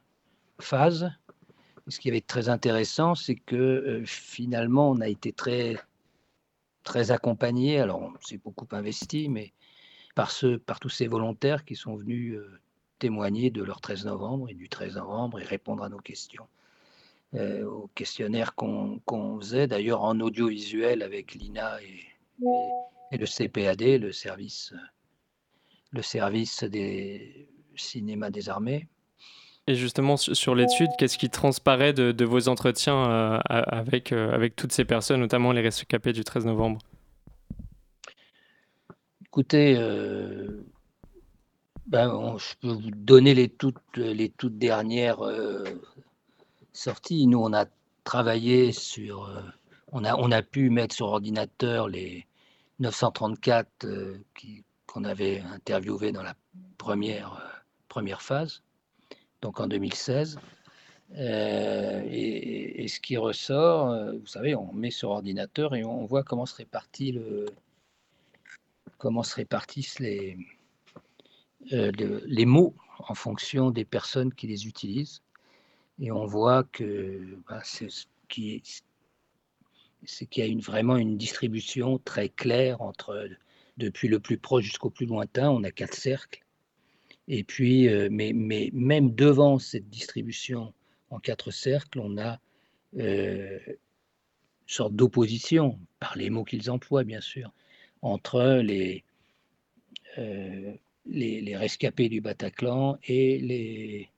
phase. 0.61 1.11
Ce 1.89 1.99
qui 1.99 2.11
va 2.11 2.17
être 2.17 2.27
très 2.27 2.49
intéressant, 2.49 3.15
c'est 3.15 3.35
que 3.35 3.57
euh, 3.57 4.03
finalement, 4.05 4.91
on 4.91 5.01
a 5.01 5.09
été 5.09 5.33
très, 5.33 5.79
très 6.83 7.11
accompagné. 7.11 7.81
Alors, 7.81 8.03
on 8.03 8.13
s'est 8.21 8.39
beaucoup 8.39 8.69
investi, 8.73 9.29
mais 9.29 9.53
par, 10.15 10.31
ce, 10.31 10.57
par 10.57 10.81
tous 10.81 10.91
ces 10.91 11.07
volontaires 11.07 11.65
qui 11.65 11.75
sont 11.75 11.97
venus 11.97 12.37
euh, 12.37 12.61
témoigner 12.99 13.51
de 13.51 13.63
leur 13.63 13.81
13 13.81 14.05
novembre 14.05 14.51
et 14.51 14.55
du 14.55 14.69
13 14.69 14.97
novembre 14.97 15.41
et 15.41 15.45
répondre 15.45 15.83
à 15.83 15.89
nos 15.89 15.99
questions. 15.99 16.47
Au 17.35 17.89
questionnaire 17.95 18.55
qu'on 18.55 19.01
faisait 19.41 19.67
d'ailleurs 19.67 20.03
en 20.03 20.21
audiovisuel 20.21 21.03
avec 21.03 21.35
l'INA 21.35 21.81
et, 21.83 22.01
et 23.13 23.17
le 23.17 23.27
CPAD, 23.27 23.83
le 24.01 24.13
service, 24.13 24.75
le 25.93 26.03
service 26.03 26.65
des 26.65 27.49
cinémas 27.77 28.31
des 28.31 28.49
armées. 28.49 28.89
Et 29.69 29.77
justement, 29.77 30.17
sur 30.17 30.55
l'étude, 30.57 30.91
qu'est-ce 30.99 31.17
qui 31.17 31.31
transparaît 31.31 31.93
de, 31.93 32.25
vos 32.25 32.49
entretiens 32.49 33.09
euh, 33.09 33.39
avec, 33.49 34.13
euh, 34.13 34.33
avec 34.33 34.57
toutes 34.57 34.73
ces 34.73 34.85
personnes, 34.85 35.21
notamment 35.21 35.53
les 35.53 35.61
rescapés 35.61 36.13
du 36.13 36.25
13 36.25 36.47
novembre? 36.47 36.79
Écoutez, 39.25 39.77
euh, 39.79 40.65
ben, 41.87 42.37
je 42.39 42.55
peux 42.61 42.73
vous 42.73 42.91
donner 42.91 43.35
les 43.35 43.49
toutes, 43.49 43.77
les 43.97 44.31
toutes 44.31 44.59
dernières 44.59 45.21
sorties. 46.73 47.27
Nous, 47.27 47.39
on 47.39 47.53
a 47.53 47.67
travaillé 48.05 48.73
sur. 48.73 49.31
on, 49.93 50.05
a, 50.05 50.15
on 50.17 50.31
a 50.31 50.43
pu 50.43 50.71
mettre 50.71 50.95
sur 50.95 51.07
ordinateur 51.07 51.89
les, 51.89 52.27
934 52.83 53.85
euh, 53.85 54.19
qu'on 54.87 55.05
avait 55.05 55.41
interviewé 55.41 56.13
dans 56.13 56.23
la 56.23 56.35
première, 56.79 57.35
euh, 57.35 57.59
première 57.89 58.23
phase, 58.23 58.63
donc 59.41 59.61
en 59.61 59.67
2016. 59.67 60.39
Euh, 61.15 62.03
et, 62.07 62.89
ce 62.89 62.99
qui 62.99 63.17
ressort, 63.17 64.13
vous 64.19 64.27
savez, 64.27 64.55
on 64.55 64.73
met 64.73 64.91
sur 64.91 65.11
ordinateur 65.11 65.75
et 65.75 65.85
on 65.85 66.05
voit 66.05 66.23
comment 66.25 66.47
se 66.47 66.57
répartit 66.57 67.13
le, 67.13 67.47
comment 68.99 69.23
se 69.23 69.37
répartissent 69.37 69.99
les, 69.99 70.37
les 71.71 72.47
mots 72.47 72.75
en 72.99 73.15
fonction 73.15 73.71
des 73.71 73.85
personnes 73.85 74.33
qui 74.33 74.47
les 74.47 74.67
utilisent. 74.67 75.23
Et 76.01 76.11
on 76.11 76.27
voit 76.27 76.65
que 76.65 77.39
bah, 77.49 77.61
c'est 77.65 77.91
ce 77.91 78.07
qui 78.29 78.55
est, 78.55 78.83
c'est 80.05 80.27
qu'il 80.27 80.45
y 80.45 80.47
a 80.47 80.51
une, 80.51 80.61
vraiment 80.61 80.97
une 80.97 81.17
distribution 81.17 81.99
très 81.99 82.29
claire 82.29 82.81
entre 82.83 83.29
depuis 83.79 84.09
le 84.09 84.21
plus 84.21 84.39
proche 84.39 84.65
jusqu'au 84.65 84.91
plus 84.91 85.07
lointain, 85.07 85.51
on 85.51 85.65
a 85.65 85.71
quatre 85.71 85.95
cercles. 85.95 86.43
Et 87.29 87.45
puis, 87.45 87.89
euh, 87.89 88.09
mais, 88.11 88.33
mais, 88.35 88.71
même 88.73 89.15
devant 89.15 89.59
cette 89.59 89.89
distribution 89.89 90.75
en 91.11 91.19
quatre 91.19 91.51
cercles, 91.51 92.01
on 92.01 92.19
a 92.19 92.41
euh, 92.99 93.59
une 93.67 93.77
sorte 94.67 94.95
d'opposition, 94.95 95.79
par 96.01 96.17
les 96.17 96.31
mots 96.31 96.45
qu'ils 96.45 96.71
emploient 96.71 97.05
bien 97.05 97.21
sûr, 97.21 97.53
entre 98.03 98.61
les, 98.63 99.05
euh, 100.19 100.73
les, 101.07 101.41
les, 101.41 101.57
rescapés 101.57 102.09
du 102.09 102.21
Bataclan 102.21 102.99
et 103.05 103.39
les, 103.39 104.11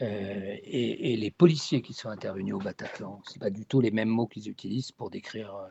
euh, 0.00 0.56
et, 0.62 1.16
les 1.16 1.30
policiers 1.30 1.82
qui 1.82 1.92
sont 1.92 2.08
intervenus 2.08 2.54
au 2.54 2.58
Bataclan. 2.58 3.20
Ce 3.28 3.38
pas 3.38 3.50
du 3.50 3.66
tout 3.66 3.80
les 3.80 3.90
mêmes 3.90 4.08
mots 4.08 4.26
qu'ils 4.26 4.48
utilisent 4.48 4.92
pour 4.92 5.10
décrire 5.10 5.54
euh, 5.54 5.68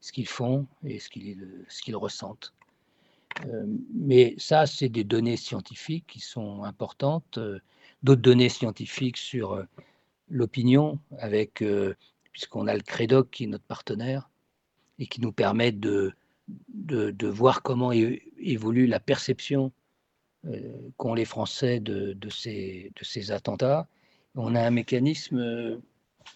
ce 0.00 0.12
qu'ils 0.12 0.28
font 0.28 0.66
et 0.84 0.98
ce 0.98 1.08
qu'ils, 1.08 1.64
qu'ils 1.82 1.96
ressentent. 1.96 2.52
Euh, 3.46 3.64
mais 3.94 4.34
ça, 4.38 4.66
c'est 4.66 4.88
des 4.88 5.04
données 5.04 5.36
scientifiques 5.36 6.06
qui 6.06 6.20
sont 6.20 6.64
importantes. 6.64 7.38
D'autres 8.02 8.22
données 8.22 8.50
scientifiques 8.50 9.16
sur 9.16 9.64
l'opinion, 10.28 10.98
avec 11.18 11.64
puisqu'on 12.34 12.66
a 12.66 12.74
le 12.74 12.82
CREDOC 12.82 13.30
qui 13.30 13.44
est 13.44 13.46
notre 13.46 13.64
partenaire 13.64 14.28
et 14.98 15.06
qui 15.06 15.20
nous 15.22 15.32
permet 15.32 15.72
de, 15.72 16.12
voir 17.22 17.62
comment 17.62 17.92
évolue 17.92 18.86
la 18.86 19.00
perception 19.00 19.66
euh, 19.66 19.70
qu'ont 20.96 21.14
les 21.14 21.24
Français 21.24 21.80
de, 21.80 22.16
ces, 22.30 23.30
attentats. 23.30 23.86
On 24.34 24.54
a 24.54 24.60
un 24.60 24.70
mécanisme, 24.70 25.38
euh, 25.38 25.76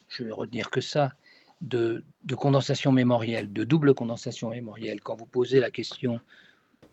je 0.08 0.24
vais 0.24 0.32
retenir 0.32 0.70
que 0.70 0.80
ça, 0.80 1.12
de, 1.60 2.04
condensation 2.36 2.92
mémorielle, 2.92 3.52
de 3.52 3.64
double 3.64 3.94
condensation 3.94 4.50
mémorielle. 4.50 5.00
Quand 5.00 5.16
vous 5.16 5.26
posez 5.26 5.60
la 5.60 5.70
question 5.70 6.20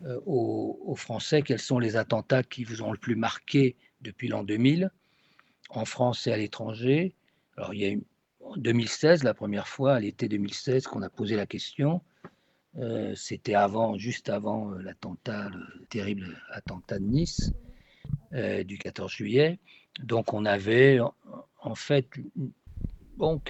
euh, 0.04 0.20
aux, 0.26 0.94
Français, 0.96 1.42
quels 1.42 1.60
sont 1.60 1.78
les 1.78 1.96
attentats 1.96 2.42
qui 2.42 2.64
vous 2.64 2.82
ont 2.82 2.92
le 2.92 2.98
plus 2.98 3.16
marqué 3.16 3.76
depuis 4.00 4.28
l'an 4.28 4.42
2000, 4.42 4.90
en 5.70 5.84
France 5.84 6.26
et 6.26 6.32
à 6.32 6.36
l'étranger 6.36 7.14
Alors, 7.56 7.72
il 7.72 7.80
y 7.80 7.84
a 7.84 7.90
eu, 7.90 8.02
en 8.40 8.56
2016, 8.56 9.24
la 9.24 9.34
première 9.34 9.68
fois, 9.68 9.94
à 9.94 10.00
l'été 10.00 10.28
2016, 10.28 10.86
qu'on 10.86 11.02
a 11.02 11.10
posé 11.10 11.36
la 11.36 11.46
question. 11.46 12.02
Euh, 12.78 13.14
c'était 13.14 13.54
avant, 13.54 13.96
juste 13.96 14.28
avant 14.28 14.72
euh, 14.72 14.82
l'attentat, 14.82 15.48
le 15.48 15.86
terrible 15.86 16.36
attentat 16.50 16.98
de 16.98 17.04
Nice 17.04 17.52
euh, 18.34 18.64
du 18.64 18.76
14 18.76 19.10
juillet. 19.10 19.58
Donc 20.00 20.34
on 20.34 20.44
avait 20.44 20.98
en 21.62 21.74
fait 21.74 22.06
bon, 23.16 23.40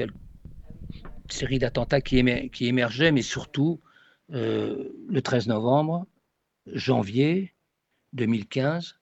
série 1.28 1.58
d'attentats 1.58 2.00
qui, 2.00 2.18
émergeaient, 2.60 3.10
mais 3.10 3.22
surtout 3.22 3.80
le 4.28 5.20
13 5.20 5.48
novembre, 5.48 6.06
janvier 6.66 7.52
2015 8.12 8.94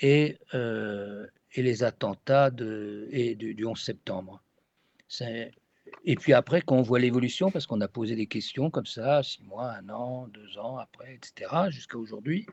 et, 0.00 0.36
les 1.56 1.82
attentats 1.84 2.50
du, 2.50 3.64
11 3.64 3.80
septembre. 3.80 4.42
Et 6.04 6.14
puis 6.14 6.32
après, 6.32 6.62
quand 6.62 6.76
on 6.76 6.82
voit 6.82 6.98
l'évolution, 6.98 7.50
parce 7.50 7.66
qu'on 7.66 7.80
a 7.80 7.88
posé 7.88 8.16
des 8.16 8.26
questions 8.26 8.70
comme 8.70 8.86
ça, 8.86 9.22
six 9.22 9.42
mois, 9.42 9.72
un 9.72 9.88
an, 9.90 10.28
deux 10.28 10.58
ans 10.58 10.78
après, 10.78 11.14
etc., 11.14 11.70
jusqu'à 11.70 11.98
aujourd'hui, 11.98 12.46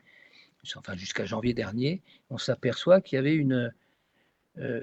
enfin 0.76 0.96
jusqu'à 0.96 1.24
janvier 1.24 1.54
dernier, 1.54 2.02
on 2.30 2.38
s'aperçoit 2.38 3.00
qu'il 3.00 3.16
y 3.16 3.18
avait 3.18 3.34
une, 3.34 3.72
euh, 4.58 4.82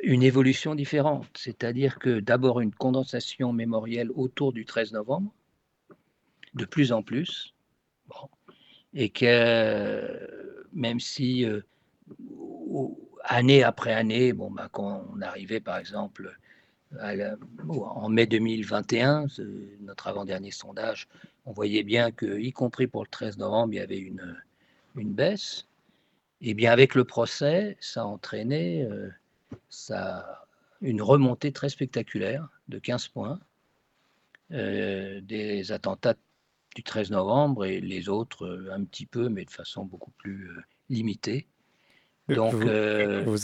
une 0.00 0.22
évolution 0.22 0.74
différente. 0.74 1.26
C'est-à-dire 1.36 1.98
que 1.98 2.20
d'abord 2.20 2.60
une 2.60 2.74
condensation 2.74 3.52
mémorielle 3.52 4.10
autour 4.14 4.52
du 4.52 4.64
13 4.64 4.92
novembre, 4.92 5.32
de 6.54 6.64
plus 6.64 6.92
en 6.92 7.02
plus, 7.02 7.54
et 8.94 9.10
que 9.10 10.66
même 10.72 11.00
si 11.00 11.44
euh, 11.44 11.60
année 13.24 13.62
après 13.62 13.92
année, 13.92 14.32
bon, 14.32 14.50
bah, 14.50 14.68
quand 14.70 15.06
on 15.14 15.20
arrivait 15.20 15.60
par 15.60 15.78
exemple 15.78 16.36
en 17.00 18.08
mai 18.08 18.26
2021, 18.26 19.26
notre 19.80 20.08
avant-dernier 20.08 20.50
sondage, 20.50 21.08
on 21.46 21.52
voyait 21.52 21.82
bien 21.82 22.10
que, 22.10 22.38
y 22.38 22.52
compris 22.52 22.86
pour 22.86 23.02
le 23.02 23.08
13 23.08 23.38
novembre, 23.38 23.74
il 23.74 23.76
y 23.76 23.80
avait 23.80 23.98
une, 23.98 24.36
baisse. 24.94 25.66
Et 26.40 26.50
eh 26.50 26.54
bien 26.54 26.72
avec 26.72 26.94
le 26.94 27.04
procès, 27.04 27.76
ça 27.80 28.02
a 28.02 28.04
entraîné 28.04 28.82
euh, 28.82 29.08
ça, 29.68 30.44
une 30.80 31.00
remontée 31.00 31.52
très 31.52 31.68
spectaculaire 31.68 32.48
de 32.68 32.78
15 32.78 33.08
points 33.08 33.38
euh, 34.50 35.20
des 35.22 35.70
attentats 35.72 36.16
du 36.74 36.82
13 36.82 37.12
novembre 37.12 37.64
et 37.64 37.80
les 37.80 38.08
autres 38.08 38.44
euh, 38.44 38.72
un 38.72 38.84
petit 38.84 39.06
peu, 39.06 39.28
mais 39.28 39.44
de 39.44 39.50
façon 39.50 39.84
beaucoup 39.84 40.10
plus 40.10 40.48
limitée. 40.90 41.46
Donc, 42.28 42.54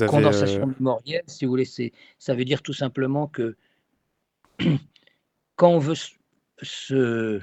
condensation 0.06 0.66
mémorielle, 0.66 1.24
si 1.26 1.44
vous 1.44 1.50
voulez, 1.50 1.68
ça 2.18 2.34
veut 2.34 2.44
dire 2.44 2.62
tout 2.62 2.72
simplement 2.72 3.26
que 3.26 3.56
quand 5.56 5.70
on 5.70 5.78
veut 5.78 5.96
se, 6.62 7.40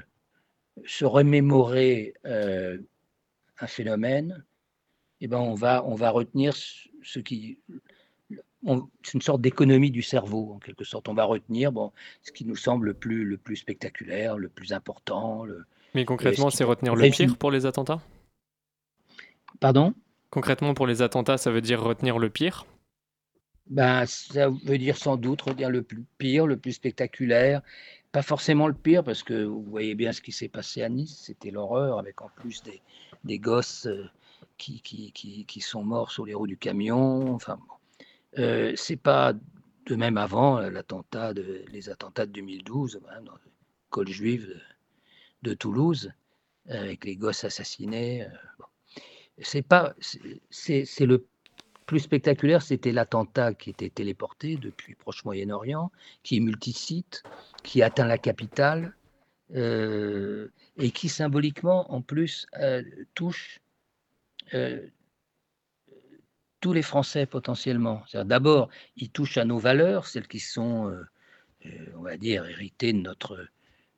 se 0.84 1.04
remémorer 1.04 2.14
un 2.24 3.66
phénomène, 3.66 4.44
eh 5.20 5.28
ben 5.28 5.38
on, 5.38 5.54
va, 5.54 5.84
on 5.84 5.94
va 5.94 6.10
retenir 6.10 6.54
ce 6.54 7.18
qui. 7.20 7.58
C'est 9.04 9.14
une 9.14 9.22
sorte 9.22 9.40
d'économie 9.40 9.92
du 9.92 10.02
cerveau, 10.02 10.52
en 10.54 10.58
quelque 10.58 10.82
sorte. 10.82 11.08
On 11.08 11.14
va 11.14 11.24
retenir 11.24 11.70
bon, 11.70 11.92
ce 12.22 12.32
qui 12.32 12.44
nous 12.44 12.56
semble 12.56 12.86
le 12.86 12.94
plus, 12.94 13.24
le 13.24 13.36
plus 13.36 13.56
spectaculaire, 13.56 14.36
le 14.36 14.48
plus 14.48 14.72
important. 14.72 15.44
Le, 15.44 15.64
Mais 15.94 16.04
concrètement, 16.04 16.50
c'est 16.50 16.64
retenir 16.64 16.96
le 16.96 17.08
pire 17.10 17.36
pour 17.38 17.52
les 17.52 17.64
attentats? 17.64 18.00
Pardon? 19.60 19.94
Concrètement, 20.30 20.74
pour 20.74 20.86
les 20.86 21.02
attentats, 21.02 21.36
ça 21.36 21.50
veut 21.50 21.60
dire 21.60 21.82
retenir 21.82 22.18
le 22.18 22.30
pire? 22.30 22.64
Ben, 23.66 24.06
Ça 24.06 24.48
veut 24.48 24.78
dire 24.78 24.96
sans 24.96 25.16
doute 25.16 25.42
retenir 25.42 25.70
le 25.70 25.82
plus 25.82 26.04
pire, 26.18 26.46
le 26.46 26.56
plus 26.56 26.72
spectaculaire. 26.72 27.62
Pas 28.12 28.22
forcément 28.22 28.68
le 28.68 28.74
pire, 28.74 29.02
parce 29.04 29.22
que 29.22 29.44
vous 29.44 29.62
voyez 29.62 29.94
bien 29.94 30.12
ce 30.12 30.20
qui 30.20 30.32
s'est 30.32 30.48
passé 30.48 30.82
à 30.82 30.88
Nice, 30.88 31.22
c'était 31.26 31.50
l'horreur, 31.50 31.98
avec 31.98 32.22
en 32.22 32.30
plus 32.36 32.62
des, 32.62 32.80
des 33.24 33.38
gosses 33.38 33.86
euh, 33.86 34.08
qui, 34.58 34.80
qui, 34.80 35.12
qui, 35.46 35.60
sont 35.60 35.84
morts 35.84 36.10
sur 36.12 36.24
les 36.26 36.34
roues 36.34 36.46
du 36.46 36.56
camion. 36.56 37.34
Enfin, 37.34 37.56
bon. 37.56 37.74
euh, 38.42 38.72
c'est 38.76 38.96
pas 38.96 39.34
de 39.86 39.96
même 39.96 40.16
avant 40.16 40.58
euh, 40.58 40.70
l'attentat 40.70 41.34
de, 41.34 41.64
les 41.72 41.90
attentats 41.90 42.26
de 42.26 42.32
2012, 42.32 43.00
ben, 43.02 43.22
dans 43.22 43.34
l'école 43.44 44.08
juive 44.08 44.60
de, 45.42 45.54
Toulouse, 45.54 46.12
avec 46.68 47.04
les 47.04 47.16
gosses 47.16 47.44
assassinés. 47.44 48.26
C'est 49.38 49.62
pas, 49.62 49.94
c'est 50.50 51.06
le 51.06 51.26
plus 51.86 52.00
spectaculaire, 52.00 52.62
c'était 52.62 52.92
l'attentat 52.92 53.54
qui 53.54 53.70
était 53.70 53.90
téléporté 53.90 54.56
depuis 54.56 54.94
Proche 54.94 55.24
Moyen-Orient, 55.24 55.92
qui 56.22 56.36
est 56.36 56.40
multisite, 56.40 57.22
qui 57.62 57.82
atteint 57.82 58.06
la 58.06 58.18
capitale 58.18 58.96
euh, 59.54 60.48
et 60.78 60.90
qui 60.90 61.08
symboliquement, 61.08 61.92
en 61.92 62.02
plus, 62.02 62.46
touche 63.14 63.60
euh, 64.54 64.86
tous 66.60 66.72
les 66.72 66.82
Français 66.82 67.26
potentiellement. 67.26 68.02
D'abord, 68.14 68.68
ils 68.96 69.10
touchent 69.10 69.36
à 69.36 69.44
nos 69.44 69.58
valeurs, 69.58 70.06
celles 70.06 70.26
qui 70.26 70.40
sont, 70.40 70.88
euh, 70.88 71.04
euh, 71.66 71.70
on 71.96 72.02
va 72.02 72.16
dire, 72.16 72.44
héritées 72.46 72.92
de 72.92 72.98
notre 72.98 73.46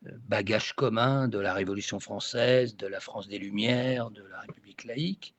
bagage 0.03 0.75
commun 0.75 1.29
de 1.29 1.39
la 1.39 1.53
Révolution 1.55 2.01
française, 2.01 2.77
de 2.77 2.87
la 2.87 3.01
France 3.01 3.29
des 3.29 3.39
Lumières, 3.39 4.11
de 4.11 4.23
la 4.23 4.41
République 4.41 4.85
laïque. 4.85 5.35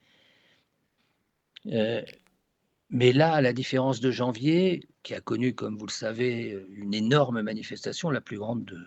mais 1.65 3.13
là, 3.13 3.33
à 3.33 3.41
la 3.41 3.53
différence 3.53 3.99
de 3.99 4.11
janvier, 4.11 4.87
qui 5.03 5.13
a 5.13 5.21
connu, 5.21 5.55
comme 5.55 5.77
vous 5.77 5.85
le 5.85 5.91
savez, 5.91 6.65
une 6.71 6.93
énorme 6.93 7.41
manifestation, 7.41 8.09
la 8.09 8.21
plus 8.21 8.37
grande 8.37 8.65
de, 8.65 8.85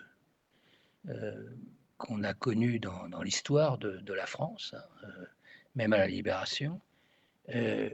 qu'on 2.02 2.24
a 2.24 2.34
connue 2.34 2.80
dans, 2.80 3.22
l'histoire 3.22 3.78
de, 3.78 4.12
la 4.12 4.26
France, 4.26 4.74
hein, 4.76 5.08
même 5.76 5.92
à 5.92 5.98
la 5.98 6.08
libération, 6.08 6.80
euh, 7.50 7.90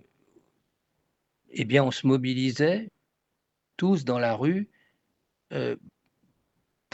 eh 1.50 1.64
bien, 1.64 1.84
on 1.84 1.90
se 1.90 2.06
mobilisait 2.06 2.90
tous 3.76 4.04
dans 4.04 4.18
la 4.18 4.34
rue 4.34 4.68
euh, 5.52 5.76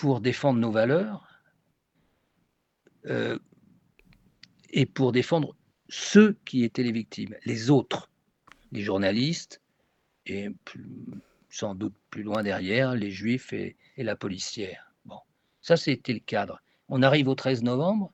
pour 0.05 0.21
défendre 0.21 0.61
nos 0.61 0.71
valeurs 0.71 1.27
euh, 3.07 3.39
et 4.69 4.85
pour 4.85 5.13
défendre 5.13 5.57
ceux 5.89 6.37
qui 6.45 6.63
étaient 6.63 6.83
les 6.83 6.93
victimes, 6.93 7.35
les 7.47 7.71
autres, 7.71 8.11
les 8.71 8.83
journalistes 8.83 9.63
et 10.27 10.51
sans 11.49 11.75
doute 11.75 11.95
plus 12.11 12.23
loin 12.23 12.43
derrière, 12.43 12.95
les 12.95 13.11
juifs 13.11 13.55
et, 13.55 13.79
la 13.97 14.15
policière. 14.15 14.93
Bon, 15.07 15.21
ça 15.63 15.79
c'était 15.79 16.13
le 16.13 16.19
cadre. 16.19 16.61
On 16.91 17.03
arrive 17.03 17.29
au 17.29 17.35
13 17.35 17.63
novembre, 17.63 18.13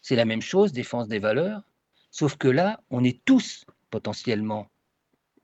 c'est 0.00 0.16
la 0.16 0.24
même 0.24 0.40
chose, 0.40 0.72
défense 0.72 1.06
des 1.06 1.18
valeurs, 1.18 1.60
Sauf 2.10 2.38
que 2.38 2.48
là, 2.48 2.80
on 2.88 3.04
est 3.04 3.22
tous 3.26 3.66
potentiellement 3.90 4.70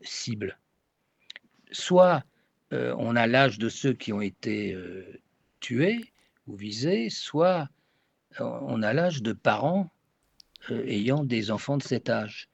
cibles. 0.00 0.58
Soit 1.70 2.24
euh, 2.72 2.94
on 2.96 3.14
a 3.14 3.26
l'âge 3.26 3.58
de 3.58 3.68
ceux 3.68 3.92
qui 3.92 4.14
ont 4.14 4.22
été 4.22 4.72
euh, 4.72 5.20
tués 5.62 6.12
ou 6.46 6.56
visés, 6.56 7.08
soit 7.08 7.68
euh, 8.40 8.58
on 8.62 8.82
a 8.82 8.92
l'âge 8.92 9.22
de 9.22 9.32
parents 9.32 9.90
ayant 10.70 11.24
des 11.24 11.50
enfants 11.50 11.76
de 11.76 11.82
cet 11.82 12.08
âge. 12.08 12.48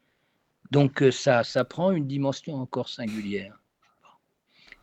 Donc 0.70 1.02
ça, 1.10 1.44
ça 1.44 1.64
prend 1.64 1.90
une 1.90 2.06
dimension 2.06 2.54
encore 2.54 2.88
singulière. 2.88 3.60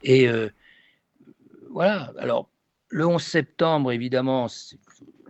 Et 0.03 0.27
voilà, 1.71 2.13
alors 2.17 2.49
le 2.89 3.07
11 3.07 3.21
septembre, 3.21 3.91
évidemment, 3.91 4.47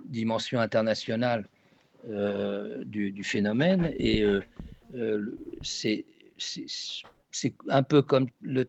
dimension 0.06 0.60
internationale, 0.60 1.48
euh, 2.10 2.84
du, 2.86 3.24
phénomène. 3.24 3.92
Et 3.98 4.22
euh, 4.22 4.40
euh, 4.94 5.36
c'est 5.64 6.06
un 7.68 7.82
peu 7.82 8.04
comme 8.04 8.28
le, 8.42 8.68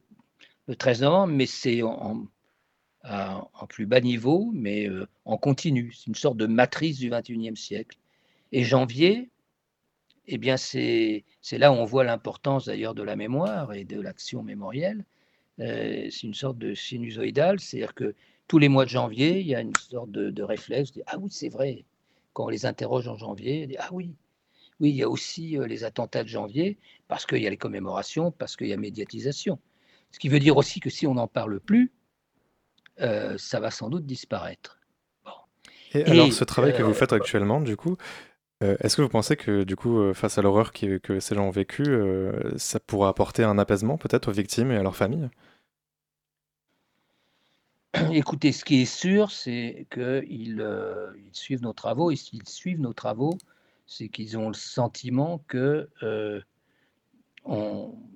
13 0.78 1.02
novembre, 1.02 1.34
mais 1.34 1.44
c'est 1.44 1.82
en, 1.82 2.26
en, 3.08 3.66
plus 3.68 3.86
bas 3.86 4.00
niveau, 4.00 4.50
mais 4.52 4.88
en 5.24 5.36
continu. 5.36 5.92
C'est 5.92 6.06
une 6.06 6.14
sorte 6.14 6.36
de 6.36 6.46
matrice 6.46 6.98
du 6.98 7.10
21e 7.10 7.56
siècle. 7.56 7.98
Et 8.52 8.64
janvier, 8.64 9.30
eh 10.26 10.38
bien, 10.38 10.56
c'est 10.56 11.24
là 11.52 11.72
où 11.72 11.76
on 11.76 11.84
voit 11.84 12.04
l'importance 12.04 12.66
d'ailleurs 12.66 12.94
de 12.94 13.02
la 13.02 13.16
mémoire 13.16 13.72
et 13.72 13.84
de 13.84 14.00
l'action 14.00 14.42
mémorielle. 14.42 15.04
c'est 15.58 16.22
une 16.22 16.34
sorte 16.34 16.58
de 16.58 16.74
sinusoïdal, 16.74 17.60
c'est-à-dire 17.60 17.94
que 17.94 18.14
tous 18.48 18.58
les 18.58 18.68
mois 18.68 18.84
de 18.84 18.90
janvier, 18.90 19.40
il 19.40 19.46
y 19.46 19.54
a 19.54 19.60
une 19.60 19.76
sorte 19.76 20.10
de, 20.10 20.30
de 20.30 20.42
réflexe, 20.42 20.92
de, 20.92 21.02
ah 21.06 21.18
oui, 21.18 21.28
c'est 21.30 21.48
vrai, 21.48 21.84
quand 22.32 22.44
on 22.44 22.48
les 22.48 22.66
interroge 22.66 23.08
en 23.08 23.16
janvier, 23.16 23.76
ah 23.78 23.88
oui, 23.92 24.14
oui, 24.80 24.90
il 24.90 24.96
y 24.96 25.02
a 25.02 25.08
aussi 25.08 25.56
euh, 25.56 25.66
les 25.66 25.84
attentats 25.84 26.22
de 26.22 26.28
janvier, 26.28 26.78
parce 27.08 27.24
qu'il 27.26 27.38
y 27.38 27.46
a 27.46 27.50
les 27.50 27.56
commémorations, 27.56 28.30
parce 28.30 28.56
qu'il 28.56 28.68
y 28.68 28.72
a 28.72 28.76
médiatisation. 28.76 29.58
Ce 30.12 30.18
qui 30.18 30.28
veut 30.28 30.38
dire 30.38 30.56
aussi 30.56 30.80
que 30.80 30.90
si 30.90 31.06
on 31.06 31.14
n'en 31.14 31.28
parle 31.28 31.60
plus, 31.60 31.92
euh, 33.00 33.36
ça 33.38 33.60
va 33.60 33.70
sans 33.70 33.88
doute 33.88 34.06
disparaître. 34.06 34.78
Et, 35.92 36.04
alors, 36.04 36.32
ce 36.32 36.44
travail 36.44 36.76
que 36.76 36.82
vous 36.82 36.90
euh, 36.90 36.94
faites 36.94 37.12
actuellement, 37.12 37.60
du 37.60 37.76
coup, 37.76 37.96
est-ce 38.60 38.96
que 38.96 39.02
vous 39.02 39.08
pensez 39.08 39.36
que, 39.36 39.64
du 39.64 39.76
coup, 39.76 40.12
face 40.14 40.38
à 40.38 40.42
l'horreur 40.42 40.72
que 40.72 41.20
ces 41.20 41.34
gens 41.34 41.46
ont 41.46 41.50
vécue, 41.50 41.84
ça 42.56 42.80
pourra 42.80 43.08
apporter 43.08 43.44
un 43.44 43.58
apaisement 43.58 43.98
peut-être 43.98 44.28
aux 44.28 44.32
victimes 44.32 44.72
et 44.72 44.76
à 44.76 44.82
leurs 44.82 44.96
familles? 44.96 45.28
Écoutez, 48.12 48.52
ce 48.52 48.64
qui 48.64 48.82
est 48.82 48.84
sûr, 48.84 49.30
c'est 49.30 49.86
qu'ils 49.90 50.60
euh, 50.60 51.12
ils 51.16 51.34
suivent 51.34 51.62
nos 51.62 51.72
travaux. 51.72 52.10
Et 52.10 52.16
s'ils 52.16 52.48
suivent 52.48 52.80
nos 52.80 52.92
travaux, 52.92 53.38
c'est 53.86 54.08
qu'ils 54.08 54.36
ont 54.36 54.48
le 54.48 54.54
sentiment 54.54 55.42
que, 55.48 55.88
euh, 56.02 56.40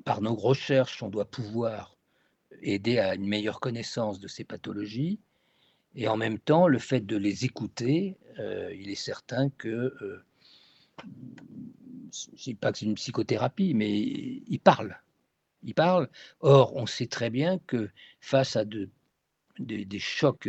par 0.04 0.20
nos 0.20 0.34
recherches, 0.34 1.02
on 1.02 1.08
doit 1.08 1.24
pouvoir 1.24 1.96
aider 2.62 2.98
à 2.98 3.14
une 3.14 3.26
meilleure 3.26 3.60
connaissance 3.60 4.20
de 4.20 4.28
ces 4.28 4.44
pathologies. 4.44 5.18
Et 5.94 6.08
en 6.08 6.16
même 6.16 6.38
temps, 6.38 6.68
le 6.68 6.78
fait 6.78 7.00
de 7.00 7.16
les 7.16 7.44
écouter, 7.44 8.16
euh, 8.38 8.72
il 8.74 8.90
est 8.90 8.94
certain 8.94 9.50
que 9.50 10.22
je 12.12 12.42
dis 12.42 12.54
pas 12.54 12.72
que 12.72 12.78
c'est 12.78 12.86
une 12.86 12.94
psychothérapie, 12.94 13.74
mais 13.74 13.98
il 13.98 14.60
parle. 14.60 14.98
Il 15.62 15.74
parle. 15.74 16.08
Or, 16.40 16.76
on 16.76 16.86
sait 16.86 17.06
très 17.06 17.30
bien 17.30 17.58
que 17.66 17.90
face 18.20 18.56
à 18.56 18.64
de, 18.64 18.88
des 19.58 19.98
chocs 19.98 20.48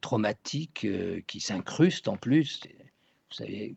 traumatiques 0.00 0.86
qui 1.26 1.40
s'incrustent 1.40 2.08
en 2.08 2.16
plus, 2.16 2.60
vous 2.64 3.34
savez, 3.34 3.76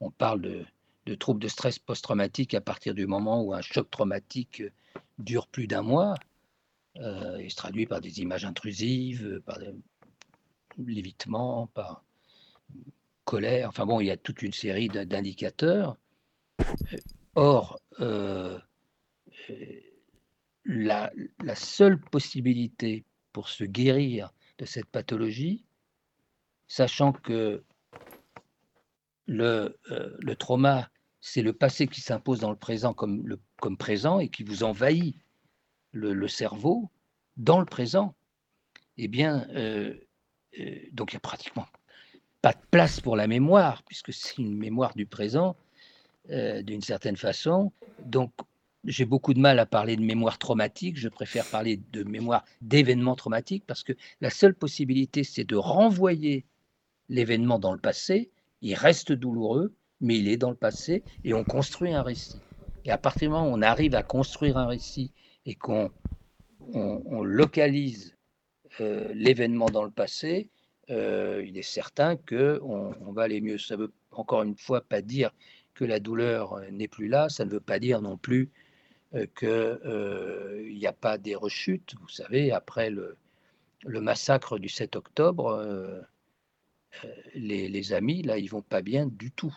on 0.00 0.10
parle 0.10 0.66
de 1.06 1.14
troubles 1.14 1.40
de 1.40 1.48
stress 1.48 1.78
post-traumatique 1.78 2.54
à 2.54 2.60
partir 2.60 2.94
du 2.94 3.06
moment 3.06 3.42
où 3.42 3.54
un 3.54 3.62
choc 3.62 3.90
traumatique 3.90 4.62
dure 5.18 5.46
plus 5.46 5.66
d'un 5.66 5.82
mois 5.82 6.16
euh, 7.00 7.38
et 7.38 7.48
se 7.48 7.56
traduit 7.56 7.86
par 7.86 8.00
des 8.00 8.20
images 8.20 8.44
intrusives, 8.44 9.40
par 9.44 9.58
l'évitement, 10.78 11.66
par 11.68 12.04
colère. 13.24 13.68
Enfin 13.68 13.84
bon, 13.84 14.00
il 14.00 14.06
y 14.06 14.10
a 14.10 14.16
toute 14.16 14.42
une 14.42 14.52
série 14.52 14.88
d'indicateurs. 14.88 15.96
Or, 17.34 17.80
euh, 18.00 18.58
la, 20.64 21.12
seule 21.54 22.00
possibilité 22.00 23.04
pour 23.32 23.48
se 23.48 23.64
guérir 23.64 24.32
de 24.58 24.64
cette 24.64 24.86
pathologie, 24.86 25.64
sachant 26.66 27.12
que 27.12 27.62
le, 29.26 29.78
euh, 29.90 30.34
trauma 30.38 30.90
c'est 31.20 31.42
le 31.42 31.52
passé 31.52 31.88
qui 31.88 32.00
s'impose 32.00 32.40
dans 32.40 32.50
le 32.50 32.56
présent 32.56 32.94
comme 32.94 33.38
présent 33.78 34.20
et 34.20 34.28
qui 34.28 34.44
vous 34.44 34.62
envahit 34.62 35.16
le, 35.96 36.28
cerveau 36.28 36.90
dans 37.36 37.58
le 37.58 37.66
présent, 37.66 38.14
eh 38.96 39.08
bien, 39.08 39.46
euh, 39.50 39.94
euh, 40.58 40.76
donc 40.92 41.12
il 41.12 41.16
n'y 41.16 41.18
a 41.18 41.20
pratiquement 41.20 41.66
pas 42.42 42.52
de 42.52 42.58
place 42.70 43.00
pour 43.00 43.16
la 43.16 43.26
mémoire, 43.26 43.82
puisque 43.84 44.12
c'est 44.12 44.38
une 44.38 44.56
mémoire 44.56 44.94
du 44.94 45.06
présent, 45.06 45.56
euh, 46.30 46.62
d'une 46.62 46.82
certaine 46.82 47.16
façon. 47.16 47.72
Donc, 48.04 48.32
j'ai 48.84 49.04
beaucoup 49.04 49.34
de 49.34 49.40
mal 49.40 49.58
à 49.58 49.66
parler 49.66 49.96
de 49.96 50.02
mémoire 50.02 50.38
traumatique, 50.38 50.96
je 50.96 51.08
préfère 51.08 51.44
parler 51.46 51.80
de 51.92 52.04
mémoire 52.04 52.44
d'événement 52.60 53.16
traumatique, 53.16 53.64
parce 53.66 53.82
que 53.82 53.94
la 54.20 54.30
seule 54.30 54.54
possibilité, 54.54 55.24
c'est 55.24 55.44
de 55.44 55.56
renvoyer 55.56 56.44
l'événement 57.08 57.58
dans 57.58 57.72
le 57.72 57.80
passé, 57.80 58.30
il 58.62 58.74
reste 58.74 59.12
douloureux, 59.12 59.74
mais 60.00 60.18
il 60.18 60.28
est 60.28 60.36
dans 60.36 60.50
le 60.50 60.56
passé 60.56 61.02
et 61.24 61.34
on 61.34 61.42
construit 61.42 61.92
un 61.92 62.02
récit. 62.02 62.40
Et 62.84 62.90
à 62.90 62.98
partir 62.98 63.28
du 63.28 63.32
moment 63.32 63.48
où 63.48 63.54
on 63.54 63.62
arrive 63.62 63.94
à 63.94 64.02
construire 64.02 64.56
un 64.56 64.66
récit 64.66 65.10
et 65.46 65.54
qu'on 65.54 65.90
on, 66.74 67.22
localise 67.22 68.16
euh, 68.80 69.10
l'événement 69.14 69.70
dans 69.70 69.84
le 69.84 69.90
passé, 69.90 70.50
euh, 70.90 71.42
il 71.46 71.56
est 71.56 71.62
certain 71.62 72.16
qu'on 72.16 72.94
on 73.00 73.12
va 73.12 73.22
aller 73.22 73.40
mieux. 73.40 73.58
Ça 73.58 73.76
veut 73.76 73.92
encore 74.10 74.42
une 74.42 74.56
fois 74.56 74.82
pas 74.82 75.00
dire 75.00 75.30
que 75.74 75.84
la 75.84 76.00
douleur 76.00 76.60
n'est 76.70 76.88
plus 76.88 77.08
là, 77.08 77.28
ça 77.28 77.44
ne 77.44 77.50
veut 77.50 77.60
pas 77.60 77.78
dire 77.78 78.02
non 78.02 78.16
plus 78.16 78.50
euh, 79.14 79.26
qu'il 79.38 80.76
n'y 80.76 80.86
a 80.86 80.92
pas 80.92 81.16
des 81.18 81.34
rechutes. 81.34 81.94
Vous 82.00 82.08
savez, 82.08 82.52
après 82.52 82.90
le, 82.90 83.16
massacre 83.86 84.58
du 84.58 84.68
7 84.68 84.96
octobre, 84.96 86.04
les, 87.34 87.92
amis, 87.92 88.22
là, 88.22 88.38
ils 88.38 88.50
vont 88.50 88.62
pas 88.62 88.82
bien 88.82 89.06
du 89.06 89.30
tout 89.30 89.56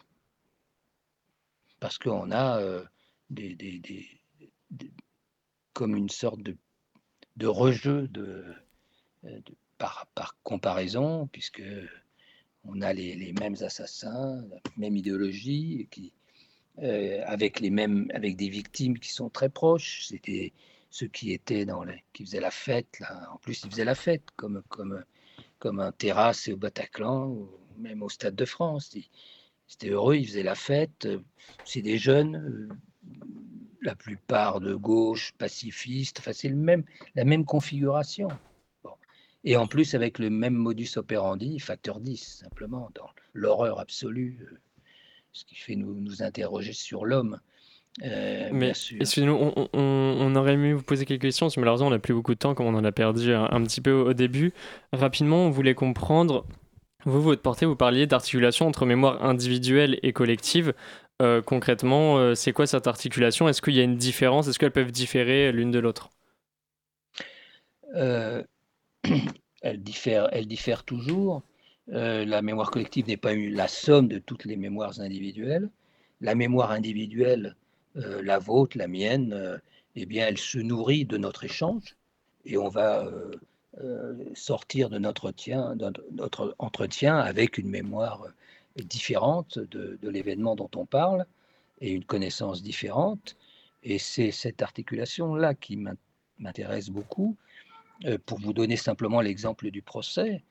parce 1.80 1.98
qu'on 1.98 2.32
a 2.32 2.60
euh, 2.60 2.84
des, 3.30 3.58
comme 5.80 5.96
une 5.96 6.10
sorte 6.10 6.42
de, 6.44 6.58
de 7.38 7.48
rejeu 7.48 8.10
de, 8.10 8.44
euh, 9.24 9.40
par, 9.78 10.08
par, 10.14 10.36
comparaison, 10.44 11.30
puisque 11.32 11.64
on 12.66 12.82
a 12.82 12.92
les, 12.92 13.32
mêmes 13.40 13.56
assassins, 13.62 14.44
la 14.52 14.60
même 14.76 14.98
idéologie, 14.98 15.88
qui, 15.90 16.12
euh, 16.80 17.24
avec, 17.26 17.62
les 17.62 17.70
mêmes, 17.70 18.12
avec 18.14 18.36
des 18.36 18.50
victimes 18.50 19.00
qui 19.00 19.14
sont 19.14 19.30
très 19.30 19.48
proches. 19.48 20.08
C'était 20.10 20.52
ceux 20.90 21.08
qui 21.08 21.32
étaient 21.32 21.64
dans 21.64 21.86
les, 21.86 22.04
qui 22.12 22.26
faisaient 22.26 22.42
la 22.42 22.52
fête. 22.52 23.00
Là. 23.00 23.30
En 23.34 23.38
plus, 23.38 23.64
ils 23.64 23.70
faisaient 23.72 23.86
la 23.86 23.96
fête, 23.96 24.26
comme, 24.36 24.62
comme, 24.68 25.06
comme 25.60 25.80
un 25.80 25.94
terrasse 25.94 26.50
au 26.50 26.58
Bataclan, 26.58 27.30
ou 27.30 27.50
même 27.78 28.04
au 28.04 28.10
Stade 28.10 28.36
de 28.36 28.44
France. 28.44 28.98
C'était 29.66 29.92
heureux, 29.92 30.18
ils 30.18 30.28
faisaient 30.28 30.44
la 30.44 30.56
fête. 30.56 31.08
C'est 31.64 31.82
des 31.82 31.98
jeunes, 31.98 32.36
euh, 32.36 32.76
la 33.82 33.96
plupart 33.96 34.60
de 34.60 34.74
gauche, 34.76 35.34
pacifistes. 35.38 36.20
Enfin, 36.20 36.34
c'est 36.34 36.50
même, 36.50 36.84
la 37.16 37.26
même 37.26 37.46
configuration. 37.46 38.30
Et 39.44 39.56
en 39.56 39.68
plus, 39.68 39.96
avec 39.96 40.20
le 40.20 40.30
même 40.30 40.54
modus 40.54 40.98
operandi, 40.98 41.60
facteur 41.60 42.00
10, 42.00 42.42
simplement, 42.44 42.90
dans 42.96 43.10
l'horreur 43.34 43.80
absolue, 43.80 44.40
euh, 44.42 44.58
ce 45.32 45.46
qui 45.46 45.56
fait 45.56 45.76
nous, 45.76 45.96
nous 45.96 46.24
interroger 46.24 46.74
sur 46.74 47.06
l'homme. 47.06 47.40
Euh, 48.04 48.50
mais 48.52 48.70
excusez-nous, 48.70 49.34
on, 49.34 49.70
on, 49.74 50.36
aurait 50.36 50.54
aimé 50.54 50.74
vous 50.74 50.84
poser 50.84 51.06
quelques 51.06 51.24
questions, 51.24 51.48
mais 51.48 51.62
malheureusement 51.62 51.88
on 51.88 51.92
n'a 51.92 52.00
plus 52.00 52.14
beaucoup 52.14 52.34
de 52.34 52.40
temps, 52.40 52.54
comme 52.54 52.68
on 52.68 52.76
en 52.76 52.84
a 52.84 52.92
perdu 52.92 53.34
un, 53.34 53.50
un 53.50 53.64
petit 53.64 53.82
peu 53.82 53.92
au 53.92 54.14
début. 54.14 54.54
Rapidement, 54.94 55.46
on 55.46 55.50
voulait 55.50 55.74
comprendre 55.74 56.46
vous, 57.06 57.22
votre 57.22 57.42
portée, 57.42 57.66
vous 57.66 57.78
parliez 57.78 58.08
d'articulation 58.08 58.68
entre 58.68 58.86
mémoire 58.86 59.24
individuelle 59.24 60.00
et 60.04 60.12
collective. 60.12 60.74
Euh, 61.22 61.42
concrètement, 61.42 62.18
euh, 62.18 62.34
c'est 62.34 62.54
quoi 62.54 62.66
cette 62.66 62.88
articulation? 62.88 63.50
Est-ce 63.50 63.62
qu'il 63.62 63.76
y 63.76 63.82
a 63.82 63.84
une 63.84 63.98
différence? 63.98 64.48
Est-ce 64.48 64.58
qu'elles 64.58 64.72
peuvent 64.72 64.92
différer 64.92 65.52
l'une 65.52 65.72
de 65.72 65.80
l'autre? 65.80 66.10
Euh, 67.96 68.42
Elles 69.62 69.82
diffèrent, 69.84 70.86
toujours. 70.86 71.44
la 71.88 72.42
mémoire 72.42 72.72
collective 72.72 73.08
n'est 73.08 73.18
pas 73.18 73.36
la 73.36 73.68
somme 73.68 74.08
de 74.08 74.18
toutes 74.18 74.46
les 74.46 74.56
mémoires 74.56 75.02
individuelles. 75.02 75.70
La 76.22 76.34
mémoire 76.34 76.72
individuelle, 76.72 77.58
la 77.96 78.40
vôtre, 78.40 78.78
la 78.78 78.88
mienne, 78.88 79.60
eh 79.96 80.06
bien, 80.06 80.28
elle 80.28 80.38
se 80.38 80.60
nourrit 80.60 81.04
de 81.04 81.18
notre 81.18 81.44
échange 81.44 81.98
et 82.46 82.58
on 82.58 82.70
va 82.70 83.06
sortir 84.34 84.90
de 84.90 84.98
notre, 84.98 85.34
notre, 86.14 86.56
entretien 86.58 87.18
avec 87.18 87.58
une 87.58 87.70
mémoire 87.70 88.28
différente 88.88 89.60
de, 89.60 89.98
l'événement 90.04 90.56
dont 90.56 90.70
on 90.76 90.86
parle 90.86 91.26
et 91.82 91.92
une 91.92 92.06
connaissance 92.06 92.62
différente. 92.62 93.36
Et 93.84 94.00
c'est 94.00 94.32
cette 94.32 94.62
articulation-là 94.62 95.54
qui 95.56 95.78
m'intéresse 96.38 96.90
beaucoup. 96.90 97.38
Euh, 98.06 98.18
pour 98.26 98.40
vous 98.40 98.54
donner 98.54 98.78
simplement 98.78 99.22
l'exemple 99.22 99.72
du 99.72 99.82
procès, 99.82 100.44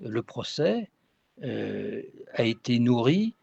le 0.00 0.22
procès 0.22 0.90
euh, 1.42 2.02
a 2.34 2.44
été 2.44 2.78
nourri 2.78 3.34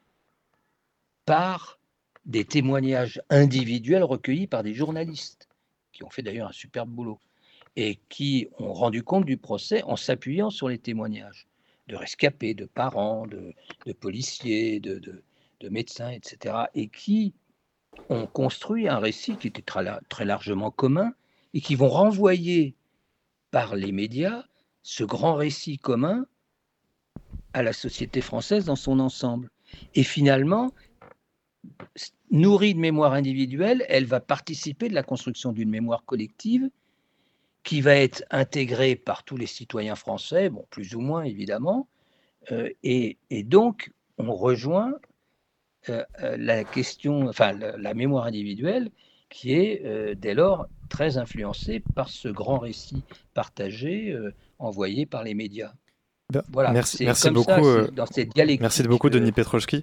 par 1.25 1.79
des 2.25 2.45
témoignages 2.45 3.21
individuels 3.29 4.03
recueillis 4.03 4.47
par 4.47 4.63
des 4.63 4.73
journalistes, 4.73 5.49
qui 5.91 6.03
ont 6.03 6.09
fait 6.09 6.21
d'ailleurs 6.21 6.49
un 6.49 6.53
superbe 6.53 6.89
boulot 6.89 7.19
et 7.75 7.99
qui 8.09 8.47
ont 8.59 8.73
rendu 8.73 9.03
compte 9.03 9.25
du 9.25 9.37
procès 9.37 9.83
en 9.83 9.95
s'appuyant 9.95 10.49
sur 10.49 10.67
les 10.67 10.77
témoignages 10.77 11.47
de 11.91 11.95
rescapés, 11.97 12.53
de 12.53 12.65
parents, 12.65 13.27
de, 13.27 13.53
policiers, 13.99 14.79
de, 14.79 14.97
de, 15.59 15.69
médecins, 15.69 16.09
etc., 16.09 16.55
et 16.73 16.87
qui 16.87 17.33
ont 18.09 18.25
construit 18.25 18.87
un 18.87 18.97
récit 18.97 19.35
qui 19.35 19.47
était 19.47 19.61
très, 19.61 19.85
très 20.09 20.25
largement 20.25 20.71
commun 20.71 21.13
et 21.53 21.59
qui 21.59 21.75
vont 21.75 21.89
renvoyer 21.89 22.73
par 23.51 23.75
les 23.75 23.91
médias 23.91 24.45
ce 24.83 25.03
grand 25.03 25.35
récit 25.35 25.77
commun 25.77 26.25
à 27.53 27.61
la 27.61 27.73
société 27.73 28.21
française 28.21 28.65
dans 28.65 28.77
son 28.77 28.99
ensemble. 28.99 29.49
Et 29.93 30.03
finalement, 30.03 30.71
nourrie 32.31 32.73
de 32.73 32.79
mémoire 32.79 33.13
individuelle, 33.13 33.85
elle 33.89 34.05
va 34.05 34.21
participer 34.21 34.87
de 34.87 34.95
la 34.95 35.03
construction 35.03 35.51
d'une 35.51 35.69
mémoire 35.69 36.05
collective 36.05 36.69
qui 37.63 37.81
va 37.81 37.95
être 37.95 38.23
intégré 38.31 38.95
par 38.95 39.23
tous 39.23 39.37
les 39.37 39.45
citoyens 39.45 39.95
français, 39.95 40.49
bon, 40.49 40.65
plus 40.69 40.95
ou 40.95 40.99
moins 40.99 41.23
évidemment, 41.23 41.87
euh, 42.51 42.69
et, 42.83 43.17
donc 43.43 43.91
on 44.17 44.33
rejoint 44.33 44.93
euh, 45.89 46.03
euh, 46.21 46.37
la 46.37 46.63
question, 46.63 47.27
enfin 47.27 47.53
la, 47.53 47.93
mémoire 47.93 48.25
individuelle, 48.25 48.89
qui 49.29 49.53
est 49.53 50.15
dès 50.15 50.33
lors 50.33 50.67
très 50.89 51.17
influencée 51.17 51.81
par 51.95 52.09
ce 52.09 52.27
grand 52.27 52.59
récit 52.59 53.03
partagé 53.33 54.13
envoyé 54.59 55.05
par 55.05 55.23
les 55.23 55.33
médias. 55.33 55.71
Voilà, 56.51 56.71
merci, 56.71 57.03
merci 57.03 57.29
beaucoup. 57.29 57.51
Euh, 57.51 57.87
dans 57.91 58.05
cette 58.05 58.35
merci 58.35 58.83
beaucoup, 58.83 59.09
Denis 59.09 59.31
Petrovski, 59.31 59.81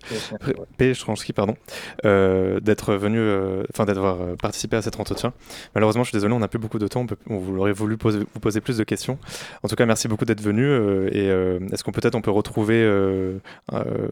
pardon, 1.35 1.57
euh, 2.05 2.61
d'être 2.61 2.95
venu, 2.95 3.19
euh, 3.19 3.65
enfin 3.73 3.85
d'avoir 3.85 4.37
participé 4.37 4.77
à 4.77 4.83
cet 4.83 4.99
entretien. 4.99 5.33
Malheureusement, 5.75 6.05
je 6.05 6.11
suis 6.11 6.17
désolé, 6.17 6.35
on 6.35 6.39
n'a 6.39 6.49
plus 6.49 6.59
beaucoup 6.59 6.79
de 6.79 6.89
temps. 6.89 7.07
On, 7.29 7.39
vous 7.39 7.57
aurait 7.57 7.73
voulu 7.73 7.97
poser, 7.97 8.21
vous 8.21 8.41
poser 8.41 8.61
plus 8.61 8.77
de 8.77 8.85
questions. 8.85 9.19
En 9.63 9.69
tout 9.69 9.77
cas, 9.77 9.87
merci 9.87 10.09
beaucoup 10.09 10.25
d'être 10.25 10.41
venu. 10.41 10.65
et 11.13 11.27
est-ce 11.73 11.85
qu'on 11.85 11.93
peut-être 11.93 12.15
on 12.15 12.23
peut 12.23 12.31
retrouver 12.31 12.87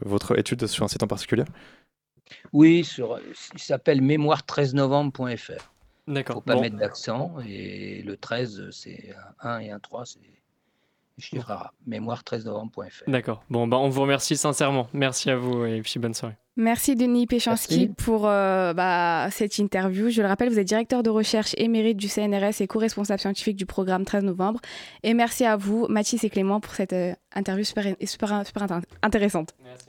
votre 0.05 0.39
étude 0.39 0.67
sur 0.67 0.85
un 0.85 0.89
site 0.89 1.03
en 1.03 1.09
particulier? 1.09 1.45
Oui, 2.53 2.85
sur, 2.85 3.19
il 3.55 3.61
s'appelle 3.61 4.03
mémoire13novembre.fr. 4.03 5.73
D'accord. 6.09 6.37
Faut 6.37 6.41
pas 6.41 6.61
mettre 6.61 6.77
d'accent 6.77 7.35
et 7.49 8.03
le 8.03 8.17
13 8.17 8.71
c'est 8.71 9.13
un 9.41 9.51
1 9.51 9.59
et 9.59 9.71
un 9.71 9.81
3 9.81 10.07
c'est 10.07 10.21
chiffre 11.19 11.51
arabe, 11.51 11.71
mémoire13novembre.fr. 11.89 13.11
D'accord. 13.11 13.43
Bon, 13.51 13.67
bah, 13.67 13.79
on 13.79 13.89
vous 13.89 14.03
remercie 14.03 14.37
sincèrement. 14.37 14.89
Merci 14.93 15.31
à 15.31 15.37
vous 15.37 15.65
et 15.65 15.81
puis 15.83 15.99
bonne 15.99 16.15
soirée. 16.15 16.37
Merci 16.59 16.97
Denis 16.97 17.27
Péchanski 17.27 17.89
pour 17.89 18.27
euh, 18.27 18.73
bah, 18.73 19.29
cette 19.31 19.59
interview. 19.59 20.09
Je 20.09 20.23
le 20.23 20.29
rappelle, 20.29 20.49
vous 20.49 20.59
êtes 20.59 20.67
directeur 20.67 21.03
de 21.03 21.11
recherche 21.11 21.55
émérite 21.59 21.99
du 21.99 22.09
CNRS 22.09 22.61
et 22.61 22.67
co-responsable 22.67 23.21
scientifique 23.21 23.57
du 23.57 23.67
programme 23.67 24.05
13 24.07 24.25
novembre. 24.25 24.61
Et 25.03 25.13
merci 25.13 25.45
à 25.45 25.57
vous, 25.57 25.87
Mathis 25.89 26.25
et 26.25 26.31
Clément, 26.31 26.61
pour 26.61 26.75
cette 26.75 26.95
euh, 26.95 27.13
interview 27.35 27.65
super, 27.65 27.85
super, 28.07 28.47
super 28.47 28.81
intéressante. 29.03 29.55
Merci, 29.63 29.87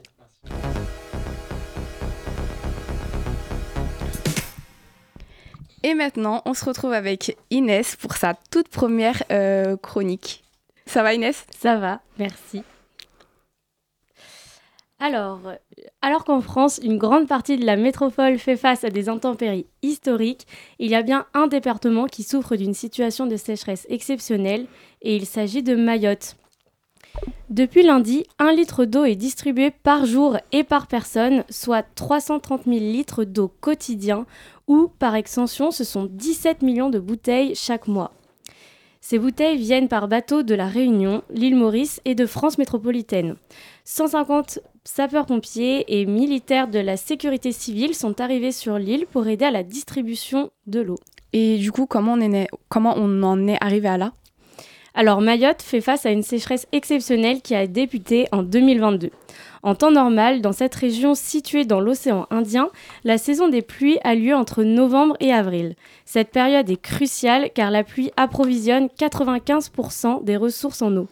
Et 5.83 5.93
maintenant, 5.93 6.41
on 6.45 6.53
se 6.53 6.65
retrouve 6.65 6.91
avec 6.91 7.37
Inès 7.49 7.95
pour 7.95 8.17
sa 8.17 8.33
toute 8.51 8.67
première 8.67 9.23
euh, 9.31 9.77
chronique. 9.77 10.43
Ça 10.87 11.03
va 11.03 11.13
Inès? 11.13 11.45
Ça 11.57 11.77
va, 11.77 12.01
merci. 12.17 12.63
Alors, 14.99 15.41
alors 16.01 16.23
qu'en 16.23 16.41
France, 16.41 16.79
une 16.81 16.97
grande 16.97 17.27
partie 17.27 17.57
de 17.57 17.65
la 17.65 17.75
métropole 17.75 18.39
fait 18.39 18.57
face 18.57 18.83
à 18.83 18.89
des 18.89 19.09
intempéries 19.09 19.67
historiques, 19.83 20.47
il 20.79 20.89
y 20.89 20.95
a 20.95 21.03
bien 21.03 21.27
un 21.35 21.45
département 21.45 22.07
qui 22.07 22.23
souffre 22.23 22.55
d'une 22.55 22.73
situation 22.73 23.27
de 23.27 23.35
sécheresse 23.35 23.85
exceptionnelle, 23.89 24.65
et 25.03 25.15
il 25.15 25.27
s'agit 25.27 25.61
de 25.61 25.75
Mayotte. 25.75 26.35
Depuis 27.49 27.83
lundi, 27.83 28.25
un 28.39 28.51
litre 28.51 28.85
d'eau 28.85 29.03
est 29.05 29.15
distribué 29.15 29.71
par 29.71 30.05
jour 30.05 30.37
et 30.51 30.63
par 30.63 30.87
personne, 30.87 31.43
soit 31.49 31.85
330 31.95 32.63
000 32.65 32.77
litres 32.77 33.23
d'eau 33.23 33.49
quotidien, 33.49 34.25
ou 34.67 34.87
par 34.99 35.15
extension, 35.15 35.69
ce 35.69 35.83
sont 35.83 36.07
17 36.09 36.63
millions 36.63 36.89
de 36.89 36.99
bouteilles 36.99 37.55
chaque 37.55 37.87
mois. 37.87 38.13
Ces 39.09 39.19
bouteilles 39.19 39.55
viennent 39.55 39.87
par 39.87 40.09
bateau 40.09 40.43
de 40.43 40.53
la 40.53 40.67
Réunion, 40.67 41.23
l'île 41.29 41.55
Maurice 41.55 42.01
et 42.03 42.13
de 42.13 42.25
France 42.25 42.57
métropolitaine. 42.57 43.37
150 43.85 44.59
sapeurs-pompiers 44.83 45.85
et 45.87 46.05
militaires 46.05 46.67
de 46.67 46.79
la 46.79 46.97
sécurité 46.97 47.53
civile 47.53 47.95
sont 47.95 48.19
arrivés 48.19 48.51
sur 48.51 48.77
l'île 48.77 49.05
pour 49.09 49.25
aider 49.25 49.45
à 49.45 49.51
la 49.51 49.63
distribution 49.63 50.51
de 50.65 50.81
l'eau. 50.81 50.97
Et 51.31 51.57
du 51.57 51.71
coup, 51.71 51.85
comment 51.85 52.15
on, 52.15 52.19
est, 52.19 52.49
comment 52.67 52.95
on 52.97 53.23
en 53.23 53.47
est 53.47 53.55
arrivé 53.61 53.87
à 53.87 53.97
là? 53.97 54.11
Alors 54.93 55.21
Mayotte 55.21 55.61
fait 55.61 55.79
face 55.79 56.05
à 56.05 56.11
une 56.11 56.23
sécheresse 56.23 56.67
exceptionnelle 56.73 57.41
qui 57.41 57.55
a 57.55 57.65
débuté 57.65 58.27
en 58.33 58.43
2022. 58.43 59.11
En 59.63 59.75
temps 59.75 59.91
normal, 59.91 60.41
dans 60.41 60.51
cette 60.51 60.75
région 60.75 61.15
située 61.15 61.65
dans 61.65 61.79
l'océan 61.79 62.27
Indien, 62.29 62.69
la 63.03 63.17
saison 63.17 63.47
des 63.47 63.61
pluies 63.61 63.99
a 64.03 64.15
lieu 64.15 64.35
entre 64.35 64.63
novembre 64.63 65.15
et 65.19 65.33
avril. 65.33 65.75
Cette 66.05 66.31
période 66.31 66.69
est 66.69 66.81
cruciale 66.81 67.49
car 67.53 67.71
la 67.71 67.83
pluie 67.83 68.11
approvisionne 68.17 68.87
95% 68.99 70.23
des 70.23 70.37
ressources 70.37 70.81
en 70.81 70.95
eau. 70.95 71.07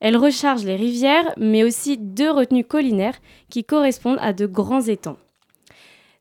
Elle 0.00 0.16
recharge 0.16 0.64
les 0.64 0.76
rivières, 0.76 1.32
mais 1.38 1.64
aussi 1.64 1.96
deux 1.96 2.30
retenues 2.30 2.64
collinaires 2.64 3.18
qui 3.48 3.64
correspondent 3.64 4.18
à 4.20 4.32
de 4.32 4.46
grands 4.46 4.82
étangs. 4.82 5.16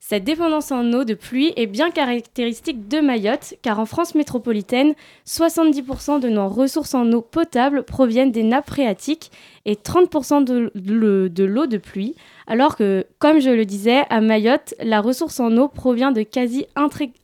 Cette 0.06 0.26
dépendance 0.26 0.74
en 0.74 0.92
eau 0.92 1.06
de 1.06 1.14
pluie 1.14 1.54
est 1.56 1.66
bien 1.66 1.90
caractéristique 1.90 2.90
de 2.90 3.00
Mayotte, 3.00 3.54
car 3.62 3.80
en 3.80 3.86
France 3.86 4.16
métropolitaine, 4.16 4.96
70% 5.26 6.20
de 6.20 6.28
nos 6.28 6.50
ressources 6.50 6.94
en 6.94 7.10
eau 7.14 7.22
potable 7.22 7.84
proviennent 7.84 8.34
des 8.34 8.44
nappes 8.44 8.68
phréatiques 8.68 9.32
et 9.64 9.76
30% 9.76 10.44
de, 10.44 11.46
l'eau 11.46 11.68
de 11.68 11.78
pluie, 11.78 12.16
alors 12.48 12.76
que, 12.76 13.06
comme 13.18 13.40
je 13.40 13.50
le 13.50 13.64
disais, 13.64 14.04
à 14.10 14.20
Mayotte, 14.20 14.74
la 14.84 15.00
ressource 15.00 15.40
en 15.40 15.56
eau 15.56 15.70
provient 15.70 16.12
de 16.12 16.24
quasi 16.24 16.66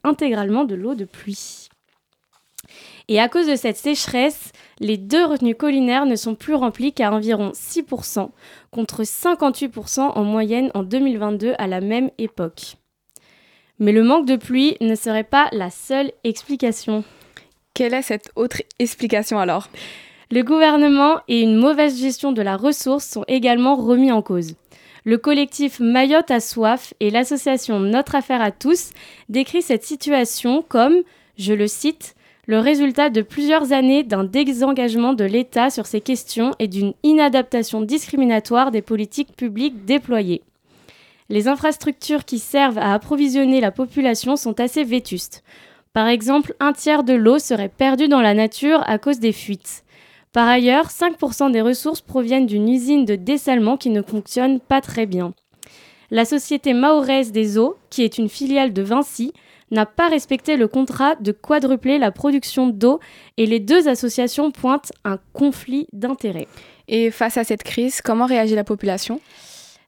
intégralement 0.06 0.64
de 0.64 0.76
l'eau 0.76 0.96
de 0.96 1.04
pluie. 1.04 1.68
Et 3.10 3.20
à 3.20 3.28
cause 3.28 3.48
de 3.48 3.58
cette 3.58 3.76
sécheresse, 3.76 4.54
les 4.80 4.98
deux 4.98 5.26
retenues 5.26 5.56
collinaires 5.56 6.06
ne 6.06 6.16
sont 6.16 6.36
plus 6.36 6.56
remplies 6.56 6.94
qu'à 6.94 7.12
environ 7.12 7.52
6%, 7.52 8.30
contre 8.72 9.04
58% 9.04 10.00
en 10.00 10.24
moyenne 10.24 10.72
en 10.74 10.84
2022 10.84 11.54
à 11.58 11.68
la 11.68 11.82
même 11.82 12.10
époque. 12.18 12.78
Mais 13.80 13.92
le 13.92 14.04
manque 14.04 14.26
de 14.26 14.36
pluie 14.36 14.76
ne 14.82 14.96
serait 14.96 15.24
pas 15.24 15.48
la 15.52 15.70
seule 15.70 16.12
explication. 16.24 17.04
Quelle 17.74 17.94
est 17.94 18.02
cette 18.02 18.32
autre 18.36 18.62
explication 18.78 19.40
alors? 19.40 19.70
Le 20.32 20.44
gouvernement 20.44 21.22
et 21.28 21.42
une 21.42 21.56
mauvaise 21.56 22.00
gestion 22.00 22.32
de 22.32 22.42
la 22.42 22.56
ressource 22.56 23.06
sont 23.06 23.24
également 23.28 23.76
remis 23.76 24.12
en 24.12 24.22
cause. 24.22 24.56
Le 25.06 25.18
collectif 25.18 25.80
Mayotte 25.80 26.30
à 26.30 26.40
soif 26.40 26.94
et 27.00 27.10
l'association 27.10 27.80
Notre 27.80 28.16
Affaire 28.16 28.42
à 28.42 28.52
tous 28.52 28.92
décrit 29.30 29.62
cette 29.62 29.86
situation 29.86 30.62
comme, 30.62 30.98
je 31.38 31.54
le 31.54 31.68
cite, 31.68 32.16
le 32.50 32.58
résultat 32.58 33.12
de 33.12 33.22
plusieurs 33.22 33.74
années 33.74 34.02
d'un 34.02 34.24
désengagement 34.24 35.14
de 35.14 35.24
l'État 35.24 35.70
sur 35.70 35.86
ces 35.86 36.02
questions 36.02 36.56
et 36.58 36.68
d'une 36.68 36.94
inadaptation 37.04 37.80
discriminatoire 37.82 38.72
des 38.72 38.82
politiques 38.82 39.36
publiques 39.36 39.86
déployées. 39.86 40.42
Les 41.30 41.48
infrastructures 41.48 42.26
qui 42.26 42.40
servent 42.40 42.80
à 42.80 42.96
approvisionner 42.96 43.62
la 43.62 43.70
population 43.70 44.36
sont 44.36 44.60
assez 44.60 44.84
vétustes. 44.84 45.44
Par 45.94 46.08
exemple, 46.08 46.56
un 46.60 46.74
tiers 46.74 47.04
de 47.04 47.14
l'eau 47.14 47.38
serait 47.38 47.70
perdue 47.70 48.08
dans 48.08 48.20
la 48.20 48.34
nature 48.34 48.82
à 48.88 48.98
cause 48.98 49.20
des 49.20 49.32
fuites. 49.32 49.84
Par 50.34 50.48
ailleurs, 50.48 50.88
5% 50.88 51.52
des 51.52 51.62
ressources 51.62 52.02
proviennent 52.02 52.48
d'une 52.48 52.68
usine 52.68 53.06
de 53.06 53.14
dessalement 53.14 53.78
qui 53.78 53.92
ne 53.92 54.02
fonctionne 54.02 54.60
pas 54.60 54.82
très 54.82 55.06
bien. 55.06 55.36
La 56.10 56.26
société 56.26 56.74
Mahoraise 56.74 57.32
des 57.32 57.60
eaux, 57.60 57.78
qui 57.92 58.02
est 58.02 58.18
une 58.18 58.28
filiale 58.28 58.74
de 58.74 58.82
Vinci, 58.82 59.34
n'a 59.72 59.86
pas 59.86 60.10
respecté 60.10 60.58
le 60.58 60.68
contrat 60.68 61.16
de 61.16 61.32
quadrupler 61.32 61.98
la 61.98 62.12
production 62.12 62.68
d'eau 62.68 63.00
et 63.38 63.46
les 63.46 63.60
deux 63.60 63.88
associations 63.88 64.52
pointent 64.52 64.92
un 65.06 65.20
conflit 65.34 65.88
d'intérêts. 65.94 66.48
Et 66.88 67.12
face 67.12 67.38
à 67.38 67.44
cette 67.44 67.64
crise, 67.64 68.02
comment 68.02 68.26
réagit 68.26 68.56
la 68.56 68.64
population? 68.64 69.22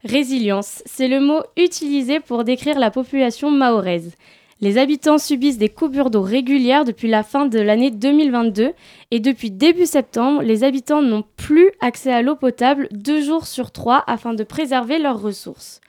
Résilience, 0.04 0.82
c'est 0.86 1.08
le 1.08 1.20
mot 1.20 1.42
utilisé 1.58 2.20
pour 2.20 2.44
décrire 2.44 2.80
la 2.80 2.92
population 2.92 3.52
mahoraise. 3.52 4.16
Les 4.62 4.78
habitants 4.78 5.18
subissent 5.18 5.58
des 5.58 5.70
coupures 5.70 6.12
d'eau 6.12 6.22
régulières 6.22 6.86
depuis 6.86 7.08
la 7.08 7.24
fin 7.24 7.48
de 7.48 7.60
l'année 7.60 7.90
2022 7.90 8.74
et 9.10 9.20
depuis 9.20 9.50
début 9.50 9.88
septembre, 9.88 10.44
les 10.44 10.64
habitants 10.64 11.02
n'ont 11.02 11.24
plus 11.36 11.72
accès 11.82 12.14
à 12.14 12.22
l'eau 12.22 12.36
potable 12.36 12.88
deux 12.92 13.22
jours 13.22 13.48
sur 13.48 13.72
trois 13.72 14.04
afin 14.06 14.36
de 14.36 14.44
préserver 14.44 15.00
leurs 15.00 15.20
ressources. 15.20 15.82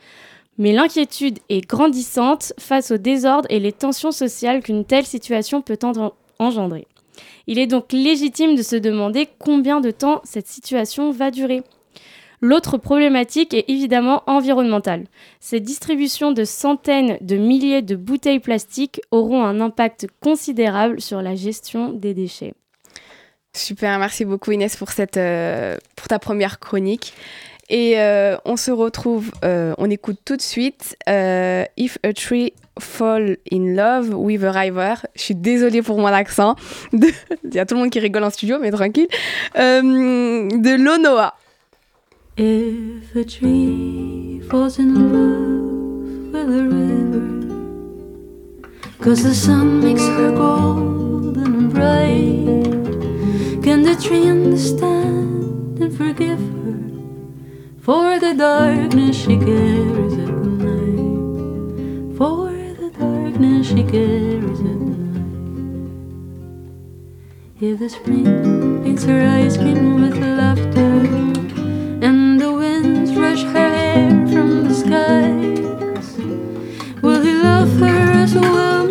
Mais 0.58 0.72
l'inquiétude 0.72 1.38
est 1.48 1.66
grandissante 1.66 2.52
face 2.58 2.90
au 2.90 2.98
désordre 2.98 3.46
et 3.50 3.60
les 3.60 3.72
tensions 3.72 4.12
sociales 4.12 4.62
qu'une 4.62 4.84
telle 4.84 5.06
situation 5.06 5.62
peut 5.62 5.78
engendrer. 6.38 6.86
Il 7.46 7.58
est 7.58 7.66
donc 7.66 7.92
légitime 7.92 8.54
de 8.54 8.62
se 8.62 8.76
demander 8.76 9.28
combien 9.38 9.80
de 9.80 9.90
temps 9.90 10.20
cette 10.24 10.46
situation 10.46 11.10
va 11.10 11.30
durer. 11.30 11.62
L'autre 12.40 12.76
problématique 12.76 13.54
est 13.54 13.64
évidemment 13.68 14.24
environnementale. 14.26 15.04
Ces 15.38 15.60
distributions 15.60 16.32
de 16.32 16.44
centaines 16.44 17.16
de 17.20 17.36
milliers 17.36 17.82
de 17.82 17.94
bouteilles 17.94 18.40
plastiques 18.40 19.00
auront 19.12 19.44
un 19.44 19.60
impact 19.60 20.08
considérable 20.20 21.00
sur 21.00 21.22
la 21.22 21.36
gestion 21.36 21.92
des 21.92 22.14
déchets. 22.14 22.54
Super, 23.54 23.98
merci 23.98 24.24
beaucoup 24.24 24.50
Inès 24.50 24.76
pour, 24.76 24.88
euh, 25.16 25.76
pour 25.94 26.08
ta 26.08 26.18
première 26.18 26.58
chronique. 26.58 27.12
Et 27.72 27.94
euh, 27.96 28.36
on 28.44 28.58
se 28.58 28.70
retrouve, 28.70 29.30
euh, 29.44 29.72
on 29.78 29.88
écoute 29.88 30.18
tout 30.26 30.36
de 30.36 30.42
suite 30.42 30.94
euh, 31.08 31.64
If 31.78 31.96
a 32.02 32.12
Tree 32.12 32.52
Fall 32.78 33.38
in 33.50 33.74
Love 33.74 34.10
with 34.14 34.44
a 34.44 34.52
River. 34.52 34.96
Je 35.14 35.22
suis 35.22 35.34
désolée 35.34 35.80
pour 35.80 35.98
mon 35.98 36.08
accent. 36.08 36.54
Il 36.92 37.14
y 37.54 37.58
a 37.58 37.64
tout 37.64 37.74
le 37.74 37.80
monde 37.80 37.90
qui 37.90 37.98
rigole 37.98 38.24
en 38.24 38.30
studio, 38.30 38.58
mais 38.60 38.70
tranquille. 38.70 39.08
de 39.54 40.76
Lonoa. 40.76 41.34
If 42.36 43.16
a 43.16 43.24
tree 43.24 44.42
falls 44.50 44.78
in 44.78 44.92
love 44.94 46.32
with 46.32 46.50
a 46.50 46.64
river, 46.64 47.20
cause 49.00 49.22
the 49.22 49.34
sun 49.34 49.80
makes 49.82 50.06
her 50.08 50.30
golden 50.32 51.44
and 51.44 51.70
bright, 51.70 53.62
can 53.62 53.82
the 53.82 53.94
tree 53.96 54.28
understand 54.28 55.78
and 55.80 55.90
forgive 55.90 56.38
her? 56.38 56.61
For 57.82 58.20
the 58.20 58.32
darkness 58.32 59.16
she 59.16 59.36
carries 59.36 60.12
at 60.12 60.30
night. 60.30 62.16
For 62.16 62.52
the 62.78 62.90
darkness 62.96 63.66
she 63.70 63.82
carries 63.82 64.60
at 64.60 64.78
night. 64.86 65.24
If 67.60 67.80
the 67.80 67.88
spring 67.88 68.84
paints 68.84 69.02
her 69.02 69.26
eyes 69.26 69.56
green 69.56 70.00
with 70.00 70.16
laughter, 70.16 70.94
and 72.06 72.40
the 72.40 72.52
winds 72.52 73.16
rush 73.16 73.42
her 73.42 73.68
hair 73.74 74.10
from 74.28 74.68
the 74.68 74.74
skies, 74.74 76.06
will 77.02 77.20
he 77.20 77.34
love 77.34 77.72
her 77.80 78.12
as 78.22 78.32
well 78.36 78.81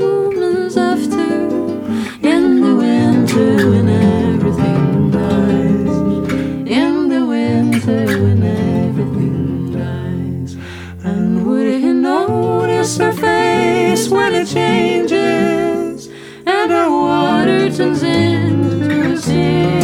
notice 12.97 12.97
her 12.97 13.21
face 13.21 14.09
when 14.09 14.35
it 14.35 14.47
changes 14.47 16.07
and 16.45 16.71
her 16.71 16.89
water 16.89 17.69
turns 17.71 18.03
into 18.03 19.13
a 19.13 19.17
sea? 19.17 19.80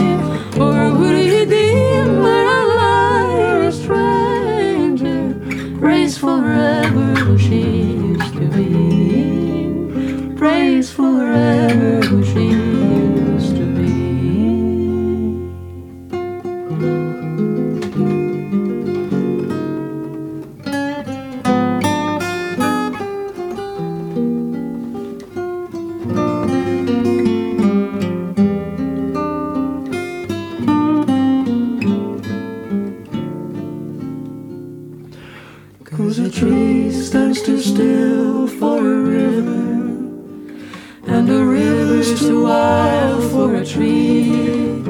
Tree? 43.68 44.82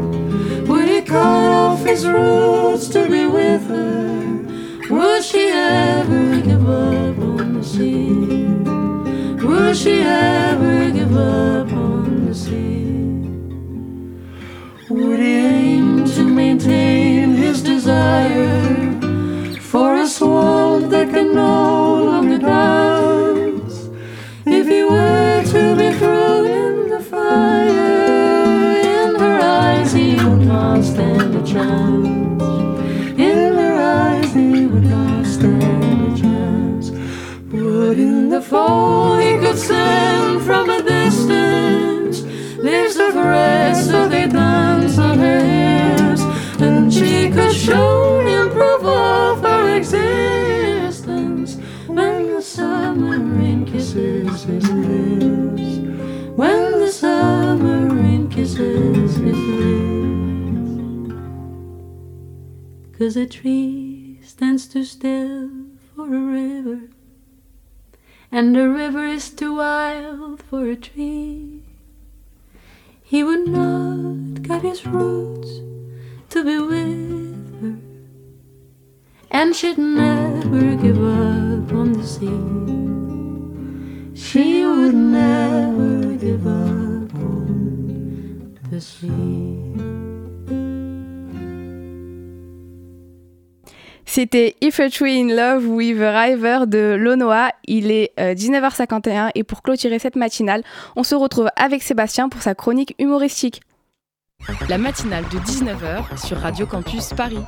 Would 0.67 0.87
he 0.87 1.01
cut 1.01 1.25
off 1.25 1.83
his 1.83 2.05
roots 2.05 2.87
to 2.89 3.09
be 3.09 3.25
with 3.25 3.67
her? 3.67 4.07
Would 4.89 5.23
she 5.23 5.49
ever 5.49 6.39
give 6.41 6.69
up 6.69 7.17
on 7.17 7.53
the 7.57 7.63
sea? 7.63 8.09
Would 9.45 9.75
she 9.75 10.01
ever 10.01 10.91
give 10.91 11.15
up 11.17 11.71
on 11.73 12.27
the 12.27 12.35
sea? 12.35 12.85
Would 14.89 15.19
he 15.19 15.35
aim 15.35 16.05
to 16.05 16.23
maintain 16.23 17.33
his 17.33 17.63
desire 17.63 19.01
for 19.59 19.97
a 19.97 20.07
swamp 20.07 20.89
that 20.91 21.09
can 21.09 21.33
no 21.33 22.03
longer 22.03 22.37
dance? 22.37 23.89
If 24.45 24.67
he 24.67 24.83
were 24.83 25.16
Fall 38.49 39.17
he 39.17 39.37
could 39.39 39.57
send 39.57 40.41
from 40.43 40.69
a 40.69 40.81
distance 40.81 42.21
leaves 42.57 42.95
of 42.95 43.13
red 43.15 43.75
so 43.75 44.07
they 44.07 44.25
dance 44.27 44.97
on 44.97 45.19
her 45.19 45.39
hairs, 45.39 46.21
and 46.61 46.93
she 46.93 47.29
could 47.29 47.53
show 47.53 48.21
him 48.21 48.49
proof 48.49 48.83
of 48.85 49.41
her 49.41 49.75
existence 49.75 51.57
when 51.87 52.33
the 52.35 52.41
summer 52.41 53.19
rain 53.19 53.65
kisses 53.65 54.43
his 54.43 54.69
lips. 54.69 55.79
When 56.37 56.79
the 56.79 56.89
summer 56.89 57.93
rain 57.95 58.29
kisses 58.29 59.17
his 59.17 59.37
lips. 59.59 59.77
Cause 62.97 63.17
a 63.17 63.25
tree 63.25 64.19
stands 64.23 64.67
too 64.69 64.85
still 64.85 65.49
for 65.93 66.05
a 66.05 66.19
river, 66.19 66.89
and 68.37 68.55
the 68.55 68.69
river 68.69 69.03
is 69.03 69.31
too 69.31 69.55
wild 69.55 70.43
for 70.43 70.69
a 70.69 70.75
tree. 70.75 71.63
He 73.01 73.23
would 73.23 73.47
not 73.47 74.43
cut 74.47 74.61
his 74.61 74.85
roots 74.85 75.49
to 76.29 76.45
be 76.45 76.59
with 76.59 77.61
her, 77.61 77.77
and 79.31 79.55
she'd 79.55 79.79
never 79.79 80.75
give 80.75 80.99
up 80.99 81.73
on 81.73 81.93
the 81.93 82.05
sea. 82.05 82.43
She 84.13 84.63
would 84.63 84.93
never 84.93 86.13
give 86.25 86.45
up 86.45 87.15
on 87.15 88.59
the 88.69 88.79
sea. 88.79 89.66
C'était 94.09 94.55
If 94.61 94.79
a 94.79 94.89
Tree 94.89 95.19
in 95.19 95.27
Love 95.27 95.67
with 95.67 96.01
a 96.01 96.21
River 96.21 96.59
de 96.65 96.95
Lonoa. 96.97 97.51
Il 97.65 97.91
est 97.91 98.13
euh, 98.19 98.33
19h51 98.33 99.31
et 99.35 99.43
pour 99.43 99.61
clôturer 99.61 99.99
cette 99.99 100.15
matinale, 100.15 100.63
on 100.95 101.03
se 101.03 101.13
retrouve 101.13 101.49
avec 101.57 101.83
Sébastien 101.83 102.29
pour 102.29 102.41
sa 102.41 102.55
chronique 102.55 102.95
humoristique. 102.99 103.61
La 104.69 104.77
matinale 104.77 105.25
de 105.25 105.37
19h 105.39 106.25
sur 106.25 106.37
Radio 106.37 106.65
Campus 106.65 107.09
Paris. 107.15 107.43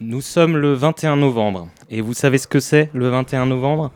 Nous 0.00 0.20
sommes 0.20 0.58
le 0.58 0.74
21 0.74 1.16
novembre. 1.16 1.68
Et 1.88 2.02
vous 2.02 2.14
savez 2.14 2.36
ce 2.36 2.46
que 2.46 2.60
c'est 2.60 2.90
le 2.92 3.08
21 3.08 3.46
novembre? 3.46 3.90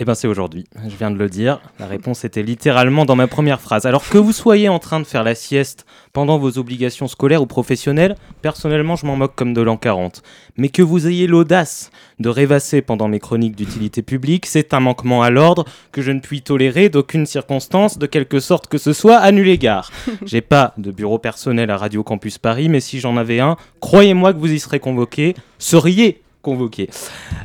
Eh 0.00 0.04
bien 0.04 0.14
c'est 0.14 0.26
aujourd'hui, 0.26 0.64
je 0.88 0.96
viens 0.96 1.12
de 1.12 1.16
le 1.16 1.28
dire. 1.28 1.60
La 1.78 1.86
réponse 1.86 2.24
était 2.24 2.42
littéralement 2.42 3.04
dans 3.04 3.14
ma 3.14 3.28
première 3.28 3.60
phrase. 3.60 3.86
Alors 3.86 4.08
que 4.08 4.18
vous 4.18 4.32
soyez 4.32 4.68
en 4.68 4.80
train 4.80 4.98
de 4.98 5.04
faire 5.04 5.22
la 5.22 5.36
sieste 5.36 5.86
pendant 6.12 6.36
vos 6.36 6.58
obligations 6.58 7.06
scolaires 7.06 7.42
ou 7.42 7.46
professionnelles, 7.46 8.16
personnellement 8.42 8.96
je 8.96 9.06
m'en 9.06 9.14
moque 9.14 9.36
comme 9.36 9.54
de 9.54 9.60
l'an 9.62 9.76
40. 9.76 10.24
Mais 10.56 10.68
que 10.68 10.82
vous 10.82 11.06
ayez 11.06 11.28
l'audace 11.28 11.92
de 12.18 12.28
rêvasser 12.28 12.82
pendant 12.82 13.06
mes 13.06 13.20
chroniques 13.20 13.54
d'utilité 13.54 14.02
publique, 14.02 14.46
c'est 14.46 14.74
un 14.74 14.80
manquement 14.80 15.22
à 15.22 15.30
l'ordre 15.30 15.64
que 15.92 16.02
je 16.02 16.10
ne 16.10 16.18
puis 16.18 16.42
tolérer 16.42 16.88
d'aucune 16.88 17.24
circonstance, 17.24 17.96
de 17.96 18.06
quelque 18.06 18.40
sorte 18.40 18.66
que 18.66 18.78
ce 18.78 18.92
soit, 18.92 19.18
à 19.18 19.30
nul 19.30 19.48
égard. 19.48 19.92
J'ai 20.26 20.40
pas 20.40 20.74
de 20.76 20.90
bureau 20.90 21.20
personnel 21.20 21.70
à 21.70 21.76
Radio 21.76 22.02
Campus 22.02 22.38
Paris, 22.38 22.68
mais 22.68 22.80
si 22.80 22.98
j'en 22.98 23.16
avais 23.16 23.38
un, 23.38 23.56
croyez-moi 23.78 24.32
que 24.32 24.38
vous 24.38 24.52
y 24.52 24.58
serez 24.58 24.80
convoqué, 24.80 25.36
seriez 25.60 26.23
convoqué. 26.44 26.88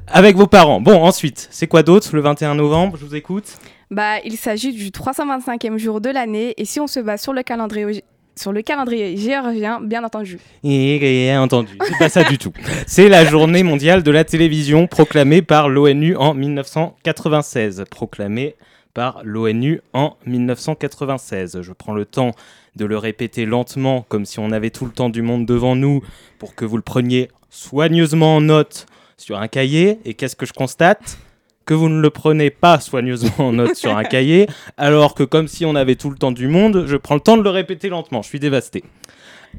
Avec 0.05 0.35
vos 0.35 0.45
parents. 0.45 0.81
Bon, 0.81 1.01
ensuite, 1.01 1.47
c'est 1.49 1.65
quoi 1.65 1.81
d'autre 1.81 2.09
le 2.13 2.21
21 2.21 2.53
novembre? 2.55 2.97
Je 2.97 3.05
vous 3.05 3.15
écoute. 3.15 3.57
Bah, 3.89 4.19
il 4.23 4.37
s'agit 4.37 4.71
du 4.71 4.89
325e 4.89 5.77
jour 5.77 6.01
de 6.01 6.09
l'année 6.11 6.53
et 6.57 6.65
si 6.65 6.79
on 6.79 6.85
se 6.85 6.99
base 6.99 7.23
sur 7.23 7.33
le 7.33 7.41
calendrier, 7.41 8.03
sur 8.35 8.51
le 8.51 8.61
calendrier 8.61 9.17
géorgien, 9.17 9.81
bien 9.81 10.03
entendu. 10.03 10.37
Et 10.63 11.35
entendu, 11.35 11.75
c'est 11.83 11.97
pas 11.97 12.09
ça 12.09 12.23
du 12.23 12.37
tout. 12.37 12.53
C'est 12.85 13.09
la 13.09 13.25
journée 13.25 13.63
mondiale 13.63 14.03
de 14.03 14.11
la 14.11 14.23
télévision 14.23 14.85
proclamée 14.85 15.41
par 15.41 15.69
l'ONU 15.69 16.15
en 16.17 16.35
1996. 16.35 17.85
Proclamée 17.89 18.55
par 18.93 19.21
l'ONU 19.23 19.81
en 19.93 20.17
1996. 20.25 21.61
Je 21.61 21.73
prends 21.73 21.93
le 21.93 22.05
temps 22.05 22.31
de 22.75 22.85
le 22.85 22.97
répéter 22.97 23.45
lentement, 23.45 24.05
comme 24.07 24.25
si 24.25 24.39
on 24.39 24.51
avait 24.51 24.69
tout 24.69 24.85
le 24.85 24.91
temps 24.91 25.09
du 25.09 25.21
monde 25.21 25.45
devant 25.45 25.75
nous, 25.75 26.01
pour 26.37 26.53
que 26.53 26.65
vous 26.65 26.77
le 26.77 26.83
preniez 26.83 27.29
soigneusement 27.49 28.37
en 28.37 28.41
note 28.41 28.85
sur 29.17 29.39
un 29.39 29.47
cahier. 29.47 29.99
Et 30.05 30.13
qu'est-ce 30.13 30.35
que 30.35 30.45
je 30.45 30.53
constate? 30.53 31.17
Que 31.65 31.73
vous 31.73 31.89
ne 31.89 31.99
le 31.99 32.09
prenez 32.09 32.49
pas 32.49 32.79
soigneusement 32.79 33.49
en 33.49 33.53
note 33.53 33.75
sur 33.75 33.95
un 33.95 34.03
cahier, 34.05 34.47
alors 34.77 35.13
que 35.13 35.23
comme 35.23 35.47
si 35.47 35.65
on 35.65 35.75
avait 35.75 35.95
tout 35.95 36.09
le 36.09 36.17
temps 36.17 36.31
du 36.31 36.47
monde, 36.47 36.85
je 36.87 36.97
prends 36.97 37.15
le 37.15 37.21
temps 37.21 37.37
de 37.37 37.43
le 37.43 37.49
répéter 37.49 37.89
lentement, 37.89 38.23
je 38.23 38.29
suis 38.29 38.39
dévasté. 38.39 38.83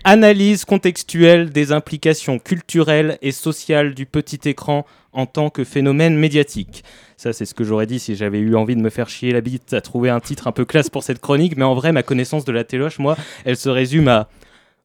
Analyse 0.04 0.64
contextuelle 0.64 1.50
des 1.50 1.72
implications 1.72 2.38
culturelles 2.38 3.18
et 3.22 3.32
sociales 3.32 3.94
du 3.94 4.06
petit 4.06 4.48
écran 4.48 4.86
en 5.12 5.26
tant 5.26 5.50
que 5.50 5.64
phénomène 5.64 6.16
médiatique. 6.16 6.84
Ça, 7.16 7.32
c'est 7.32 7.44
ce 7.44 7.54
que 7.54 7.64
j'aurais 7.64 7.86
dit 7.86 7.98
si 7.98 8.16
j'avais 8.16 8.38
eu 8.38 8.54
envie 8.54 8.76
de 8.76 8.80
me 8.80 8.90
faire 8.90 9.08
chier 9.08 9.32
la 9.32 9.40
bite 9.40 9.72
à 9.74 9.80
trouver 9.80 10.10
un 10.10 10.20
titre 10.20 10.46
un 10.46 10.52
peu 10.52 10.64
classe 10.64 10.88
pour 10.88 11.02
cette 11.02 11.20
chronique, 11.20 11.56
mais 11.56 11.64
en 11.64 11.74
vrai, 11.74 11.92
ma 11.92 12.02
connaissance 12.02 12.44
de 12.44 12.52
la 12.52 12.64
téloche, 12.64 12.98
moi, 12.98 13.16
elle 13.44 13.56
se 13.56 13.68
résume 13.68 14.08
à 14.08 14.28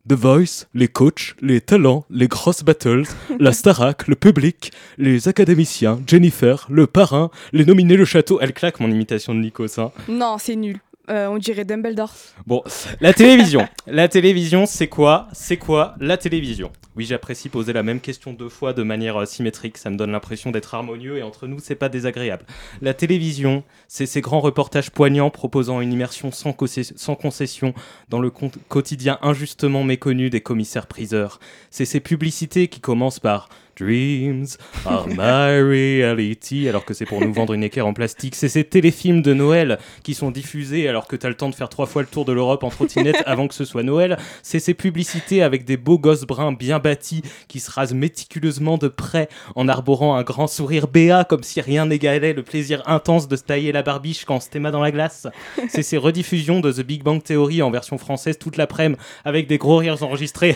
The 0.07 0.13
Voice, 0.13 0.67
les 0.75 0.87
coachs, 0.87 1.35
les 1.41 1.61
talents, 1.61 2.05
les 2.11 2.27
grosses 2.27 2.63
battles, 2.63 3.07
la 3.39 3.51
Starac, 3.53 4.07
le 4.07 4.15
public, 4.15 4.71
les 4.99 5.27
académiciens, 5.27 5.99
Jennifer, 6.05 6.67
le 6.69 6.85
parrain, 6.85 7.31
les 7.53 7.65
nominés, 7.65 7.97
le 7.97 8.05
château. 8.05 8.37
Elle 8.39 8.53
claque 8.53 8.79
mon 8.79 8.91
imitation 8.91 9.33
de 9.33 9.39
Nikos. 9.39 9.79
Hein. 9.79 9.91
Non, 10.07 10.37
c'est 10.37 10.55
nul. 10.55 10.77
Euh, 11.09 11.27
on 11.27 11.37
dirait 11.37 11.65
Dumbledore. 11.65 12.13
Bon, 12.47 12.63
la 12.99 13.13
télévision. 13.13 13.67
la 13.85 14.07
télévision, 14.07 14.65
c'est 14.65 14.87
quoi? 14.87 15.27
C'est 15.33 15.57
quoi 15.57 15.95
la 15.99 16.17
télévision? 16.17 16.71
Oui, 16.95 17.05
j'apprécie 17.05 17.49
poser 17.49 17.73
la 17.73 17.83
même 17.83 17.99
question 17.99 18.33
deux 18.33 18.49
fois 18.49 18.73
de 18.73 18.81
manière 18.81 19.17
euh, 19.21 19.25
symétrique. 19.25 19.77
Ça 19.77 19.89
me 19.89 19.97
donne 19.97 20.11
l'impression 20.11 20.51
d'être 20.51 20.73
harmonieux 20.73 21.17
et 21.17 21.23
entre 21.23 21.45
nous, 21.45 21.59
c'est 21.59 21.75
pas 21.75 21.89
désagréable. 21.89 22.45
La 22.81 22.93
télévision, 22.93 23.63
c'est 23.87 24.05
ces 24.05 24.21
grands 24.21 24.39
reportages 24.39 24.89
poignants 24.91 25.29
proposant 25.29 25.81
une 25.81 25.93
immersion 25.93 26.31
sans, 26.31 26.53
concession- 26.53 26.95
sans 26.97 27.15
concession 27.15 27.73
dans 28.09 28.19
le 28.19 28.31
quotidien 28.69 29.19
injustement 29.21 29.83
méconnu 29.83 30.29
des 30.29 30.41
commissaires-priseurs. 30.41 31.39
C'est 31.69 31.85
ces 31.85 31.99
publicités 31.99 32.67
qui 32.67 32.79
commencent 32.79 33.19
par 33.19 33.49
Dreams 33.77 34.57
are 34.85 35.07
my 35.07 35.59
reality, 35.59 36.69
alors 36.69 36.85
que 36.85 36.93
c'est 36.93 37.05
pour 37.05 37.19
nous 37.19 37.33
vendre 37.33 37.53
une 37.53 37.63
équerre 37.63 37.87
en 37.87 37.93
plastique. 37.93 38.35
C'est 38.35 38.47
ces 38.47 38.63
téléfilms 38.63 39.21
de 39.21 39.33
Noël 39.33 39.79
qui 40.03 40.13
sont 40.13 40.31
diffusés 40.31 40.87
alors 40.87 41.07
que 41.07 41.15
t'as 41.15 41.27
le 41.27 41.35
temps 41.35 41.49
de 41.49 41.55
faire 41.55 41.69
trois 41.69 41.85
fois 41.85 42.01
le 42.01 42.07
tour 42.07 42.23
de 42.25 42.31
l'Europe 42.31 42.63
en 42.63 42.69
trottinette 42.69 43.21
avant 43.25 43.47
que 43.47 43.53
ce 43.53 43.65
soit 43.65 43.83
Noël. 43.83 44.17
C'est 44.43 44.59
ces 44.59 44.73
publicités 44.73 45.43
avec 45.43 45.65
des 45.65 45.77
beaux 45.77 45.99
gosses 45.99 46.23
bruns 46.25 46.53
bien 46.53 46.79
bâtis 46.79 47.21
qui 47.47 47.59
se 47.59 47.69
rasent 47.69 47.93
méticuleusement 47.93 48.77
de 48.77 48.87
près 48.87 49.27
en 49.55 49.67
arborant 49.67 50.15
un 50.15 50.23
grand 50.23 50.47
sourire 50.47 50.87
béat 50.87 51.25
comme 51.25 51.43
si 51.43 51.59
rien 51.59 51.85
n'égalait 51.85 52.33
le 52.33 52.43
plaisir 52.43 52.81
intense 52.85 53.27
de 53.27 53.35
se 53.35 53.43
tailler 53.43 53.71
la 53.71 53.83
barbiche 53.83 54.25
quand 54.25 54.35
on 54.35 54.39
se 54.39 54.49
téma 54.49 54.71
dans 54.71 54.81
la 54.81 54.91
glace. 54.91 55.27
C'est 55.69 55.83
ces 55.83 55.97
rediffusions 55.97 56.61
de 56.61 56.71
The 56.71 56.81
Big 56.81 57.03
Bang 57.03 57.21
Theory 57.21 57.61
en 57.61 57.71
version 57.71 57.97
française 57.97 58.37
toute 58.37 58.57
l'après-midi 58.57 58.75
avec 59.23 59.47
des 59.47 59.57
gros 59.57 59.77
rires 59.77 60.01
enregistrés 60.03 60.55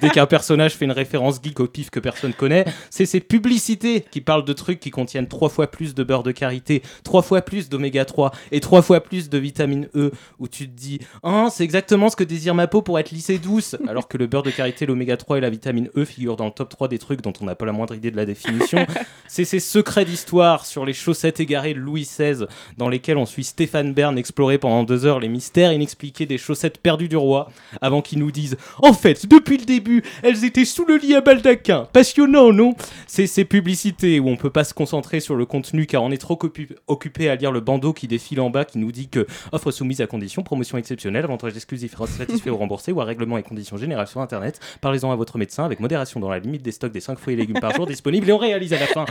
dès 0.00 0.10
qu'un 0.10 0.26
personnage 0.26 0.74
fait 0.74 0.84
une 0.84 0.92
référence 0.92 1.40
geek 1.42 1.60
au 1.60 1.66
pif 1.66 1.87
que 1.90 2.00
personne 2.00 2.32
connaît. 2.32 2.64
C'est 2.90 3.06
ces 3.06 3.20
publicités 3.20 4.04
qui 4.10 4.20
parlent 4.20 4.44
de 4.44 4.52
trucs 4.52 4.80
qui 4.80 4.90
contiennent 4.90 5.28
trois 5.28 5.48
fois 5.48 5.66
plus 5.66 5.94
de 5.94 6.02
beurre 6.02 6.22
de 6.22 6.32
karité, 6.32 6.82
trois 7.04 7.22
fois 7.22 7.42
plus 7.42 7.68
d'oméga 7.68 8.04
3 8.04 8.32
et 8.52 8.60
trois 8.60 8.82
fois 8.82 9.00
plus 9.00 9.28
de 9.28 9.38
vitamine 9.38 9.88
E 9.94 10.10
où 10.38 10.48
tu 10.48 10.68
te 10.68 10.74
dis 10.74 11.00
Ah, 11.22 11.48
c'est 11.50 11.64
exactement 11.64 12.08
ce 12.08 12.16
que 12.16 12.24
désire 12.24 12.54
ma 12.54 12.66
peau 12.66 12.82
pour 12.82 12.98
être 12.98 13.10
lisse 13.10 13.30
et 13.30 13.38
douce 13.38 13.76
alors 13.88 14.08
que 14.08 14.18
le 14.18 14.26
beurre 14.26 14.42
de 14.42 14.50
karité, 14.50 14.86
l'oméga 14.86 15.16
3 15.16 15.38
et 15.38 15.40
la 15.40 15.50
vitamine 15.50 15.90
E 15.96 16.04
figurent 16.04 16.36
dans 16.36 16.46
le 16.46 16.50
top 16.50 16.68
3 16.68 16.88
des 16.88 16.98
trucs 16.98 17.22
dont 17.22 17.32
on 17.40 17.44
n'a 17.44 17.54
pas 17.54 17.66
la 17.66 17.72
moindre 17.72 17.94
idée 17.94 18.10
de 18.10 18.16
la 18.16 18.26
définition. 18.26 18.86
c'est 19.28 19.44
ces 19.44 19.60
secrets 19.60 20.04
d'histoire 20.04 20.66
sur 20.66 20.84
les 20.84 20.92
chaussettes 20.92 21.40
égarées 21.40 21.74
de 21.74 21.78
Louis 21.78 22.02
XVI 22.02 22.46
dans 22.76 22.88
lesquels 22.88 23.16
on 23.16 23.26
suit 23.26 23.44
Stéphane 23.44 23.92
Bern 23.92 24.18
explorer 24.18 24.58
pendant 24.58 24.84
deux 24.84 25.06
heures 25.06 25.20
les 25.20 25.28
mystères 25.28 25.72
inexpliqués 25.72 26.26
des 26.26 26.38
chaussettes 26.38 26.78
perdues 26.78 27.08
du 27.08 27.16
roi 27.16 27.50
avant 27.80 28.02
qu'il 28.02 28.18
nous 28.18 28.30
dise 28.30 28.56
En 28.78 28.92
fait, 28.92 29.26
depuis 29.26 29.58
le 29.58 29.64
début, 29.64 30.02
elles 30.22 30.44
étaient 30.44 30.64
sous 30.64 30.84
le 30.84 30.96
lit 30.96 31.14
à 31.14 31.20
baldaquin 31.20 31.77
bien, 31.82 31.88
passionnant, 31.92 32.52
non 32.52 32.74
C'est 33.06 33.26
ces 33.26 33.44
publicités 33.44 34.20
où 34.20 34.28
on 34.28 34.36
peut 34.36 34.50
pas 34.50 34.64
se 34.64 34.74
concentrer 34.74 35.20
sur 35.20 35.36
le 35.36 35.46
contenu 35.46 35.86
car 35.86 36.02
on 36.02 36.10
est 36.10 36.18
trop 36.18 36.34
occu- 36.36 36.76
occupé 36.86 37.28
à 37.28 37.34
lire 37.36 37.52
le 37.52 37.60
bandeau 37.60 37.92
qui 37.92 38.06
défile 38.08 38.40
en 38.40 38.50
bas 38.50 38.64
qui 38.64 38.78
nous 38.78 38.92
dit 38.92 39.08
que 39.08 39.26
offre 39.52 39.70
soumise 39.70 40.00
à 40.00 40.06
condition, 40.06 40.42
promotion 40.42 40.78
exceptionnelle, 40.78 41.24
avantages 41.24 41.54
exclusifs 41.56 41.94
satisfaits 42.06 42.50
ou 42.50 42.56
remboursés 42.56 42.92
ou 42.92 43.00
à 43.00 43.04
règlement 43.04 43.38
et 43.38 43.42
conditions 43.42 43.76
générales 43.76 44.06
sur 44.08 44.20
internet. 44.20 44.60
Parlez-en 44.80 45.10
à 45.10 45.16
votre 45.16 45.38
médecin 45.38 45.64
avec 45.64 45.80
modération 45.80 46.20
dans 46.20 46.30
la 46.30 46.38
limite 46.38 46.62
des 46.62 46.72
stocks 46.72 46.92
des 46.92 47.00
5 47.00 47.18
fruits 47.18 47.34
et 47.34 47.36
légumes 47.36 47.60
par 47.60 47.74
jour 47.74 47.86
disponibles 47.88 48.28
et 48.28 48.32
on 48.32 48.38
réalise 48.38 48.72
à 48.72 48.78
la 48.78 48.86
fin 48.86 49.04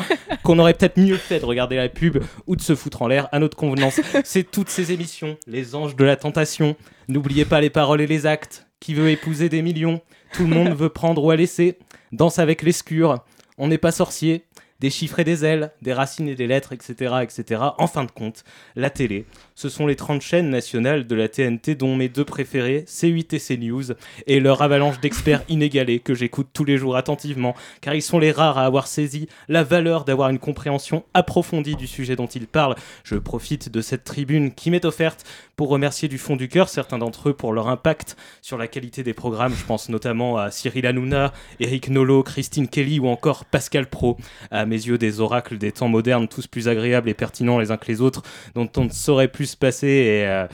qu'on 0.44 0.60
aurait 0.60 0.74
peut-être 0.74 0.98
mieux 1.00 1.18
fait 1.18 1.40
de 1.40 1.46
regarder 1.46 1.76
la 1.78 1.90
pub 1.90 2.18
ou 2.48 2.56
de 2.56 2.62
se 2.62 2.76
foutre 2.76 3.02
en 3.02 3.08
l'air 3.08 3.28
à 3.32 3.40
notre 3.40 3.58
convenance. 3.58 4.00
C'est 4.24 4.50
toutes 4.50 4.70
ces 4.70 4.92
émissions, 4.92 5.38
les 5.48 5.76
anges 5.76 5.96
de 5.96 6.04
la 6.04 6.16
tentation. 6.16 6.76
N'oubliez 7.08 7.46
pas 7.46 7.62
les 7.62 7.70
paroles 7.70 8.02
et 8.02 8.08
les 8.08 8.26
actes. 8.26 8.66
Qui 8.80 8.94
veut 8.94 9.10
épouser 9.10 9.50
des 9.50 9.62
millions? 9.64 10.02
Tout 10.34 10.44
le 10.44 10.50
monde 10.54 10.74
veut 10.76 10.90
prendre 10.90 11.24
ou 11.24 11.32
à 11.32 11.36
laisser. 11.36 11.78
Danse 12.12 12.40
avec 12.40 12.62
l'escure. 12.62 13.24
On 13.58 13.68
n'est 13.68 13.78
pas 13.78 13.92
sorcier. 13.92 14.44
Des 14.80 14.92
chiffres 14.92 15.18
et 15.18 15.24
des 15.24 15.44
ailes, 15.44 15.72
des 15.82 15.92
racines 15.92 16.28
et 16.28 16.36
des 16.36 16.46
lettres, 16.46 16.72
etc., 16.72 17.16
etc. 17.24 17.62
En 17.80 17.88
fin 17.88 18.04
de 18.04 18.12
compte, 18.12 18.44
la 18.76 18.92
télé, 18.92 19.26
ce 19.58 19.70
sont 19.70 19.88
les 19.88 19.96
30 19.96 20.22
chaînes 20.22 20.52
nationales 20.52 21.08
de 21.08 21.16
la 21.16 21.28
TNT 21.28 21.74
dont 21.74 21.96
mes 21.96 22.10
deux 22.10 22.24
préférés, 22.24 22.86
C8 22.88 23.36
et 23.36 23.40
CNews, 23.40 23.96
et 24.28 24.40
leur 24.40 24.62
avalanche 24.62 25.00
d'experts 25.00 25.42
inégalés 25.50 26.00
que 26.00 26.14
j'écoute 26.14 26.50
tous 26.54 26.64
les 26.64 26.78
jours 26.78 26.96
attentivement, 26.96 27.56
car 27.82 27.96
ils 27.96 28.04
sont 28.04 28.20
les 28.20 28.32
rares 28.32 28.60
à 28.60 28.66
avoir 28.66 28.86
saisi 28.86 29.28
la 29.48 29.64
valeur 29.64 30.06
d'avoir 30.06 30.30
une 30.30 30.38
compréhension 30.38 31.06
approfondie 31.16 31.76
du 31.76 31.88
sujet 31.88 32.16
dont 32.16 32.28
ils 32.28 32.46
parlent. 32.46 32.76
Je 33.04 33.16
profite 33.16 33.70
de 33.70 33.82
cette 33.82 34.04
tribune 34.04 34.54
qui 34.54 34.70
m'est 34.70 34.86
offerte 34.86 35.26
pour 35.56 35.70
remercier 35.70 36.08
du 36.08 36.20
fond 36.20 36.36
du 36.36 36.50
cœur 36.50 36.70
certains 36.70 37.00
d'entre 37.00 37.30
eux 37.30 37.34
pour 37.34 37.52
leur 37.52 37.68
impact 37.68 38.16
sur 38.44 38.60
la 38.60 38.68
qualité 38.68 39.02
des 39.02 39.16
programmes. 39.16 39.56
Je 39.56 39.66
pense 39.66 39.90
notamment 39.90 40.38
à 40.38 40.52
Cyril 40.52 40.86
Hanouna, 40.86 41.34
Eric 41.60 41.90
Nolot, 41.90 42.22
Christine 42.22 42.68
Kelly 42.68 43.00
ou 43.00 43.08
encore 43.08 43.44
Pascal 43.44 43.90
Pro. 43.90 44.18
À 44.52 44.68
mes 44.68 44.76
yeux, 44.76 45.00
des 45.00 45.20
oracles 45.20 45.58
des 45.58 45.72
temps 45.72 45.88
modernes, 45.88 46.28
tous 46.28 46.46
plus 46.46 46.68
agréables 46.68 47.10
et 47.10 47.16
pertinents 47.16 47.58
les 47.58 47.72
uns 47.72 47.78
que 47.78 47.88
les 47.88 48.02
autres, 48.02 48.22
dont 48.54 48.70
on 48.78 48.84
ne 48.84 48.90
saurait 48.90 49.28
plus 49.28 49.47
se 49.48 49.58
passer. 49.58 49.88
Et, 49.88 50.28
euh, 50.28 50.48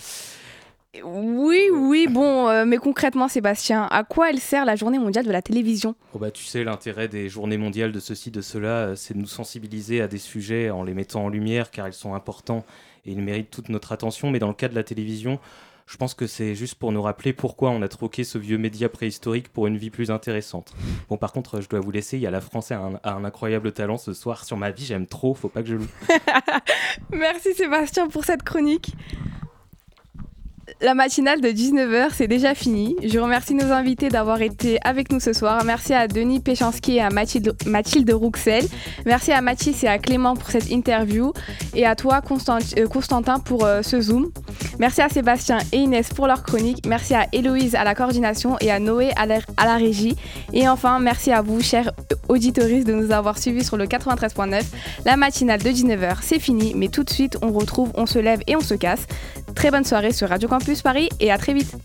Oui, 1.03 1.69
oui, 1.73 2.07
bon, 2.09 2.47
euh, 2.47 2.65
mais 2.65 2.77
concrètement, 2.77 3.27
Sébastien, 3.27 3.87
à 3.89 4.03
quoi 4.03 4.29
elle 4.29 4.39
sert 4.39 4.63
la 4.63 4.75
journée 4.75 4.99
mondiale 4.99 5.25
de 5.25 5.31
la 5.31 5.41
télévision? 5.41 5.95
Oh 6.13 6.19
bah, 6.19 6.29
tu 6.29 6.43
sais, 6.43 6.63
l'intérêt 6.63 7.07
des 7.07 7.29
journées 7.29 7.57
mondiales 7.57 7.91
de 7.91 7.99
ceci, 7.99 8.29
de 8.29 8.41
cela, 8.41 8.67
euh, 8.67 8.95
c'est 8.95 9.15
de 9.15 9.19
nous 9.19 9.27
sensibiliser 9.27 10.01
à 10.01 10.07
des 10.07 10.19
sujets 10.19 10.69
en 10.69 10.83
les 10.83 10.93
mettant 10.93 11.25
en 11.25 11.29
lumière 11.29 11.71
car 11.71 11.87
ils 11.87 11.93
sont 11.93 12.13
importants 12.13 12.63
et 13.05 13.11
ils 13.11 13.21
méritent 13.21 13.49
toute 13.49 13.69
notre 13.69 13.91
attention. 13.91 14.29
Mais 14.29 14.39
dans 14.39 14.47
le 14.47 14.53
cas 14.53 14.69
de 14.69 14.75
la 14.75 14.83
télévision, 14.83 15.39
je 15.85 15.97
pense 15.97 16.13
que 16.13 16.27
c'est 16.27 16.55
juste 16.55 16.75
pour 16.75 16.91
nous 16.91 17.01
rappeler 17.01 17.33
pourquoi 17.33 17.69
on 17.69 17.81
a 17.81 17.87
troqué 17.87 18.23
ce 18.23 18.37
vieux 18.37 18.57
média 18.57 18.89
préhistorique 18.89 19.49
pour 19.49 19.67
une 19.67 19.77
vie 19.77 19.89
plus 19.89 20.11
intéressante. 20.11 20.73
Bon, 21.09 21.17
par 21.17 21.33
contre, 21.33 21.61
je 21.61 21.69
dois 21.69 21.79
vous 21.79 21.91
laisser, 21.91 22.17
il 22.17 22.21
y 22.21 22.27
a 22.27 22.31
la 22.31 22.41
française 22.41 22.77
a 22.77 22.81
un, 22.81 22.99
un 23.03 23.25
incroyable 23.25 23.71
talent 23.71 23.97
ce 23.97 24.13
soir 24.13 24.45
sur 24.45 24.57
ma 24.57 24.71
vie, 24.71 24.85
j'aime 24.85 25.07
trop, 25.07 25.33
faut 25.33 25.49
pas 25.49 25.61
que 25.61 25.69
je 25.69 25.75
loue. 25.75 25.87
Merci 27.11 27.53
Sébastien 27.53 28.07
pour 28.07 28.25
cette 28.25 28.43
chronique. 28.43 28.93
La 30.79 30.93
matinale 30.93 31.41
de 31.41 31.49
19h, 31.49 32.11
c'est 32.13 32.27
déjà 32.27 32.55
fini. 32.55 32.95
Je 33.03 33.19
remercie 33.19 33.53
nos 33.53 33.71
invités 33.71 34.07
d'avoir 34.07 34.41
été 34.41 34.79
avec 34.85 35.11
nous 35.11 35.19
ce 35.19 35.33
soir. 35.33 35.61
Merci 35.65 35.93
à 35.93 36.07
Denis 36.07 36.39
Péchanski 36.39 36.95
et 36.95 37.01
à 37.01 37.09
Mathilde, 37.09 38.11
Rouxel. 38.11 38.65
Merci 39.05 39.33
à 39.33 39.41
Mathis 39.41 39.83
et 39.83 39.87
à 39.87 39.97
Clément 39.97 40.35
pour 40.35 40.49
cette 40.49 40.69
interview. 40.69 41.33
Et 41.75 41.85
à 41.85 41.95
toi, 41.95 42.21
euh, 42.77 42.87
Constantin, 42.87 43.39
pour 43.39 43.65
euh, 43.65 43.81
ce 43.81 43.99
Zoom. 43.99 44.31
Merci 44.79 45.01
à 45.01 45.09
Sébastien 45.09 45.57
et 45.73 45.77
Inès 45.77 46.09
pour 46.09 46.27
leur 46.27 46.43
chronique. 46.43 46.85
Merci 46.85 47.13
à 47.13 47.27
Héloïse 47.33 47.75
à 47.75 47.83
la 47.83 47.93
coordination 47.93 48.57
et 48.61 48.71
à 48.71 48.79
Noé 48.79 49.11
à 49.17 49.25
la, 49.25 49.75
régie. 49.75 50.15
Et 50.53 50.69
enfin, 50.69 50.99
merci 50.99 51.31
à 51.31 51.41
vous, 51.41 51.61
chers 51.61 51.91
auditoristes, 52.29 52.87
de 52.87 52.93
nous 52.93 53.11
avoir 53.11 53.37
suivis 53.37 53.65
sur 53.65 53.75
le 53.75 53.85
93.9. 53.85 54.63
La 55.05 55.17
matinale 55.17 55.61
de 55.61 55.69
19h, 55.69 56.17
c'est 56.21 56.39
fini. 56.39 56.73
Mais 56.73 56.87
tout 56.87 57.03
de 57.03 57.09
suite, 57.09 57.37
on 57.41 57.51
retrouve 57.51 57.91
On 57.95 58.05
se 58.05 58.19
lève 58.19 58.39
et 58.47 58.55
on 58.55 58.61
se 58.61 58.75
casse. 58.75 59.07
Très 59.55 59.71
bonne 59.71 59.83
soirée 59.83 60.11
sur 60.11 60.29
Radio 60.29 60.49
Campus 60.49 60.81
Paris 60.81 61.09
et 61.19 61.31
à 61.31 61.37
très 61.37 61.53
vite. 61.53 61.75